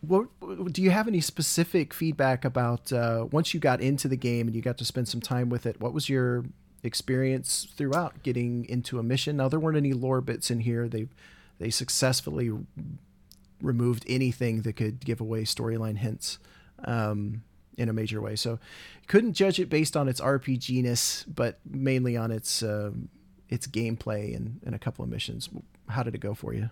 What 0.00 0.28
do 0.72 0.82
you 0.82 0.90
have 0.90 1.08
any 1.08 1.20
specific 1.20 1.92
feedback 1.92 2.44
about 2.44 2.92
uh, 2.92 3.26
once 3.32 3.54
you 3.54 3.60
got 3.60 3.80
into 3.80 4.08
the 4.08 4.16
game 4.16 4.46
and 4.46 4.54
you 4.54 4.62
got 4.62 4.78
to 4.78 4.84
spend 4.84 5.08
some 5.08 5.20
time 5.20 5.48
with 5.48 5.66
it? 5.66 5.80
What 5.80 5.92
was 5.92 6.08
your 6.08 6.44
experience 6.82 7.66
throughout 7.76 8.22
getting 8.22 8.66
into 8.66 8.98
a 8.98 9.02
mission? 9.02 9.36
Now 9.36 9.48
there 9.48 9.58
weren't 9.58 9.76
any 9.76 9.92
lore 9.92 10.20
bits 10.20 10.50
in 10.50 10.60
here. 10.60 10.88
They 10.88 11.08
They 11.58 11.70
successfully 11.70 12.50
removed 13.62 14.04
anything 14.06 14.62
that 14.62 14.74
could 14.74 15.04
give 15.04 15.20
away 15.20 15.42
storyline 15.44 15.96
hints 15.96 16.38
um, 16.84 17.42
in 17.76 17.88
a 17.88 17.92
major 17.92 18.20
way. 18.20 18.36
So 18.36 18.58
couldn't 19.06 19.32
judge 19.32 19.58
it 19.58 19.68
based 19.68 19.96
on 19.96 20.08
its 20.08 20.20
RPGness, 20.20 21.24
but 21.34 21.58
mainly 21.64 22.16
on 22.16 22.30
its 22.30 22.62
um, 22.62 23.08
its 23.48 23.66
gameplay 23.66 24.34
and, 24.36 24.60
and 24.64 24.74
a 24.74 24.78
couple 24.78 25.04
of 25.04 25.10
missions. 25.10 25.48
How 25.88 26.02
did 26.02 26.14
it 26.14 26.20
go 26.20 26.34
for 26.34 26.52
you? 26.52 26.70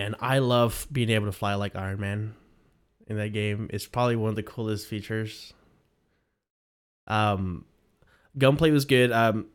And 0.00 0.16
I 0.18 0.38
love 0.38 0.86
being 0.90 1.10
able 1.10 1.26
to 1.26 1.32
fly 1.32 1.54
like 1.54 1.76
Iron 1.76 2.00
Man 2.00 2.34
in 3.06 3.16
that 3.18 3.34
game. 3.34 3.68
It's 3.70 3.86
probably 3.86 4.16
one 4.16 4.30
of 4.30 4.36
the 4.36 4.42
coolest 4.42 4.86
features. 4.86 5.52
Um, 7.06 7.66
gunplay 8.38 8.70
was 8.70 8.86
good. 8.86 9.12
Um, 9.12 9.48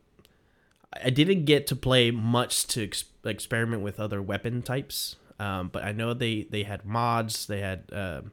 I 0.92 1.10
didn't 1.10 1.46
get 1.46 1.66
to 1.68 1.76
play 1.76 2.12
much 2.12 2.66
to 2.68 2.84
ex- 2.84 3.04
experiment 3.24 3.82
with 3.82 3.98
other 3.98 4.22
weapon 4.22 4.62
types. 4.62 5.16
Um, 5.40 5.68
but 5.68 5.82
I 5.82 5.90
know 5.90 6.14
they 6.14 6.46
they 6.48 6.62
had 6.62 6.84
mods. 6.86 7.46
They 7.46 7.60
had 7.60 7.90
um, 7.92 8.30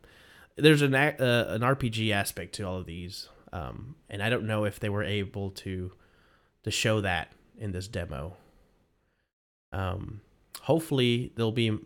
there's 0.56 0.84
an 0.84 0.94
uh, 0.94 1.16
an 1.20 1.62
RPG 1.62 2.12
aspect 2.12 2.54
to 2.56 2.64
all 2.64 2.78
of 2.78 2.86
these, 2.86 3.28
um, 3.52 3.96
and 4.08 4.22
I 4.22 4.30
don't 4.30 4.46
know 4.46 4.66
if 4.66 4.80
they 4.80 4.88
were 4.88 5.04
able 5.04 5.50
to 5.52 5.92
to 6.64 6.72
show 6.72 7.02
that 7.02 7.34
in 7.58 7.72
this 7.72 7.88
demo. 7.88 8.38
Um, 9.74 10.22
hopefully 10.64 11.32
they'll 11.36 11.52
be 11.52 11.78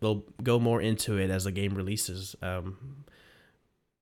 they'll 0.00 0.24
go 0.42 0.58
more 0.58 0.80
into 0.80 1.18
it 1.18 1.30
as 1.30 1.44
the 1.44 1.52
game 1.52 1.74
releases. 1.74 2.34
Um, 2.42 3.04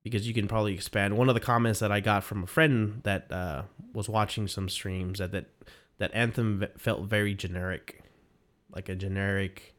because 0.04 0.26
you 0.26 0.32
can 0.32 0.48
probably 0.48 0.72
expand. 0.72 1.18
One 1.18 1.28
of 1.28 1.34
the 1.34 1.40
comments 1.40 1.80
that 1.80 1.92
I 1.92 2.00
got 2.00 2.24
from 2.24 2.44
a 2.44 2.46
friend 2.46 3.00
that 3.02 3.30
uh, 3.30 3.64
was 3.92 4.08
watching 4.08 4.48
some 4.48 4.68
streams 4.68 5.18
that 5.18 5.32
that 5.32 5.46
that 5.98 6.10
Anthem 6.14 6.64
felt 6.78 7.02
very 7.02 7.34
generic, 7.34 8.02
like 8.74 8.88
a 8.88 8.94
generic 8.94 9.74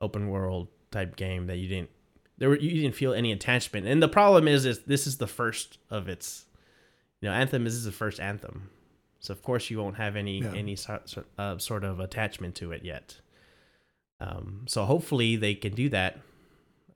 open 0.00 0.28
world 0.28 0.68
type 0.90 1.14
game 1.14 1.46
that 1.46 1.58
you 1.58 1.68
didn't 1.68 1.90
there 2.38 2.48
were, 2.48 2.58
you 2.58 2.82
didn't 2.82 2.96
feel 2.96 3.14
any 3.14 3.30
attachment. 3.30 3.86
And 3.86 4.02
the 4.02 4.08
problem 4.08 4.48
is 4.48 4.66
is 4.66 4.80
this 4.80 5.06
is 5.06 5.18
the 5.18 5.28
first 5.28 5.78
of 5.90 6.08
its 6.08 6.46
you 7.20 7.28
know 7.28 7.34
Anthem 7.34 7.66
is 7.66 7.84
the 7.84 7.92
first 7.92 8.18
Anthem. 8.18 8.70
So 9.20 9.32
of 9.32 9.42
course 9.42 9.70
you 9.70 9.78
won't 9.78 9.96
have 9.96 10.16
any 10.16 10.40
yeah. 10.40 10.52
any 10.52 10.74
sort 10.74 11.08
uh, 11.38 11.58
sort 11.58 11.84
of 11.84 12.00
attachment 12.00 12.56
to 12.56 12.72
it 12.72 12.84
yet. 12.84 13.20
Um, 14.22 14.62
so 14.68 14.84
hopefully 14.84 15.36
they 15.36 15.54
can 15.54 15.74
do 15.74 15.88
that. 15.88 16.18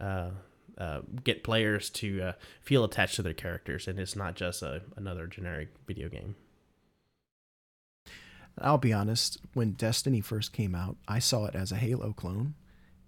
Uh, 0.00 0.30
uh, 0.78 1.00
get 1.24 1.42
players 1.42 1.88
to 1.88 2.22
uh, 2.22 2.32
feel 2.60 2.84
attached 2.84 3.16
to 3.16 3.22
their 3.22 3.34
characters, 3.34 3.88
and 3.88 3.98
it's 3.98 4.14
not 4.14 4.36
just 4.36 4.62
a, 4.62 4.82
another 4.94 5.26
generic 5.26 5.68
video 5.86 6.08
game. 6.08 6.36
I'll 8.58 8.78
be 8.78 8.92
honest, 8.92 9.38
when 9.54 9.72
Destiny 9.72 10.20
first 10.20 10.52
came 10.52 10.74
out, 10.74 10.96
I 11.08 11.18
saw 11.18 11.46
it 11.46 11.54
as 11.54 11.72
a 11.72 11.76
Halo 11.76 12.12
clone. 12.12 12.54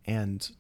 And 0.05 0.51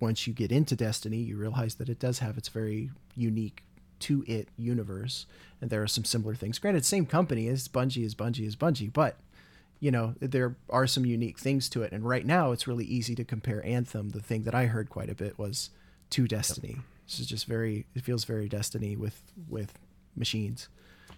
once 0.00 0.26
you 0.26 0.32
get 0.32 0.50
into 0.50 0.76
Destiny, 0.76 1.18
you 1.18 1.36
realize 1.36 1.76
that 1.76 1.88
it 1.88 1.98
does 1.98 2.18
have 2.18 2.36
its 2.36 2.48
very 2.48 2.90
unique 3.14 3.62
to 4.00 4.24
it 4.26 4.48
universe. 4.56 5.26
And 5.60 5.70
there 5.70 5.82
are 5.82 5.88
some 5.88 6.04
similar 6.04 6.34
things. 6.34 6.58
Granted, 6.58 6.84
same 6.84 7.06
company 7.06 7.48
as 7.48 7.68
Bungie 7.68 8.04
is 8.04 8.14
Bungie 8.14 8.46
is 8.46 8.56
Bungie, 8.56 8.92
but 8.92 9.16
you 9.80 9.90
know, 9.90 10.14
there 10.20 10.56
are 10.68 10.86
some 10.86 11.06
unique 11.06 11.38
things 11.38 11.68
to 11.70 11.82
it. 11.82 11.92
And 11.92 12.04
right 12.04 12.24
now 12.24 12.52
it's 12.52 12.66
really 12.66 12.84
easy 12.84 13.14
to 13.14 13.24
compare 13.24 13.64
Anthem. 13.64 14.10
The 14.10 14.20
thing 14.20 14.42
that 14.42 14.54
I 14.54 14.66
heard 14.66 14.90
quite 14.90 15.08
a 15.08 15.14
bit 15.14 15.38
was 15.38 15.70
to 16.10 16.28
Destiny. 16.28 16.74
Yep. 16.76 16.84
This 17.06 17.20
is 17.20 17.26
just 17.26 17.46
very 17.46 17.86
it 17.94 18.04
feels 18.04 18.24
very 18.24 18.48
Destiny 18.48 18.94
with 18.94 19.22
with 19.48 19.78
machines. 20.14 20.68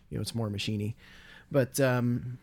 You 0.09 0.19
know, 0.19 0.23
it's 0.23 0.35
more 0.35 0.49
machiney. 0.49 0.95
But 1.51 1.81
um, 1.81 2.39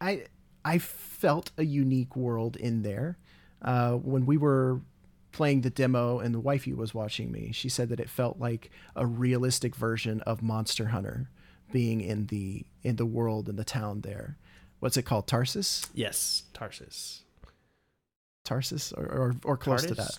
I 0.00 0.26
I 0.64 0.78
felt 0.78 1.50
a 1.56 1.64
unique 1.64 2.14
world 2.14 2.56
in 2.56 2.82
there. 2.82 3.18
Uh, 3.62 3.92
when 3.92 4.26
we 4.26 4.36
were 4.36 4.80
playing 5.32 5.62
the 5.62 5.70
demo 5.70 6.18
and 6.18 6.34
the 6.34 6.40
wifey 6.40 6.74
was 6.74 6.94
watching 6.94 7.32
me, 7.32 7.52
she 7.52 7.68
said 7.68 7.88
that 7.88 8.00
it 8.00 8.10
felt 8.10 8.38
like 8.38 8.70
a 8.94 9.06
realistic 9.06 9.74
version 9.74 10.20
of 10.22 10.42
Monster 10.42 10.88
Hunter 10.88 11.30
being 11.72 12.00
in 12.00 12.26
the 12.26 12.64
in 12.82 12.96
the 12.96 13.06
world 13.06 13.48
in 13.48 13.56
the 13.56 13.64
town 13.64 14.02
there. 14.02 14.36
What's 14.80 14.96
it 14.96 15.02
called? 15.02 15.26
Tarsus? 15.26 15.86
Yes, 15.94 16.44
Tarsus. 16.52 17.22
Tarsus 18.44 18.92
or 18.92 19.04
or, 19.04 19.36
or 19.44 19.56
close 19.56 19.84
to 19.86 19.94
that. 19.94 20.18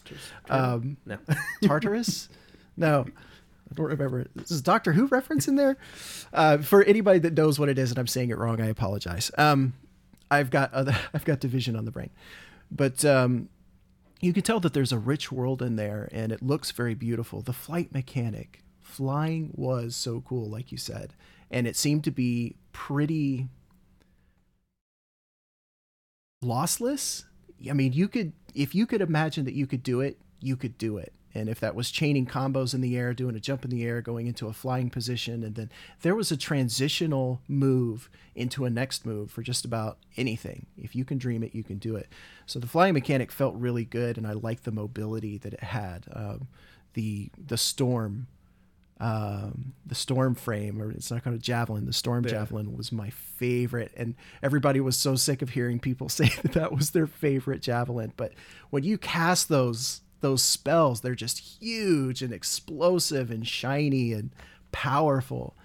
Um, 0.50 0.98
no. 1.06 1.18
Tartarus? 1.64 2.30
no. 2.76 3.06
I 3.70 3.74
don't 3.76 3.88
remember. 3.88 4.26
This 4.34 4.52
is 4.52 4.62
Doctor 4.62 4.94
Who 4.94 5.08
reference 5.08 5.48
in 5.50 5.58
there. 5.58 5.78
Uh, 6.32 6.60
for 6.60 6.84
anybody 6.84 7.20
that 7.20 7.34
knows 7.34 7.60
what 7.60 7.68
it 7.68 7.78
is 7.78 7.90
and 7.90 8.00
I'm 8.00 8.08
saying 8.08 8.30
it 8.30 8.38
wrong, 8.38 8.62
I 8.62 8.68
apologize. 8.68 9.30
Um, 9.38 9.74
I've 10.32 10.50
got 10.50 10.74
other, 10.74 10.96
I've 11.14 11.26
got 11.26 11.40
division 11.40 11.76
on 11.76 11.86
the 11.86 11.92
brain, 11.92 12.10
but 12.72 13.04
um, 13.04 13.50
you 14.22 14.34
can 14.34 14.44
tell 14.44 14.60
that 14.62 14.74
there's 14.74 14.92
a 14.92 14.98
rich 14.98 15.32
world 15.32 15.62
in 15.62 15.76
there, 15.76 16.10
and 16.12 16.32
it 16.32 16.42
looks 16.42 16.72
very 16.72 16.94
beautiful. 16.94 17.42
The 17.42 17.54
flight 17.54 17.94
mechanic, 17.94 18.64
flying 18.80 19.52
was 19.54 19.96
so 19.96 20.22
cool, 20.22 20.50
like 20.50 20.72
you 20.72 20.78
said, 20.78 21.14
and 21.52 21.68
it 21.68 21.76
seemed 21.76 22.04
to 22.06 22.12
be 22.12 22.56
pretty 22.72 23.48
lossless. 26.44 27.26
I 27.70 27.74
mean, 27.74 27.94
you 27.94 28.08
could 28.08 28.34
if 28.54 28.74
you 28.74 28.86
could 28.86 29.02
imagine 29.02 29.46
that 29.46 29.54
you 29.54 29.68
could 29.68 29.84
do 29.84 30.02
it, 30.02 30.20
you 30.40 30.56
could 30.56 30.78
do 30.78 30.98
it 30.98 31.14
and 31.38 31.50
if 31.50 31.60
that 31.60 31.76
was 31.76 31.92
chaining 31.92 32.26
combos 32.26 32.74
in 32.74 32.82
the 32.82 32.98
air, 32.98 33.14
doing 33.14 33.36
a 33.36 33.40
jump 33.40 33.64
in 33.64 33.70
the 33.70 33.86
air, 33.86 34.02
going 34.02 34.26
into 34.26 34.48
a 34.48 34.54
flying 34.54 34.90
position, 34.90 35.44
and 35.44 35.54
then 35.54 35.70
there 36.02 36.16
was 36.16 36.32
a 36.32 36.38
transitional 36.38 37.42
move 37.48 38.10
into 38.34 38.66
a 38.66 38.72
next 38.72 39.06
move 39.06 39.30
for 39.30 39.44
just 39.44 39.64
about 39.64 40.00
anything. 40.16 40.66
If 40.78 40.96
you 40.96 41.06
can 41.06 41.20
dream 41.20 41.44
it, 41.44 41.54
you 41.54 41.64
can 41.64 41.78
do 41.78 41.96
it. 41.96 42.10
So 42.48 42.58
the 42.58 42.68
flying 42.68 42.96
mechanic 42.96 43.32
felt 43.32 43.54
really 43.56 43.86
good, 43.86 44.18
and 44.18 44.26
I 44.26 44.34
liked 44.34 44.64
the 44.64 44.72
mobility 44.72 45.38
that 45.38 45.54
it 45.54 45.64
had. 45.64 46.06
Um, 46.12 46.48
the 46.94 47.30
the 47.38 47.58
storm, 47.58 48.28
um, 49.00 49.74
the 49.86 49.96
storm 49.96 50.34
frame, 50.36 50.82
or 50.82 50.92
it's 50.92 51.12
not 51.12 51.24
called 51.24 51.36
a 51.36 51.40
javelin. 51.40 51.86
The 51.86 51.94
storm 51.94 52.24
yeah. 52.24 52.32
javelin 52.32 52.76
was 52.76 52.92
my 52.92 53.10
favorite, 53.10 53.92
and 53.96 54.16
everybody 54.42 54.80
was 54.80 54.98
so 54.98 55.16
sick 55.16 55.42
of 55.42 55.50
hearing 55.50 55.80
people 55.80 56.10
say 56.10 56.30
that 56.42 56.54
that 56.54 56.74
was 56.74 56.92
their 56.92 57.08
favorite 57.08 57.62
javelin. 57.62 58.14
But 58.18 58.34
when 58.70 58.84
you 58.84 58.98
cast 58.98 59.50
those 59.50 60.02
those 60.22 60.42
spells 60.42 61.02
they're 61.02 61.16
just 61.16 61.62
huge 61.62 62.22
and 62.22 62.34
explosive 62.34 63.30
and 63.30 63.48
shiny 63.48 64.14
and 64.14 64.32
powerful 64.72 65.56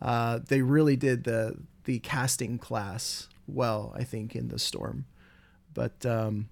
uh, 0.00 0.40
they 0.48 0.62
really 0.62 0.96
did 0.96 1.24
the 1.24 1.56
the 1.84 1.98
casting 2.00 2.58
class 2.58 3.28
well 3.46 3.92
i 3.96 4.04
think 4.04 4.34
in 4.34 4.48
the 4.48 4.58
storm 4.58 5.04
but 5.74 6.04
um, 6.04 6.48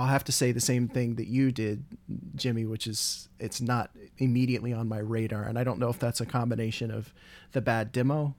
i'll 0.00 0.06
have 0.06 0.24
to 0.24 0.32
say 0.32 0.52
the 0.52 0.60
same 0.60 0.88
thing 0.88 1.14
that 1.14 1.28
you 1.28 1.52
did 1.52 1.84
jimmy 2.34 2.64
which 2.64 2.86
is 2.86 3.28
it's 3.38 3.60
not 3.60 3.90
immediately 4.18 4.72
on 4.72 4.88
my 4.88 4.98
radar 4.98 5.44
and 5.44 5.58
i 5.58 5.64
don't 5.64 5.78
know 5.78 5.90
if 5.90 5.98
that's 5.98 6.20
a 6.20 6.26
combination 6.26 6.90
of 6.90 7.12
the 7.52 7.60
bad 7.60 7.92
demo 7.92 8.34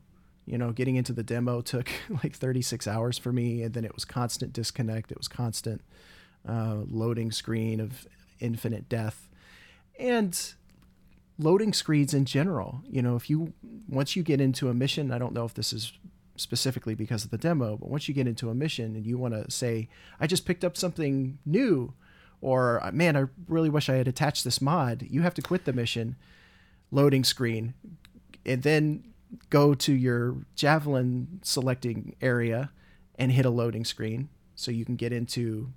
you 0.45 0.57
know 0.57 0.71
getting 0.71 0.95
into 0.95 1.13
the 1.13 1.23
demo 1.23 1.61
took 1.61 1.89
like 2.23 2.35
36 2.35 2.87
hours 2.87 3.17
for 3.17 3.31
me 3.31 3.63
and 3.63 3.73
then 3.73 3.85
it 3.85 3.93
was 3.93 4.05
constant 4.05 4.53
disconnect 4.53 5.11
it 5.11 5.17
was 5.17 5.27
constant 5.27 5.81
uh, 6.47 6.77
loading 6.89 7.31
screen 7.31 7.79
of 7.79 8.07
infinite 8.39 8.89
death, 8.89 9.29
and 9.99 10.53
loading 11.37 11.73
screens 11.73 12.13
in 12.13 12.25
general. 12.25 12.81
You 12.89 13.01
know, 13.01 13.15
if 13.15 13.29
you 13.29 13.53
once 13.87 14.15
you 14.15 14.23
get 14.23 14.41
into 14.41 14.69
a 14.69 14.73
mission, 14.73 15.11
I 15.11 15.17
don't 15.17 15.33
know 15.33 15.45
if 15.45 15.53
this 15.53 15.71
is 15.71 15.93
specifically 16.41 16.95
because 16.95 17.23
of 17.23 17.31
the 17.31 17.37
demo, 17.37 17.77
but 17.77 17.89
once 17.89 18.07
you 18.07 18.13
get 18.13 18.27
into 18.27 18.49
a 18.49 18.55
mission 18.55 18.95
and 18.95 19.05
you 19.05 19.17
want 19.17 19.33
to 19.33 19.49
say, 19.49 19.87
I 20.19 20.27
just 20.27 20.45
picked 20.45 20.65
up 20.65 20.75
something 20.75 21.37
new, 21.45 21.93
or 22.41 22.81
man, 22.91 23.15
I 23.15 23.25
really 23.47 23.69
wish 23.69 23.89
I 23.89 23.95
had 23.95 24.07
attached 24.07 24.43
this 24.43 24.61
mod, 24.61 25.05
you 25.09 25.21
have 25.21 25.35
to 25.35 25.41
quit 25.41 25.65
the 25.65 25.73
mission, 25.73 26.15
loading 26.89 27.23
screen, 27.23 27.73
and 28.45 28.63
then 28.63 29.03
go 29.49 29.73
to 29.75 29.93
your 29.93 30.37
javelin 30.55 31.39
selecting 31.43 32.15
area 32.21 32.71
and 33.15 33.31
hit 33.31 33.45
a 33.45 33.49
loading 33.49 33.85
screen 33.85 34.29
so 34.55 34.71
you 34.71 34.83
can 34.83 34.95
get 34.95 35.13
into 35.13 35.71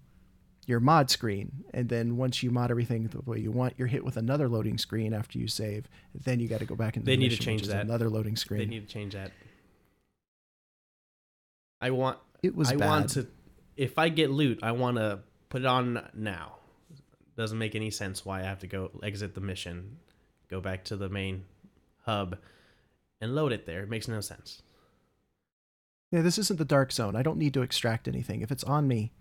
your 0.66 0.80
mod 0.80 1.10
screen. 1.10 1.64
And 1.74 1.88
then 1.90 2.16
once 2.16 2.42
you 2.42 2.50
mod 2.50 2.70
everything 2.70 3.06
the 3.08 3.20
way 3.20 3.38
you 3.38 3.52
want 3.52 3.74
you're 3.76 3.88
hit 3.88 4.04
with 4.04 4.16
another 4.16 4.48
loading 4.48 4.78
screen 4.78 5.12
after 5.12 5.38
you 5.38 5.46
save. 5.46 5.86
Then 6.14 6.40
you 6.40 6.48
got 6.48 6.60
to 6.60 6.64
go 6.64 6.74
back 6.74 6.96
into 6.96 7.04
they 7.04 7.12
the 7.12 7.18
need 7.18 7.26
mission, 7.32 7.38
to 7.38 7.44
change 7.44 7.66
that. 7.68 7.84
another 7.84 8.08
loading 8.08 8.34
screen. 8.36 8.60
They 8.60 8.66
need 8.66 8.88
to 8.88 8.92
change 8.92 9.12
that 9.12 9.30
i 11.84 11.90
want 11.90 12.18
it 12.42 12.54
was 12.56 12.70
i 12.70 12.76
bad. 12.76 12.88
want 12.88 13.10
to 13.10 13.26
if 13.76 13.98
i 13.98 14.08
get 14.08 14.30
loot 14.30 14.58
i 14.62 14.72
want 14.72 14.96
to 14.96 15.20
put 15.54 15.62
it 15.62 15.66
on 15.66 16.04
now. 16.14 16.56
Doesn't 17.36 17.58
make 17.58 17.76
any 17.76 17.90
sense 17.90 18.24
why 18.24 18.40
i 18.40 18.42
have 18.42 18.58
to 18.60 18.66
go 18.66 18.90
exit 19.04 19.36
the 19.36 19.40
mission 19.40 19.98
go 20.50 20.60
back 20.60 20.82
to 20.84 20.96
the 20.96 21.08
main 21.08 21.44
hub 22.04 22.38
and 23.20 23.34
load 23.34 23.52
it 23.52 23.64
there. 23.64 23.82
It 23.82 23.88
makes 23.88 24.08
no 24.08 24.20
sense. 24.20 24.62
Yeah 26.10 26.22
this 26.22 26.38
isn't 26.38 26.58
the 26.58 26.64
dark 26.64 26.90
zone. 26.90 27.14
I 27.14 27.22
don't 27.22 27.38
need 27.38 27.54
to 27.54 27.62
extract 27.62 28.08
anything. 28.08 28.40
If 28.40 28.50
it's 28.50 28.64
on 28.64 28.88
me 28.88 29.12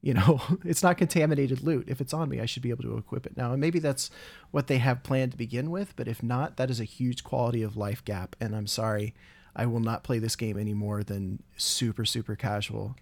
you 0.00 0.14
know 0.14 0.40
it's 0.64 0.82
not 0.82 0.96
contaminated 0.96 1.62
loot. 1.62 1.88
If 1.88 2.00
it's 2.00 2.14
on 2.14 2.30
me 2.30 2.40
i 2.40 2.46
should 2.46 2.62
be 2.62 2.70
able 2.70 2.84
to 2.84 2.96
equip 2.96 3.26
it 3.26 3.36
now. 3.36 3.52
And 3.52 3.60
maybe 3.60 3.80
that's 3.80 4.10
what 4.50 4.66
they 4.66 4.78
have 4.78 5.02
planned 5.02 5.32
to 5.32 5.38
begin 5.38 5.70
with 5.70 5.94
but 5.94 6.08
if 6.08 6.22
not 6.22 6.56
that 6.56 6.70
is 6.70 6.80
a 6.80 6.84
huge 6.84 7.22
quality 7.22 7.62
of 7.62 7.76
life 7.76 8.02
gap 8.02 8.34
and 8.40 8.56
i'm 8.56 8.66
sorry 8.66 9.14
I 9.56 9.66
will 9.66 9.80
not 9.80 10.02
play 10.02 10.18
this 10.18 10.36
game 10.36 10.58
any 10.58 10.74
more 10.74 11.02
than 11.02 11.42
super 11.56 12.04
super 12.04 12.36
casual, 12.36 12.96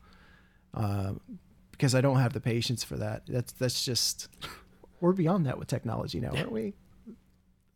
uh, 0.75 1.13
because 1.71 1.95
I 1.95 2.01
don't 2.01 2.19
have 2.19 2.33
the 2.33 2.41
patience 2.41 2.85
for 2.85 2.97
that. 2.97 3.23
That's 3.27 3.53
that's 3.53 3.85
just 3.85 4.29
we're 5.01 5.13
beyond 5.13 5.47
that 5.47 5.59
with 5.59 5.69
technology 5.69 6.21
now, 6.21 6.31
aren't 6.31 6.53
we? 6.53 6.75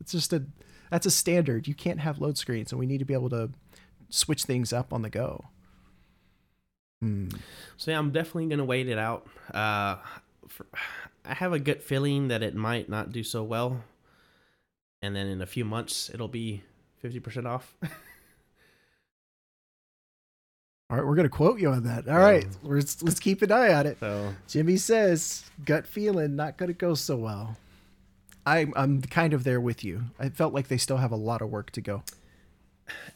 It's 0.01 0.13
just 0.13 0.33
a 0.33 0.45
that's 0.91 1.07
a 1.07 1.11
standard. 1.11 1.67
You 1.67 1.75
can't 1.75 2.01
have 2.01 2.21
load 2.21 2.39
screens, 2.39 2.73
and 2.73 2.79
we 2.79 2.87
need 2.87 2.99
to 2.99 3.05
be 3.05 3.15
able 3.15 3.31
to 3.31 3.51
switch 4.09 4.45
things 4.45 4.73
up 4.73 4.93
on 4.93 5.03
the 5.03 5.11
go. 5.11 5.47
Hmm. 7.01 7.29
So 7.77 7.91
yeah, 7.91 7.99
I'm 7.99 8.13
definitely 8.13 8.47
gonna 8.47 8.65
wait 8.65 8.89
it 8.89 8.99
out. 8.99 9.27
Uh, 9.53 9.97
for, 10.49 10.67
I 11.25 11.35
have 11.35 11.53
a 11.53 11.59
good 11.59 11.83
feeling 11.83 12.29
that 12.29 12.43
it 12.43 12.55
might 12.55 12.89
not 12.89 13.13
do 13.13 13.23
so 13.23 13.43
well, 13.43 13.83
and 15.03 15.17
then 15.17 15.27
in 15.27 15.43
a 15.43 15.47
few 15.47 15.65
months 15.65 16.11
it'll 16.13 16.29
be 16.29 16.63
fifty 16.99 17.21
percent 17.21 17.47
off. 17.47 17.77
All 20.89 20.97
right, 20.97 21.07
we're 21.07 21.17
gonna 21.17 21.29
quote 21.29 21.59
you 21.61 21.71
on 21.71 21.83
that. 21.85 22.09
All 22.09 22.19
right, 22.19 22.47
let's 22.63 23.03
let's 23.03 23.19
keep 23.19 23.43
an 23.43 23.51
eye 23.51 23.73
on 23.75 23.87
it. 23.87 23.99
so 23.99 24.35
Jimmy 24.47 24.77
says, 24.77 25.45
"Gut 25.65 25.87
feeling, 25.87 26.37
not 26.37 26.57
gonna 26.57 26.73
go 26.73 26.95
so 26.95 27.17
well." 27.17 27.57
I'm 28.47 28.73
I'm 28.77 29.03
kind 29.03 29.33
of 29.33 29.43
there 29.43 29.61
with 29.61 29.83
you. 29.83 30.05
I 30.21 30.29
felt 30.29 30.55
like 30.55 30.69
they 30.69 30.77
still 30.77 30.99
have 30.99 31.11
a 31.11 31.17
lot 31.17 31.43
of 31.43 31.51
work 31.51 31.73
to 31.73 31.81
go. 31.81 32.05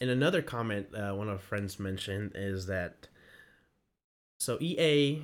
And 0.00 0.10
another 0.10 0.42
comment 0.42 0.88
uh, 0.92 1.12
one 1.12 1.28
of 1.28 1.34
our 1.34 1.38
friends 1.38 1.78
mentioned 1.78 2.32
is 2.34 2.66
that 2.66 3.06
so 4.40 4.58
EA 4.60 5.22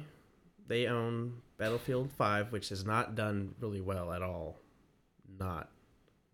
they 0.68 0.86
own 0.86 1.42
Battlefield 1.58 2.12
5 2.12 2.52
which 2.52 2.68
has 2.68 2.84
not 2.84 3.16
done 3.16 3.56
really 3.58 3.80
well 3.80 4.12
at 4.12 4.22
all. 4.22 4.60
Not 5.40 5.68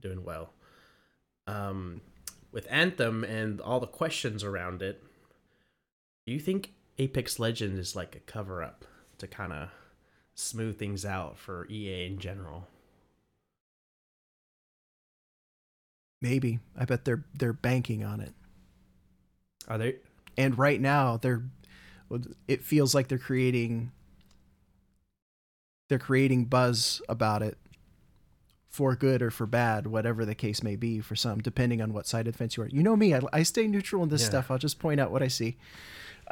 doing 0.02 0.22
well. 0.22 0.52
Um 1.46 2.02
with 2.50 2.66
Anthem 2.68 3.24
and 3.24 3.62
all 3.62 3.80
the 3.80 3.86
questions 3.86 4.44
around 4.44 4.82
it, 4.82 5.02
do 6.26 6.32
you 6.32 6.40
think 6.40 6.72
Apex 6.98 7.38
Legends 7.38 7.78
is 7.78 7.96
like 7.96 8.14
a 8.16 8.20
cover 8.20 8.62
up 8.62 8.84
to 9.18 9.26
kind 9.26 9.52
of 9.52 9.68
smooth 10.34 10.78
things 10.78 11.04
out 11.04 11.38
for 11.38 11.66
EA 11.68 12.06
in 12.06 12.18
general? 12.18 12.66
Maybe 16.20 16.60
I 16.76 16.84
bet 16.84 17.04
they're 17.04 17.24
they're 17.34 17.52
banking 17.52 18.04
on 18.04 18.20
it. 18.20 18.32
Are 19.68 19.78
they 19.78 19.96
And 20.36 20.56
right 20.56 20.80
now 20.80 21.16
they're 21.16 21.42
it 22.46 22.62
feels 22.62 22.94
like 22.94 23.08
they're 23.08 23.18
creating 23.18 23.90
they're 25.88 25.98
creating 25.98 26.44
buzz 26.44 27.02
about 27.08 27.42
it 27.42 27.58
for 28.68 28.94
good 28.96 29.20
or 29.20 29.30
for 29.30 29.46
bad, 29.46 29.86
whatever 29.86 30.24
the 30.24 30.34
case 30.34 30.62
may 30.62 30.76
be 30.76 31.00
for 31.00 31.14
some, 31.14 31.40
depending 31.40 31.82
on 31.82 31.92
what 31.92 32.06
side 32.06 32.26
of 32.26 32.32
the 32.34 32.38
fence 32.38 32.56
you 32.56 32.62
are. 32.62 32.68
You 32.68 32.82
know 32.82 32.96
me, 32.96 33.14
I, 33.14 33.20
I 33.30 33.42
stay 33.42 33.66
neutral 33.66 34.02
in 34.02 34.08
this 34.08 34.22
Yeah. 34.22 34.28
stuff. 34.28 34.50
I'll 34.50 34.56
just 34.58 34.78
point 34.78 34.98
out 35.00 35.10
what 35.10 35.22
I 35.22 35.28
see. 35.28 35.58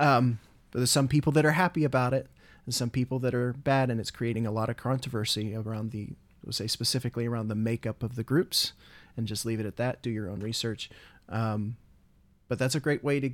Um, 0.01 0.41
but 0.71 0.81
there's 0.81 0.91
some 0.91 1.07
people 1.09 1.31
that 1.33 1.45
are 1.45 1.53
happy 1.53 1.85
about 1.85 2.13
it, 2.15 2.27
and 2.67 2.75
some 2.75 2.91
people 2.91 3.19
that 3.21 3.35
are 3.35 3.53
bad, 3.53 3.91
and 3.91 4.01
it's 4.01 4.11
creating 4.11 4.47
a 4.47 4.51
lot 4.51 4.69
of 4.69 4.77
controversy 4.77 5.55
around 5.55 5.93
the, 5.93 6.09
we'll 6.45 6.53
say 6.53 6.67
specifically 6.67 7.27
around 7.27 7.49
the 7.49 7.55
makeup 7.55 8.03
of 8.03 8.17
the 8.17 8.25
groups, 8.25 8.73
and 9.17 9.27
just 9.27 9.45
leave 9.45 9.61
it 9.61 9.67
at 9.67 9.77
that. 9.77 10.03
Do 10.03 10.11
your 10.11 10.29
own 10.29 10.41
research. 10.41 10.91
Um, 11.29 11.77
but 12.49 12.59
that's 12.59 12.75
a 12.75 12.81
great 12.81 13.05
way 13.05 13.21
to 13.21 13.31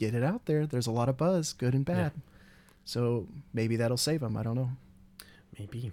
get 0.00 0.14
it 0.14 0.22
out 0.22 0.46
there. 0.46 0.66
There's 0.66 0.86
a 0.86 0.92
lot 0.92 1.08
of 1.08 1.16
buzz, 1.16 1.52
good 1.52 1.74
and 1.74 1.84
bad. 1.84 2.12
So 2.84 3.26
maybe 3.52 3.76
that'll 3.76 3.96
save 3.96 4.20
them. 4.20 4.36
I 4.36 4.42
don't 4.42 4.54
know. 4.56 4.70
maybe? 5.58 5.92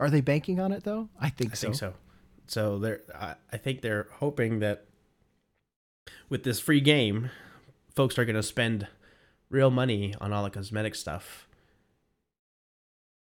Are 0.00 0.10
they 0.10 0.20
banking 0.20 0.60
on 0.60 0.72
it 0.72 0.84
though? 0.84 1.08
I 1.20 1.28
think 1.28 1.52
I 1.52 1.54
so. 1.54 1.66
think 1.66 1.74
so. 1.76 1.94
So 2.46 2.78
they're 2.78 3.00
I, 3.14 3.34
I 3.52 3.56
think 3.56 3.82
they're 3.82 4.06
hoping 4.12 4.60
that 4.60 4.84
with 6.28 6.44
this 6.44 6.60
free 6.60 6.80
game, 6.80 7.30
folks 7.94 8.18
are 8.18 8.24
gonna 8.24 8.42
spend 8.42 8.86
real 9.50 9.70
money 9.70 10.14
on 10.20 10.32
all 10.32 10.44
the 10.44 10.50
cosmetic 10.50 10.94
stuff. 10.94 11.46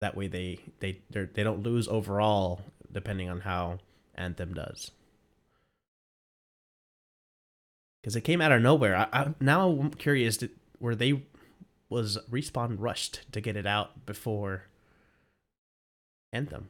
That 0.01 0.17
way 0.17 0.29
they 0.29 0.61
they 0.81 1.01
they're, 1.11 1.27
don't 1.27 1.63
lose 1.63 1.89
overall 1.89 2.63
depending 2.91 3.29
on 3.29 3.41
how 3.41 3.79
Anthem 4.15 4.55
does. 4.55 4.91
Because 8.01 8.17
it 8.17 8.23
came 8.23 8.41
out 8.41 8.53
of 8.53 8.63
nowhere. 8.63 8.97
I, 8.97 9.09
I, 9.13 9.35
now 9.41 9.69
I'm 9.71 9.91
curious. 9.91 10.37
Did, 10.39 10.51
were 10.81 10.95
they 10.95 11.25
was 11.89 12.19
respawn 12.31 12.77
rushed 12.79 13.21
to 13.33 13.41
get 13.41 13.57
it 13.57 13.67
out 13.67 14.07
before 14.07 14.65
Anthem? 16.33 16.69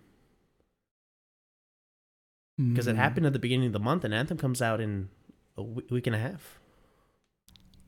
because 2.72 2.88
it 2.88 2.94
Mm, 2.94 2.98
happened 2.98 3.26
at 3.26 3.32
the 3.32 3.38
beginning 3.38 3.68
of 3.68 3.72
the 3.72 3.78
month, 3.78 4.02
and 4.02 4.12
Anthem 4.12 4.36
comes 4.36 4.60
out 4.60 4.80
in 4.80 5.10
a 5.58 5.62
week 5.62 6.06
and 6.06 6.16
a 6.16 6.18
half. 6.18 6.58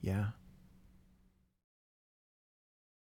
Yeah. 0.03 0.27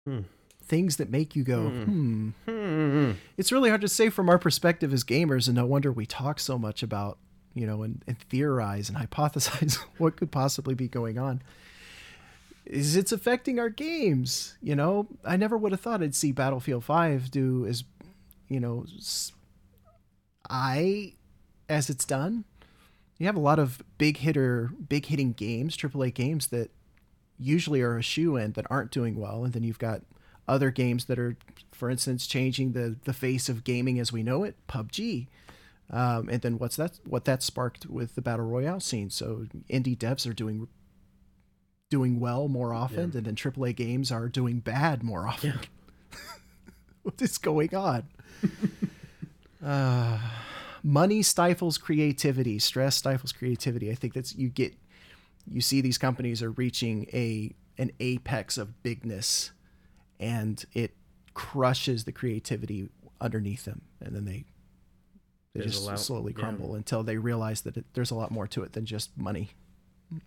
Hmm. 0.06 0.20
Things 0.62 0.96
that 0.98 1.10
make 1.10 1.34
you 1.34 1.42
go, 1.42 1.68
Hmm. 1.68 2.28
hmm. 2.46 2.50
Hmm. 2.50 3.10
It's 3.36 3.50
really 3.50 3.68
hard 3.68 3.80
to 3.80 3.88
say 3.88 4.08
from 4.08 4.28
our 4.28 4.38
perspective 4.38 4.92
as 4.92 5.02
gamers, 5.04 5.48
and 5.48 5.56
no 5.56 5.66
wonder 5.66 5.90
we 5.90 6.06
talk 6.06 6.38
so 6.38 6.58
much 6.58 6.82
about, 6.82 7.18
you 7.54 7.66
know, 7.66 7.82
and, 7.82 8.04
and 8.06 8.18
theorize 8.18 8.88
and 8.88 8.96
hypothesize 9.10 9.76
what 9.98 10.16
could 10.16 10.30
possibly 10.30 10.74
be 10.74 10.88
going 10.88 11.18
on. 11.18 11.42
Is 12.64 12.94
it's 12.94 13.10
affecting 13.10 13.58
our 13.58 13.68
games? 13.68 14.56
You 14.62 14.76
know, 14.76 15.08
I 15.24 15.36
never 15.36 15.58
would 15.58 15.72
have 15.72 15.80
thought 15.80 16.02
I'd 16.02 16.14
see 16.14 16.30
Battlefield 16.30 16.84
5 16.84 17.30
do 17.30 17.66
as, 17.66 17.82
you 18.48 18.60
know, 18.60 18.84
I 20.48 21.14
as 21.68 21.90
it's 21.90 22.04
done. 22.04 22.44
You 23.20 23.26
have 23.26 23.36
a 23.36 23.40
lot 23.40 23.58
of 23.58 23.82
big 23.98 24.16
hitter, 24.16 24.70
big 24.88 25.04
hitting 25.06 25.32
games, 25.34 25.76
AAA 25.76 26.14
games 26.14 26.46
that 26.46 26.70
usually 27.38 27.82
are 27.82 27.98
a 27.98 28.02
shoe 28.02 28.36
in 28.36 28.52
that 28.52 28.64
aren't 28.70 28.90
doing 28.90 29.14
well, 29.20 29.44
and 29.44 29.52
then 29.52 29.62
you've 29.62 29.78
got 29.78 30.00
other 30.48 30.70
games 30.70 31.04
that 31.04 31.18
are, 31.18 31.36
for 31.70 31.90
instance, 31.90 32.26
changing 32.26 32.72
the 32.72 32.96
the 33.04 33.12
face 33.12 33.50
of 33.50 33.62
gaming 33.62 34.00
as 34.00 34.10
we 34.10 34.22
know 34.22 34.42
it, 34.42 34.56
PUBG. 34.68 35.26
Um, 35.90 36.30
and 36.30 36.40
then 36.40 36.58
what's 36.58 36.76
that? 36.76 36.98
What 37.06 37.26
that 37.26 37.42
sparked 37.42 37.84
with 37.84 38.14
the 38.14 38.22
battle 38.22 38.46
royale 38.46 38.80
scene. 38.80 39.10
So 39.10 39.44
indie 39.68 39.98
devs 39.98 40.26
are 40.26 40.32
doing 40.32 40.66
doing 41.90 42.20
well 42.20 42.48
more 42.48 42.72
often, 42.72 43.10
Yeah. 43.10 43.18
and 43.18 43.26
then 43.26 43.34
AAA 43.36 43.76
games 43.76 44.10
are 44.10 44.28
doing 44.30 44.60
bad 44.60 45.02
more 45.02 45.28
often. 45.28 45.60
what 47.02 47.20
is 47.20 47.36
going 47.36 47.74
on? 47.74 48.04
uh, 49.62 50.18
money 50.82 51.22
stifles 51.22 51.78
creativity. 51.78 52.58
Stress 52.58 52.96
stifles 52.96 53.32
creativity. 53.32 53.90
I 53.90 53.94
think 53.94 54.14
that's 54.14 54.34
you 54.34 54.48
get. 54.48 54.74
You 55.50 55.60
see 55.60 55.80
these 55.80 55.98
companies 55.98 56.42
are 56.42 56.50
reaching 56.50 57.06
a 57.12 57.54
an 57.78 57.90
apex 58.00 58.58
of 58.58 58.82
bigness, 58.82 59.52
and 60.18 60.64
it 60.74 60.94
crushes 61.34 62.04
the 62.04 62.12
creativity 62.12 62.88
underneath 63.20 63.64
them, 63.64 63.82
and 64.00 64.14
then 64.14 64.24
they 64.24 64.44
they 65.54 65.60
There's 65.60 65.72
just 65.74 65.86
lot- 65.86 65.98
slowly 65.98 66.32
yeah. 66.36 66.42
crumble 66.42 66.74
until 66.74 67.02
they 67.02 67.16
realize 67.16 67.62
that 67.62 67.76
it, 67.76 67.84
there's 67.94 68.10
a 68.10 68.14
lot 68.14 68.30
more 68.30 68.46
to 68.48 68.62
it 68.62 68.72
than 68.72 68.84
just 68.86 69.16
money 69.18 69.50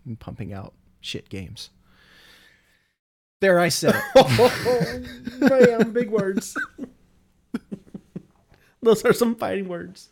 and 0.05 0.19
pumping 0.19 0.51
out 0.51 0.73
shit 0.99 1.29
games. 1.29 1.69
There, 3.39 3.59
I 3.59 3.69
said 3.69 3.95
it. 3.95 4.03
Oh, 5.45 5.49
Bam, 5.49 5.91
big 5.91 6.09
words. 6.09 6.57
Those 8.81 9.03
are 9.05 9.13
some 9.13 9.35
fighting 9.35 9.67
words. 9.67 10.09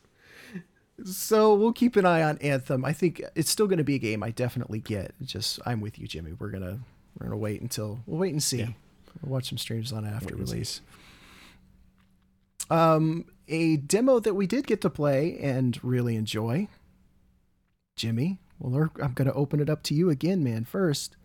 So 1.06 1.54
we'll 1.56 1.74
keep 1.74 1.96
an 1.96 2.06
eye 2.06 2.24
on 2.24 2.38
Anthem. 2.40 2.86
I 2.86 2.94
think 2.94 3.22
it's 3.36 3.50
still 3.50 3.68
going 3.68 3.78
to 3.78 3.84
be 3.84 3.96
a 3.96 4.00
game 4.00 4.24
I 4.24 4.32
definitely 4.32 4.80
get. 4.80 5.14
It's 5.22 5.32
just 5.32 5.60
I'm 5.66 5.82
with 5.82 6.00
you, 6.00 6.08
Jimmy. 6.08 6.34
We're 6.38 6.50
gonna 6.50 6.80
we're 7.18 7.28
gonna 7.28 7.38
wait 7.38 7.62
until 7.62 8.00
we'll 8.06 8.20
wait 8.20 8.34
and 8.34 8.42
see. 8.42 8.60
Yeah. 8.60 8.70
We'll 9.22 9.34
watch 9.34 9.50
some 9.50 9.58
streams 9.58 9.92
on 9.92 10.06
it 10.06 10.12
after 10.12 10.36
Wait 10.36 10.40
release. 10.40 10.82
Um, 12.70 13.26
a 13.48 13.78
demo 13.78 14.20
that 14.20 14.34
we 14.34 14.48
did 14.48 14.66
get 14.66 14.82
to 14.82 14.90
play 14.90 15.38
and 15.40 15.78
really 15.84 16.16
enjoy. 16.16 16.70
Jimmy, 17.98 18.40
well, 18.58 18.90
I'm 19.02 19.14
going 19.14 19.28
to 19.28 19.34
open 19.34 19.60
it 19.60 19.70
up 19.70 19.84
to 19.84 19.94
you 19.94 20.10
again, 20.10 20.44
man. 20.44 20.64
First, 20.64 21.18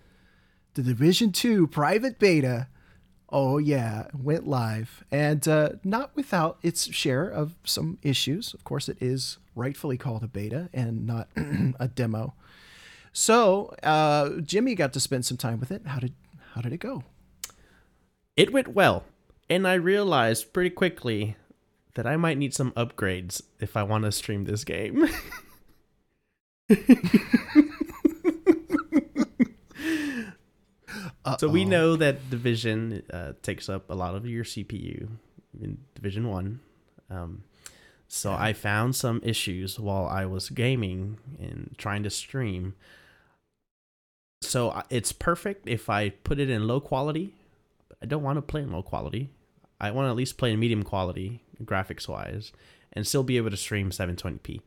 the 0.74 0.82
Division 0.82 1.32
Two 1.32 1.66
private 1.66 2.18
beta. 2.18 2.68
Oh 3.28 3.58
yeah, 3.58 4.06
went 4.16 4.46
live, 4.46 5.04
and 5.10 5.46
uh, 5.48 5.70
not 5.82 6.14
without 6.14 6.58
its 6.62 6.92
share 6.94 7.28
of 7.28 7.54
some 7.64 7.98
issues. 8.02 8.54
Of 8.54 8.64
course, 8.64 8.88
it 8.88 8.98
is 9.00 9.38
rightfully 9.56 9.98
called 9.98 10.22
a 10.22 10.28
beta 10.28 10.70
and 10.72 11.06
not 11.06 11.28
a 11.80 11.88
demo. 11.88 12.34
So, 13.12 13.74
uh, 13.82 14.40
Jimmy 14.42 14.74
got 14.76 14.92
to 14.92 15.00
spend 15.00 15.24
some 15.24 15.36
time 15.36 15.58
with 15.58 15.72
it. 15.72 15.86
How 15.86 15.98
did 15.98 16.14
how 16.54 16.60
did 16.60 16.72
it 16.72 16.78
go? 16.78 17.02
It 18.36 18.52
went 18.52 18.68
well, 18.68 19.04
and 19.50 19.66
I 19.66 19.74
realized 19.74 20.52
pretty 20.52 20.70
quickly 20.70 21.36
that 21.94 22.06
I 22.06 22.16
might 22.16 22.38
need 22.38 22.54
some 22.54 22.72
upgrades 22.72 23.42
if 23.58 23.76
I 23.76 23.82
want 23.82 24.04
to 24.04 24.12
stream 24.12 24.44
this 24.44 24.62
game. 24.62 25.08
So 31.38 31.48
we 31.48 31.64
know 31.64 31.96
that 31.96 32.30
Division 32.30 33.02
uh, 33.12 33.32
takes 33.42 33.68
up 33.68 33.90
a 33.90 33.94
lot 33.94 34.14
of 34.14 34.26
your 34.26 34.44
CPU 34.44 35.08
in 35.60 35.78
Division 35.94 36.28
One. 36.28 36.60
Um, 37.10 37.42
So 38.08 38.32
I 38.32 38.52
found 38.52 38.94
some 38.94 39.20
issues 39.24 39.78
while 39.78 40.06
I 40.06 40.26
was 40.26 40.50
gaming 40.50 41.18
and 41.38 41.74
trying 41.76 42.02
to 42.04 42.10
stream. 42.10 42.74
So 44.42 44.70
uh, 44.70 44.82
it's 44.90 45.12
perfect 45.12 45.68
if 45.68 45.90
I 45.90 46.10
put 46.10 46.38
it 46.38 46.48
in 46.48 46.66
low 46.66 46.80
quality. 46.80 47.34
I 48.02 48.06
don't 48.06 48.22
want 48.22 48.36
to 48.36 48.42
play 48.42 48.62
in 48.62 48.72
low 48.72 48.82
quality. 48.82 49.30
I 49.80 49.90
want 49.90 50.06
to 50.06 50.10
at 50.10 50.16
least 50.16 50.38
play 50.38 50.52
in 50.52 50.60
medium 50.60 50.82
quality, 50.82 51.42
graphics 51.64 52.08
wise, 52.08 52.52
and 52.92 53.06
still 53.06 53.22
be 53.22 53.36
able 53.36 53.50
to 53.50 53.56
stream 53.56 53.90
720p. 53.90 54.60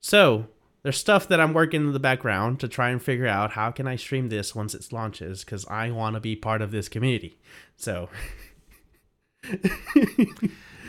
So 0.00 0.46
there's 0.82 0.96
stuff 0.96 1.28
that 1.28 1.40
I'm 1.40 1.52
working 1.52 1.82
in 1.82 1.92
the 1.92 2.00
background 2.00 2.58
to 2.60 2.68
try 2.68 2.90
and 2.90 3.00
figure 3.00 3.26
out 3.26 3.52
how 3.52 3.70
can 3.70 3.86
I 3.86 3.96
stream 3.96 4.30
this 4.30 4.54
once 4.54 4.74
it 4.74 4.92
launches 4.92 5.44
because 5.44 5.66
I 5.66 5.90
want 5.90 6.14
to 6.14 6.20
be 6.20 6.34
part 6.34 6.62
of 6.62 6.70
this 6.70 6.88
community. 6.88 7.38
So 7.76 8.08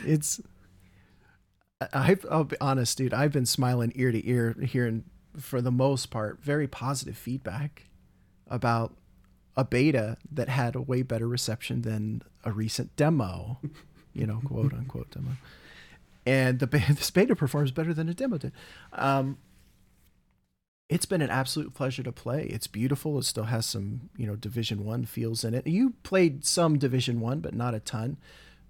It's. 0.06 0.40
I, 1.92 2.16
I'll 2.30 2.44
be 2.44 2.56
honest, 2.60 2.98
dude. 2.98 3.14
I've 3.14 3.32
been 3.32 3.46
smiling 3.46 3.92
ear 3.94 4.12
to 4.12 4.28
ear, 4.28 4.56
hearing 4.62 5.04
for 5.36 5.60
the 5.60 5.72
most 5.72 6.06
part 6.10 6.40
very 6.42 6.68
positive 6.68 7.16
feedback 7.16 7.86
about 8.48 8.96
a 9.56 9.64
beta 9.64 10.16
that 10.30 10.48
had 10.48 10.74
a 10.74 10.80
way 10.80 11.02
better 11.02 11.28
reception 11.28 11.82
than 11.82 12.22
a 12.44 12.52
recent 12.52 12.94
demo, 12.96 13.58
you 14.12 14.26
know, 14.26 14.40
quote 14.44 14.72
unquote 14.72 15.10
demo. 15.10 15.32
And 16.26 16.58
the 16.58 16.66
this 16.88 17.10
beta 17.10 17.36
performs 17.36 17.70
better 17.70 17.94
than 17.94 18.08
a 18.08 18.14
demo 18.14 18.38
did. 18.38 18.52
Um, 18.92 19.38
it's 20.88 21.06
been 21.06 21.22
an 21.22 21.30
absolute 21.30 21.72
pleasure 21.74 22.02
to 22.02 22.12
play. 22.12 22.44
It's 22.44 22.66
beautiful. 22.66 23.18
It 23.18 23.24
still 23.24 23.44
has 23.44 23.64
some, 23.64 24.10
you 24.16 24.26
know, 24.26 24.36
Division 24.36 24.84
One 24.84 25.06
feels 25.06 25.42
in 25.42 25.54
it. 25.54 25.66
You 25.66 25.94
played 26.02 26.44
some 26.44 26.78
Division 26.78 27.20
One, 27.20 27.40
but 27.40 27.54
not 27.54 27.74
a 27.74 27.80
ton. 27.80 28.18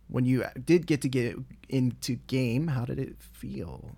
When 0.09 0.25
you 0.27 0.45
did 0.65 0.87
get 0.87 1.03
to 1.03 1.09
get 1.09 1.37
into 1.69 2.17
game, 2.17 2.69
how 2.69 2.85
did 2.85 2.99
it 2.99 3.17
feel? 3.21 3.97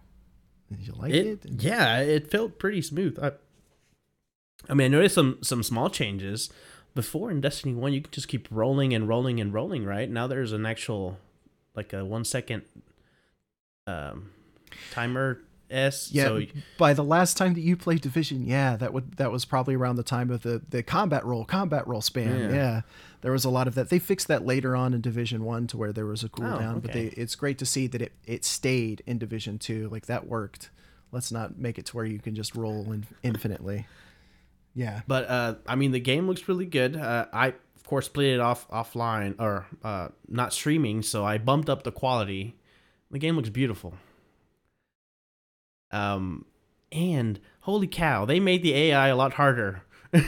Did 0.71 0.87
you 0.87 0.93
like 0.95 1.13
it, 1.13 1.45
it? 1.45 1.63
yeah, 1.63 1.99
it 1.99 2.31
felt 2.31 2.59
pretty 2.59 2.83
smooth. 2.83 3.19
I, 3.23 3.33
I 4.69 4.75
mean, 4.75 4.87
I 4.87 4.89
noticed 4.89 5.15
some 5.15 5.39
some 5.43 5.63
small 5.63 5.91
changes. 5.91 6.51
Before 6.95 7.31
in 7.31 7.41
Destiny 7.43 7.75
One, 7.75 7.93
you 7.93 8.01
could 8.01 8.13
just 8.13 8.29
keep 8.29 8.49
rolling 8.51 8.95
and 8.95 9.07
rolling 9.07 9.41
and 9.41 9.53
rolling. 9.53 9.85
Right 9.85 10.11
now, 10.11 10.27
there's 10.27 10.53
an 10.53 10.65
actual 10.65 11.19
like 11.75 11.93
a 11.93 12.05
one 12.05 12.25
second 12.25 12.63
um, 13.87 14.31
timer 14.93 15.41
s. 15.71 16.11
Yeah, 16.13 16.25
So 16.25 16.43
by 16.79 16.93
the 16.95 17.05
last 17.05 17.37
time 17.37 17.55
that 17.55 17.61
you 17.61 17.77
played 17.77 18.01
Division, 18.01 18.45
yeah, 18.47 18.77
that 18.77 18.93
would 18.93 19.17
that 19.17 19.33
was 19.33 19.45
probably 19.45 19.75
around 19.75 19.97
the 19.97 20.03
time 20.03 20.31
of 20.31 20.43
the 20.43 20.63
the 20.69 20.83
combat 20.83 21.25
roll, 21.25 21.45
combat 21.45 21.87
roll 21.87 22.01
span. 22.01 22.51
Yeah. 22.51 22.57
Yeah. 22.57 22.81
there 23.23 23.33
was 23.33 23.45
a 23.45 23.51
lot 23.51 23.67
of 23.67 23.75
that. 23.75 23.89
They 23.89 23.99
fixed 23.99 24.29
that 24.29 24.45
later 24.47 24.77
on 24.77 24.95
in 24.95 25.01
Division 25.01 25.45
One 25.45 25.67
to 25.69 25.77
where 25.77 25.93
there 25.93 26.07
was 26.07 26.23
a 26.23 26.29
cooldown, 26.29 26.83
but 26.83 26.93
they 26.93 27.07
it's 27.07 27.35
great 27.35 27.59
to 27.59 27.67
see 27.67 27.87
that 27.89 28.01
it 28.03 28.13
it 28.25 28.45
stayed 28.45 29.03
in 29.07 29.19
Division 29.19 29.59
Two. 29.59 29.89
Like 29.89 30.07
that 30.07 30.27
worked. 30.27 30.71
Let's 31.13 31.31
not 31.31 31.59
make 31.59 31.79
it 31.79 31.87
to 31.87 31.97
where 31.97 32.05
you 32.05 32.19
can 32.19 32.35
just 32.35 32.55
roll 32.57 32.93
in, 32.93 33.07
infinitely. 33.23 33.87
Yeah, 34.75 35.01
But 35.07 35.31
uh, 35.31 35.55
I 35.67 35.75
mean, 35.75 35.93
the 35.93 36.01
game 36.01 36.27
looks 36.27 36.47
really 36.49 36.67
good. 36.67 36.97
Uh, 36.97 37.27
I 37.33 37.47
of 37.49 37.85
course 37.85 38.09
played 38.09 38.35
it 38.35 38.41
off 38.41 38.69
offline 38.69 39.37
or 39.39 39.67
uh, 39.83 40.09
not 40.29 40.53
streaming, 40.53 41.03
so 41.03 41.25
I 41.25 41.39
bumped 41.39 41.71
up 41.71 41.83
the 41.83 41.93
quality. 41.93 42.57
The 43.11 43.19
game 43.19 43.37
looks 43.37 43.49
beautiful. 43.49 43.95
Um, 45.97 46.45
and 46.93 47.41
holy 47.61 47.87
cow, 47.87 48.25
they 48.25 48.41
made 48.41 48.63
the 48.63 48.75
AI 48.75 49.09
a 49.09 49.17
lot 49.17 49.35
harder. 49.35 49.83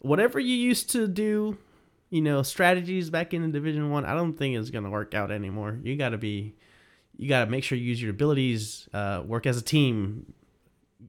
Whatever 0.00 0.38
you 0.40 0.54
used 0.54 0.90
to 0.90 1.06
do, 1.08 1.58
you 2.10 2.22
know, 2.22 2.42
strategies 2.42 3.10
back 3.10 3.34
in 3.34 3.42
the 3.42 3.48
Division 3.48 3.90
One, 3.90 4.04
I 4.04 4.14
don't 4.14 4.34
think 4.34 4.56
is 4.56 4.70
gonna 4.70 4.90
work 4.90 5.14
out 5.14 5.30
anymore. 5.30 5.78
You 5.82 5.96
gotta 5.96 6.18
be, 6.18 6.54
you 7.16 7.28
gotta 7.28 7.50
make 7.50 7.64
sure 7.64 7.76
you 7.76 7.84
use 7.84 8.00
your 8.02 8.10
abilities, 8.10 8.88
uh, 8.92 9.22
work 9.24 9.46
as 9.46 9.56
a 9.58 9.62
team, 9.62 10.32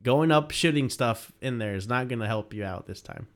going 0.04 0.32
up 0.32 0.52
shooting 0.52 0.90
stuff 0.90 1.32
in 1.42 1.58
there 1.58 1.76
is 1.76 1.88
not 1.88 2.10
to 2.10 2.28
help 2.28 2.54
you 2.54 2.64
out 2.64 2.88
this 2.88 3.02
time. 3.02 3.28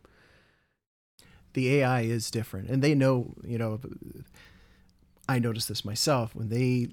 the 1.53 1.75
AI 1.75 2.01
is 2.01 2.29
different, 2.31 2.69
and 2.69 2.81
they 2.81 2.93
know. 2.93 3.33
You 3.45 3.57
know, 3.57 3.79
I 5.27 5.39
noticed 5.39 5.69
this 5.69 5.85
myself 5.85 6.35
when 6.35 6.49
they 6.49 6.89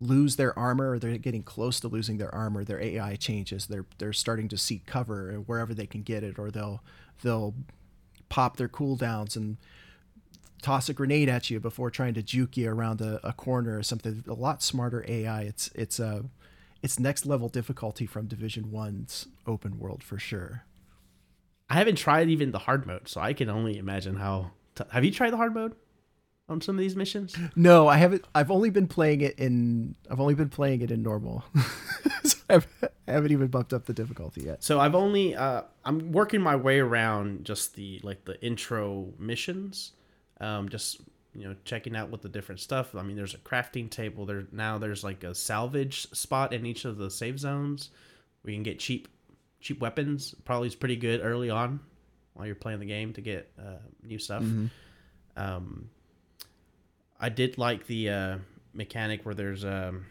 lose 0.00 0.36
their 0.36 0.58
armor 0.58 0.92
or 0.92 0.98
they're 0.98 1.18
getting 1.18 1.42
close 1.42 1.78
to 1.78 1.88
losing 1.88 2.16
their 2.18 2.34
armor 2.34 2.64
their 2.64 2.80
AI 2.80 3.16
changes 3.16 3.66
they're 3.66 3.84
they're 3.98 4.12
starting 4.12 4.48
to 4.48 4.56
seek 4.56 4.86
cover 4.86 5.34
wherever 5.46 5.74
they 5.74 5.86
can 5.86 6.02
get 6.02 6.22
it 6.24 6.38
or 6.38 6.50
they'll 6.50 6.82
they'll 7.22 7.54
pop 8.30 8.56
their 8.56 8.68
cooldowns 8.68 9.36
and 9.36 9.58
toss 10.62 10.88
a 10.88 10.94
grenade 10.94 11.28
at 11.28 11.50
you 11.50 11.60
before 11.60 11.90
trying 11.90 12.14
to 12.14 12.22
juke 12.22 12.56
you 12.56 12.70
around 12.70 13.00
a, 13.00 13.20
a 13.26 13.32
corner 13.32 13.78
or 13.78 13.82
something. 13.82 14.24
A 14.26 14.34
lot 14.34 14.62
smarter 14.62 15.04
AI 15.06 15.42
it's 15.42 15.68
it's 15.74 15.98
a 15.98 16.24
it's 16.82 16.98
next 16.98 17.26
level 17.26 17.48
difficulty 17.48 18.06
from 18.06 18.26
division 18.26 18.64
1's 18.72 19.26
open 19.46 19.78
world 19.78 20.02
for 20.02 20.18
sure. 20.18 20.64
I 21.68 21.74
haven't 21.74 21.96
tried 21.96 22.28
even 22.30 22.52
the 22.52 22.60
hard 22.60 22.86
mode, 22.86 23.06
so 23.06 23.20
I 23.20 23.32
can 23.32 23.48
only 23.48 23.76
imagine 23.78 24.16
how. 24.16 24.52
T- 24.74 24.84
Have 24.90 25.04
you 25.04 25.12
tried 25.12 25.30
the 25.30 25.36
hard 25.36 25.54
mode 25.54 25.76
on 26.50 26.60
some 26.60 26.74
of 26.76 26.80
these 26.80 26.96
missions? 26.96 27.36
No, 27.54 27.88
I 27.88 27.96
haven't. 27.96 28.24
I've 28.34 28.50
only 28.50 28.70
been 28.70 28.88
playing 28.88 29.20
it 29.20 29.38
in. 29.38 29.94
I've 30.10 30.20
only 30.20 30.34
been 30.34 30.48
playing 30.48 30.82
it 30.82 30.90
in 30.90 31.02
normal. 31.02 31.44
so 32.24 32.36
I've, 32.50 32.66
I 32.82 33.12
haven't 33.12 33.32
even 33.32 33.48
bumped 33.48 33.72
up 33.72 33.86
the 33.86 33.92
difficulty 33.92 34.42
yet. 34.42 34.62
So 34.62 34.80
I've 34.80 34.94
only 34.94 35.34
uh, 35.36 35.62
I'm 35.84 36.12
working 36.12 36.40
my 36.40 36.56
way 36.56 36.80
around 36.80 37.44
just 37.44 37.76
the 37.76 38.00
like 38.02 38.24
the 38.24 38.40
intro 38.44 39.12
missions, 39.18 39.92
um, 40.40 40.68
just 40.68 41.00
you 41.34 41.44
know 41.48 41.54
checking 41.64 41.96
out 41.96 42.10
what 42.10 42.22
the 42.22 42.28
different 42.28 42.60
stuff. 42.60 42.94
I 42.94 43.02
mean, 43.02 43.16
there's 43.16 43.34
a 43.34 43.38
crafting 43.38 43.88
table. 43.88 44.26
There 44.26 44.44
now 44.52 44.78
there's 44.78 45.04
like 45.04 45.24
a 45.24 45.34
salvage 45.34 46.10
spot 46.12 46.52
in 46.52 46.66
each 46.66 46.84
of 46.84 46.98
the 46.98 47.10
save 47.10 47.38
zones. 47.38 47.90
We 48.42 48.52
can 48.54 48.62
get 48.62 48.78
cheap 48.78 49.08
cheap 49.60 49.80
weapons. 49.80 50.34
Probably 50.44 50.68
is 50.68 50.74
pretty 50.74 50.96
good 50.96 51.20
early 51.22 51.50
on 51.50 51.80
while 52.34 52.46
you're 52.46 52.54
playing 52.56 52.80
the 52.80 52.86
game 52.86 53.12
to 53.12 53.20
get 53.20 53.50
uh, 53.58 53.78
new 54.02 54.18
stuff. 54.18 54.42
Um, 55.36 55.90
I 57.20 57.28
did 57.28 57.58
like 57.58 57.86
the 57.86 58.08
uh, 58.08 58.38
mechanic 58.72 59.24
where 59.26 59.34
there's 59.34 59.64
um, 59.64 60.06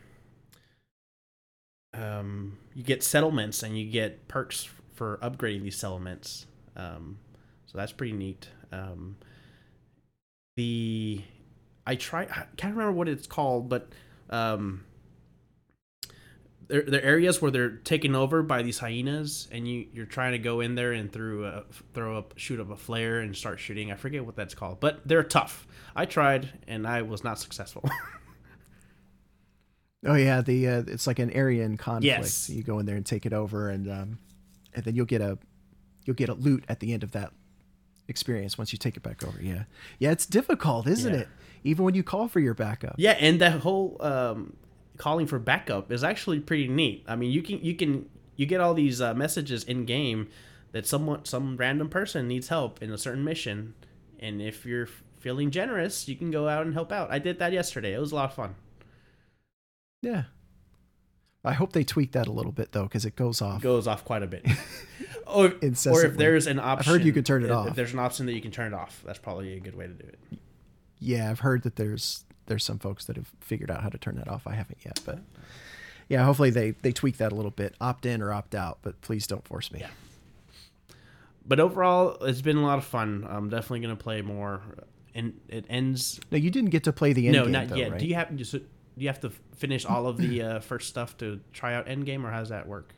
um, 1.94 2.58
you 2.76 2.84
get 2.84 3.04
settlements 3.04 3.64
and 3.64 3.78
you 3.78 3.90
get 3.90 4.28
perks 4.28 4.70
for 4.94 5.18
upgrading 5.24 5.64
these 5.64 5.78
settlements. 5.78 6.46
Um, 6.76 7.18
so 7.66 7.78
that's 7.78 7.92
pretty 7.92 8.14
neat. 8.14 8.50
Um, 8.72 9.18
the 10.56 11.24
I 11.88 11.96
try 11.96 12.24
I 12.24 12.46
can't 12.58 12.76
remember 12.76 12.92
what 12.92 13.10
it's 13.10 13.26
called, 13.26 13.70
but 13.70 13.90
um, 14.30 14.84
there 16.70 16.84
there 16.84 17.02
are 17.02 17.04
areas 17.04 17.42
where 17.42 17.52
they're 17.52 17.70
taken 17.72 18.16
over 18.16 18.42
by 18.42 18.62
these 18.64 18.80
hyenas, 18.80 19.48
and 19.52 19.68
you 19.68 19.88
you're 19.92 20.06
trying 20.06 20.32
to 20.32 20.38
go 20.40 20.62
in 20.62 20.76
there 20.76 20.94
and 20.94 21.12
through 21.12 21.46
a, 21.46 21.64
throw 21.94 22.18
up 22.18 22.34
shoot 22.38 22.60
up 22.62 22.70
a 22.72 22.78
flare 22.78 23.20
and 23.20 23.36
start 23.36 23.60
shooting. 23.60 23.92
I 23.92 23.96
forget 23.96 24.26
what 24.26 24.36
that's 24.38 24.56
called, 24.56 24.80
but 24.80 25.02
they're 25.06 25.24
tough. 25.24 25.68
I 25.96 26.06
tried 26.06 26.50
and 26.68 26.88
I 26.88 27.02
was 27.02 27.24
not 27.24 27.40
successful. 27.40 27.84
Oh 30.06 30.16
yeah, 30.16 30.40
the 30.42 30.66
uh, 30.68 30.84
it's 30.88 31.08
like 31.08 31.20
an 31.20 31.30
area 31.32 31.66
in 31.66 31.76
conflict. 31.76 32.06
Yes. 32.06 32.50
You 32.50 32.64
go 32.64 32.80
in 32.80 32.86
there 32.86 32.96
and 32.96 33.06
take 33.06 33.26
it 33.26 33.34
over, 33.34 33.70
and 33.70 33.90
um, 33.92 34.18
and 34.74 34.86
then 34.86 34.96
you'll 34.96 35.06
get 35.06 35.20
a 35.20 35.38
you'll 36.06 36.16
get 36.16 36.30
a 36.30 36.36
loot 36.36 36.64
at 36.70 36.80
the 36.80 36.94
end 36.94 37.04
of 37.04 37.12
that 37.12 37.34
experience 38.08 38.58
once 38.58 38.72
you 38.72 38.80
take 38.80 38.96
it 38.96 39.04
back 39.04 39.26
over. 39.28 39.38
Yeah, 39.42 39.64
yeah, 39.98 40.12
it's 40.12 40.26
difficult, 40.26 40.88
isn't 40.88 41.14
Yeah. 41.14 41.20
it? 41.22 41.28
Even 41.66 41.84
when 41.84 41.96
you 41.96 42.04
call 42.04 42.30
for 42.30 42.40
your 42.40 42.54
backup. 42.54 42.96
Yeah, 42.98 43.18
and 43.20 43.42
that 43.42 43.60
whole 43.60 43.98
um, 44.00 44.56
calling 45.00 45.26
for 45.26 45.40
backup 45.40 45.92
is 45.92 46.04
actually 46.04 46.40
pretty 46.40 46.68
neat. 46.68 47.04
I 47.08 47.16
mean, 47.16 47.32
you 47.32 47.42
can 47.42 47.64
you 47.64 47.74
can 47.74 48.08
you 48.36 48.46
get 48.46 48.62
all 48.62 48.76
these 48.76 49.02
uh, 49.02 49.16
messages 49.16 49.64
in 49.64 49.86
game 49.86 50.30
that 50.74 50.86
someone 50.86 51.26
some 51.26 51.58
random 51.58 51.90
person 51.90 52.28
needs 52.28 52.50
help 52.50 52.84
in 52.84 52.92
a 52.92 52.98
certain 53.00 53.24
mission, 53.24 53.74
and 54.20 54.40
if 54.40 54.64
you're 54.68 54.88
feeling 55.20 55.50
generous, 55.50 56.08
you 56.08 56.16
can 56.16 56.30
go 56.30 56.48
out 56.48 56.66
and 56.66 56.76
help 56.76 56.92
out. 56.92 57.12
I 57.12 57.18
did 57.18 57.40
that 57.40 57.52
yesterday. 57.52 57.94
It 57.94 58.00
was 58.00 58.12
a 58.12 58.16
lot 58.16 58.30
of 58.30 58.36
fun. 58.36 58.54
Yeah. 60.04 60.24
I 61.44 61.54
hope 61.54 61.72
they 61.72 61.86
tweak 61.86 62.12
that 62.12 62.28
a 62.28 62.32
little 62.32 62.52
bit 62.52 62.74
though, 62.74 62.84
because 62.84 63.06
it 63.06 63.16
goes 63.16 63.42
off. 63.42 63.62
Goes 63.62 63.88
off 63.88 64.04
quite 64.04 64.24
a 64.24 64.28
bit. 64.28 64.46
or, 65.28 65.54
or 65.88 66.06
if 66.06 66.18
there's 66.18 66.48
an 66.48 66.60
option, 66.60 66.80
I've 66.80 66.86
heard 66.86 67.06
you 67.06 67.14
can 67.14 67.24
turn 67.24 67.44
it 67.44 67.48
if- 67.48 67.52
off. 67.52 67.68
If 67.70 67.76
there's 67.76 67.94
an 67.94 68.00
option 68.00 68.26
that 68.26 68.34
you 68.34 68.42
can 68.42 68.52
turn 68.52 68.74
it 68.74 68.76
off, 68.76 69.02
that's 69.06 69.20
probably 69.20 69.54
a 69.54 69.60
good 69.60 69.76
way 69.76 69.88
to 69.88 69.94
do 69.94 70.06
it. 70.06 70.20
yeah, 71.00 71.30
I've 71.30 71.40
heard 71.40 71.64
that 71.64 71.78
there's 71.78 72.26
there's 72.50 72.66
some 72.66 72.80
folks 72.80 73.06
that 73.06 73.16
have 73.16 73.32
figured 73.40 73.72
out 73.72 73.82
how 73.82 73.90
to 73.90 73.98
turn 73.98 74.18
that 74.18 74.28
off. 74.28 74.46
I 74.46 74.56
haven't 74.56 74.80
yet, 74.84 75.00
but 75.06 75.20
yeah, 76.10 76.26
hopefully 76.26 76.50
they 76.50 76.72
they 76.72 76.92
tweak 76.92 77.18
that 77.18 77.32
a 77.32 77.36
little 77.36 77.52
bit. 77.52 77.76
Opt 77.80 78.06
in 78.06 78.22
or 78.22 78.34
opt 78.34 78.54
out, 78.54 78.80
but 78.82 79.00
please 79.00 79.26
don't 79.26 79.48
force 79.48 79.72
me. 79.72 79.86
But 81.46 81.60
overall, 81.60 82.18
it's 82.26 82.42
been 82.42 82.58
a 82.58 82.66
lot 82.66 82.78
of 82.78 82.86
fun. 82.86 83.26
I'm 83.30 83.50
definitely 83.50 83.80
gonna 83.80 83.96
play 83.96 84.22
more. 84.22 84.62
And 85.16 85.40
it 85.48 85.66
ends 85.70 86.20
No, 86.32 86.38
you 86.38 86.52
didn't 86.52 86.70
get 86.70 86.84
to 86.84 86.94
play 86.94 87.14
the 87.14 87.28
end 87.28 87.36
no, 87.36 87.44
game 87.44 87.52
not 87.52 87.70
though, 87.70 87.76
yet. 87.76 87.92
right? 87.92 88.00
Do 88.00 88.06
you 88.06 88.16
have 88.16 88.36
just 88.36 88.52
do 88.52 88.62
you 88.98 89.08
have 89.08 89.20
to 89.22 89.32
finish 89.56 89.86
all 89.86 90.08
of 90.08 90.18
the 90.18 90.42
uh, 90.42 90.60
first 90.60 90.90
stuff 90.90 91.18
to 91.18 91.40
try 91.54 91.74
out 91.74 91.88
Endgame, 91.88 92.24
or 92.24 92.32
how 92.32 92.40
does 92.40 92.50
that 92.50 92.68
work? 92.68 92.94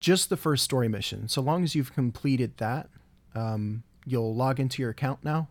Just 0.00 0.28
the 0.28 0.36
first 0.36 0.64
story 0.64 0.88
mission. 0.88 1.28
So 1.28 1.40
long 1.40 1.64
as 1.64 1.74
you've 1.74 1.92
completed 1.94 2.56
that, 2.58 2.88
um, 3.34 3.82
you'll 4.04 4.34
log 4.34 4.60
into 4.60 4.82
your 4.82 4.90
account 4.90 5.24
now, 5.24 5.48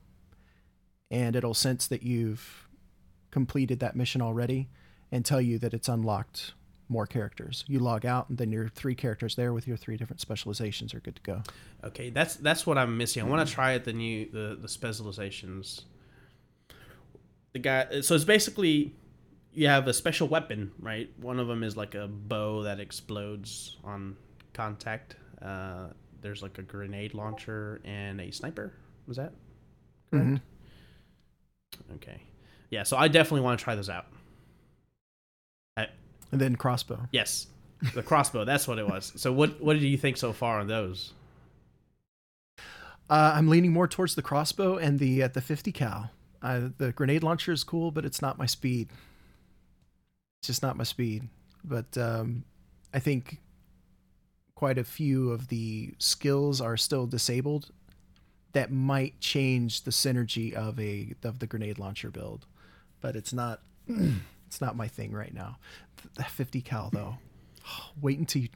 and 1.09 1.35
it'll 1.35 1.53
sense 1.53 1.87
that 1.87 2.03
you've 2.03 2.66
completed 3.37 3.79
that 3.81 3.95
mission 3.95 4.19
already 4.19 4.67
and 5.11 5.23
tell 5.23 5.39
you 5.39 5.59
that 5.59 5.71
it's 5.71 5.87
unlocked 5.87 6.53
more 6.89 7.05
characters. 7.05 7.63
You 7.67 7.77
log 7.77 8.03
out, 8.03 8.29
and 8.29 8.37
then 8.39 8.51
your 8.51 8.67
three 8.67 8.95
characters 8.95 9.35
there 9.35 9.53
with 9.53 9.67
your 9.67 9.77
three 9.77 9.95
different 9.95 10.21
specializations 10.21 10.91
are 10.95 11.01
good 11.01 11.17
to 11.17 11.21
go. 11.21 11.43
Okay, 11.83 12.09
that's 12.09 12.35
that's 12.37 12.65
what 12.65 12.79
I'm 12.79 12.97
missing. 12.97 13.21
I 13.21 13.27
want 13.27 13.47
to 13.47 13.53
try 13.53 13.73
it 13.73 13.83
the 13.83 13.93
new 13.93 14.27
the 14.31 14.57
the 14.59 14.67
specializations. 14.67 15.85
The 17.53 17.59
guy, 17.59 18.01
so 18.01 18.15
it's 18.15 18.23
basically 18.23 18.95
you 19.53 19.67
have 19.67 19.87
a 19.87 19.93
special 19.93 20.27
weapon, 20.27 20.71
right? 20.79 21.07
One 21.21 21.39
of 21.39 21.47
them 21.47 21.61
is 21.63 21.77
like 21.77 21.93
a 21.93 22.07
bow 22.07 22.63
that 22.63 22.79
explodes 22.79 23.77
on 23.83 24.17
contact. 24.53 25.15
Uh, 25.39 25.89
there's 26.21 26.41
like 26.41 26.57
a 26.57 26.63
grenade 26.63 27.13
launcher 27.13 27.81
and 27.85 28.19
a 28.19 28.31
sniper. 28.31 28.73
Was 29.07 29.17
that 29.17 29.33
correct? 30.09 30.41
Okay, 31.95 32.21
yeah. 32.69 32.83
So 32.83 32.97
I 32.97 33.07
definitely 33.07 33.41
want 33.41 33.59
to 33.59 33.63
try 33.63 33.75
those 33.75 33.89
out. 33.89 34.05
I, 35.75 35.87
And 36.31 36.41
then 36.41 36.55
crossbow. 36.55 37.07
yes, 37.11 37.47
the 37.93 38.03
crossbow. 38.03 38.45
that's 38.45 38.67
what 38.67 38.79
it 38.79 38.87
was. 38.87 39.13
So 39.15 39.31
what 39.31 39.61
what 39.61 39.79
do 39.79 39.87
you 39.87 39.97
think 39.97 40.17
so 40.17 40.33
far 40.33 40.59
on 40.59 40.67
those? 40.67 41.13
Uh, 43.09 43.31
I'm 43.35 43.47
leaning 43.47 43.71
more 43.71 43.87
towards 43.87 44.15
the 44.15 44.21
crossbow 44.21 44.77
and 44.77 44.99
the 44.99 45.23
uh, 45.23 45.27
the 45.29 45.41
50 45.41 45.71
cal. 45.71 46.11
Uh, 46.41 46.69
the 46.77 46.91
grenade 46.91 47.23
launcher 47.23 47.51
is 47.51 47.63
cool, 47.63 47.91
but 47.91 48.05
it's 48.05 48.21
not 48.21 48.37
my 48.37 48.45
speed. 48.45 48.89
It's 50.41 50.47
just 50.47 50.61
not 50.61 50.75
my 50.77 50.83
speed. 50.83 51.29
But 51.63 51.97
um, 51.97 52.43
I 52.93 52.99
think 52.99 53.39
quite 54.55 54.77
a 54.77 54.83
few 54.83 55.31
of 55.31 55.47
the 55.47 55.93
skills 55.99 56.59
are 56.61 56.77
still 56.77 57.05
disabled. 57.07 57.71
That 58.53 58.71
might 58.71 59.19
change 59.19 59.83
the 59.83 59.91
synergy 59.91 60.53
of 60.53 60.79
a 60.79 61.13
of 61.23 61.39
the 61.39 61.47
grenade 61.47 61.79
launcher 61.79 62.09
build, 62.09 62.45
but 63.01 63.15
it's 63.15 63.33
not 63.33 63.61
it's 64.47 64.61
not 64.61 64.75
my 64.75 64.87
thing 64.87 65.11
right 65.11 65.33
now. 65.33 65.57
The 66.15 66.23
50 66.23 66.61
cal 66.61 66.89
though. 66.91 67.17
Wait 68.01 68.19
until 68.19 68.43
you, 68.43 68.49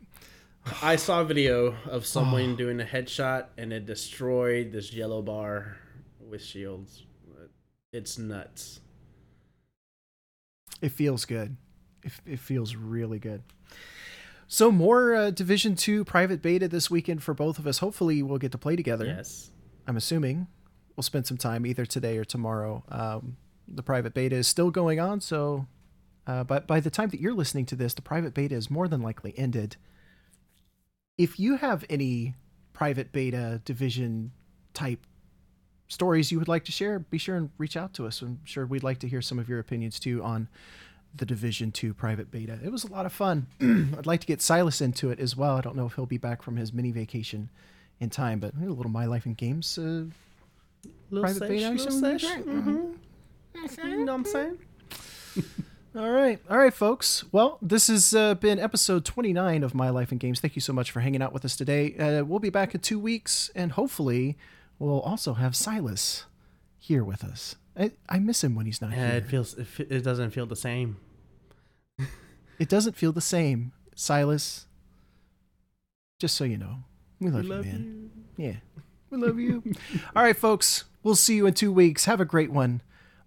I 0.81 0.95
saw 0.95 1.21
a 1.21 1.25
video 1.25 1.75
of 1.89 2.05
someone 2.05 2.55
doing 2.57 2.79
a 2.81 2.85
headshot 2.85 3.45
and 3.57 3.73
it 3.73 3.85
destroyed 3.85 4.71
this 4.71 4.93
yellow 4.93 5.21
bar 5.21 5.77
with 6.19 6.41
shields. 6.43 7.03
It's 7.93 8.17
nuts. 8.17 8.79
It 10.81 10.93
feels 10.93 11.25
good. 11.25 11.57
It, 12.03 12.13
it 12.25 12.39
feels 12.39 12.73
really 12.73 13.19
good. 13.19 13.43
So 14.47 14.71
more 14.71 15.13
uh, 15.13 15.31
Division 15.31 15.75
Two 15.75 16.03
private 16.05 16.41
beta 16.41 16.67
this 16.67 16.89
weekend 16.89 17.21
for 17.21 17.33
both 17.33 17.59
of 17.59 17.67
us. 17.67 17.79
Hopefully, 17.79 18.23
we'll 18.23 18.37
get 18.37 18.51
to 18.53 18.57
play 18.57 18.75
together. 18.75 19.05
Yes. 19.05 19.51
I'm 19.87 19.97
assuming 19.97 20.47
we'll 20.95 21.03
spend 21.03 21.27
some 21.27 21.37
time 21.37 21.65
either 21.65 21.85
today 21.85 22.17
or 22.17 22.25
tomorrow. 22.25 22.83
Um, 22.89 23.37
the 23.73 23.83
private 23.83 24.13
beta 24.13 24.35
is 24.35 24.47
still 24.47 24.71
going 24.71 24.99
on, 24.99 25.21
so 25.21 25.65
uh, 26.27 26.43
but 26.43 26.67
by 26.67 26.79
the 26.79 26.89
time 26.89 27.09
that 27.09 27.19
you're 27.19 27.33
listening 27.33 27.65
to 27.67 27.75
this, 27.75 27.93
the 27.93 28.01
private 28.01 28.33
beta 28.33 28.55
is 28.55 28.69
more 28.69 28.87
than 28.87 29.01
likely 29.01 29.33
ended. 29.37 29.75
If 31.17 31.39
you 31.39 31.57
have 31.57 31.83
any 31.89 32.35
private 32.73 33.11
beta 33.11 33.61
division 33.65 34.31
type 34.73 35.05
stories 35.87 36.31
you 36.31 36.39
would 36.39 36.47
like 36.47 36.63
to 36.65 36.71
share, 36.71 36.99
be 36.99 37.17
sure 37.17 37.35
and 37.35 37.49
reach 37.57 37.75
out 37.75 37.93
to 37.93 38.07
us. 38.07 38.21
I'm 38.21 38.39
sure 38.45 38.65
we'd 38.65 38.83
like 38.83 38.99
to 38.99 39.07
hear 39.07 39.21
some 39.21 39.37
of 39.39 39.49
your 39.49 39.59
opinions 39.59 39.99
too 39.99 40.23
on 40.23 40.47
the 41.13 41.25
Division 41.25 41.71
2 41.71 41.93
private 41.93 42.31
beta. 42.31 42.57
It 42.63 42.71
was 42.71 42.85
a 42.85 42.91
lot 42.91 43.05
of 43.05 43.11
fun. 43.11 43.47
I'd 43.61 44.05
like 44.05 44.21
to 44.21 44.27
get 44.27 44.41
Silas 44.41 44.79
into 44.79 45.09
it 45.11 45.19
as 45.19 45.35
well. 45.35 45.57
I 45.57 45.61
don't 45.61 45.75
know 45.75 45.85
if 45.85 45.95
he'll 45.95 46.05
be 46.05 46.17
back 46.17 46.41
from 46.41 46.55
his 46.55 46.71
mini 46.71 46.91
vacation 46.91 47.49
in 47.99 48.09
time, 48.09 48.39
but 48.39 48.53
a 48.55 48.65
little 48.65 48.89
My 48.91 49.05
Life 49.05 49.25
in 49.25 49.33
Games 49.33 49.77
uh, 49.77 50.05
private 51.11 51.41
beta. 51.49 51.71
little 51.71 51.91
sesh. 51.91 52.23
Mhm. 52.23 52.95
You 53.55 54.05
know 54.05 54.05
what 54.05 54.09
I'm 54.13 54.25
saying? 54.25 54.57
All 55.95 56.09
right. 56.09 56.39
All 56.49 56.57
right, 56.57 56.73
folks. 56.73 57.25
Well, 57.31 57.57
this 57.61 57.87
has 57.87 58.13
uh, 58.13 58.35
been 58.35 58.59
episode 58.59 59.03
29 59.03 59.63
of 59.63 59.75
My 59.75 59.89
Life 59.89 60.11
in 60.11 60.17
Games. 60.17 60.39
Thank 60.39 60.55
you 60.55 60.61
so 60.61 60.71
much 60.73 60.89
for 60.91 61.01
hanging 61.01 61.21
out 61.21 61.33
with 61.33 61.43
us 61.43 61.55
today. 61.57 61.95
Uh, 61.97 62.23
we'll 62.23 62.39
be 62.39 62.49
back 62.49 62.73
in 62.73 62.79
two 62.81 62.97
weeks, 62.99 63.51
and 63.55 63.73
hopefully, 63.73 64.37
we'll 64.79 65.01
also 65.01 65.33
have 65.33 65.55
Silas 65.55 66.25
here 66.79 67.03
with 67.03 67.23
us. 67.23 67.55
I, 67.77 67.91
I 68.07 68.19
miss 68.19 68.43
him 68.43 68.55
when 68.55 68.65
he's 68.65 68.81
not 68.81 68.91
Yeah, 68.91 69.07
here. 69.09 69.17
it 69.17 69.25
feels 69.27 69.53
it, 69.57 69.67
fe- 69.67 69.87
it 69.89 70.03
doesn't 70.03 70.31
feel 70.31 70.45
the 70.45 70.55
same. 70.55 70.97
It 72.59 72.69
doesn't 72.69 72.95
feel 72.95 73.11
the 73.11 73.21
same. 73.21 73.71
Silas, 73.95 74.67
just 76.19 76.35
so 76.35 76.43
you 76.43 76.57
know, 76.57 76.77
we 77.19 77.29
love, 77.29 77.43
you, 77.43 77.49
man. 77.71 78.09
Yeah. 78.37 78.55
We 79.09 79.17
love 79.17 79.39
you. 79.39 79.61
All 80.15 80.23
right, 80.23 80.35
folks. 80.37 80.85
We'll 81.03 81.15
see 81.15 81.35
you 81.35 81.45
in 81.47 81.53
two 81.53 81.71
weeks. 81.71 82.05
Have 82.05 82.21
a 82.21 82.25
great 82.25 82.51
one. 82.51 82.81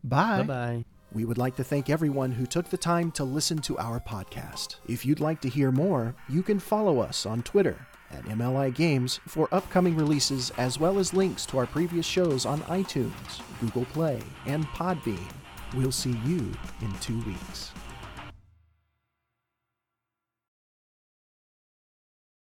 Bye 0.05 0.42
bye. 0.42 0.84
We 1.12 1.24
would 1.24 1.38
like 1.38 1.57
to 1.57 1.64
thank 1.64 1.88
everyone 1.88 2.32
who 2.32 2.44
took 2.44 2.68
the 2.68 2.76
time 2.76 3.11
to 3.12 3.24
listen 3.24 3.59
to 3.59 3.78
our 3.78 4.00
podcast. 4.00 4.76
If 4.86 5.07
you'd 5.07 5.20
like 5.20 5.40
to 5.42 5.48
hear 5.48 5.70
more, 5.70 6.14
you 6.28 6.42
can 6.42 6.59
follow 6.59 6.98
us 7.00 7.24
on 7.24 7.42
Twitter 7.42 7.86
at 8.11 8.24
MLI 8.24 8.74
Games 8.74 9.20
for 9.26 9.48
upcoming 9.52 9.96
releases 9.96 10.50
as 10.59 10.78
well 10.78 10.98
as 10.98 11.14
links 11.14 11.46
to 11.46 11.59
our 11.59 11.66
previous 11.66 12.07
shows 12.07 12.46
on 12.46 12.61
iTunes, 12.62 13.40
Google 13.61 13.84
Play, 13.86 14.20
and 14.46 14.66
Podbean. 14.68 15.30
We'll 15.74 15.92
see 15.92 16.16
you 16.24 16.52
in 16.80 16.92
two 17.00 17.20
weeks. 17.24 17.74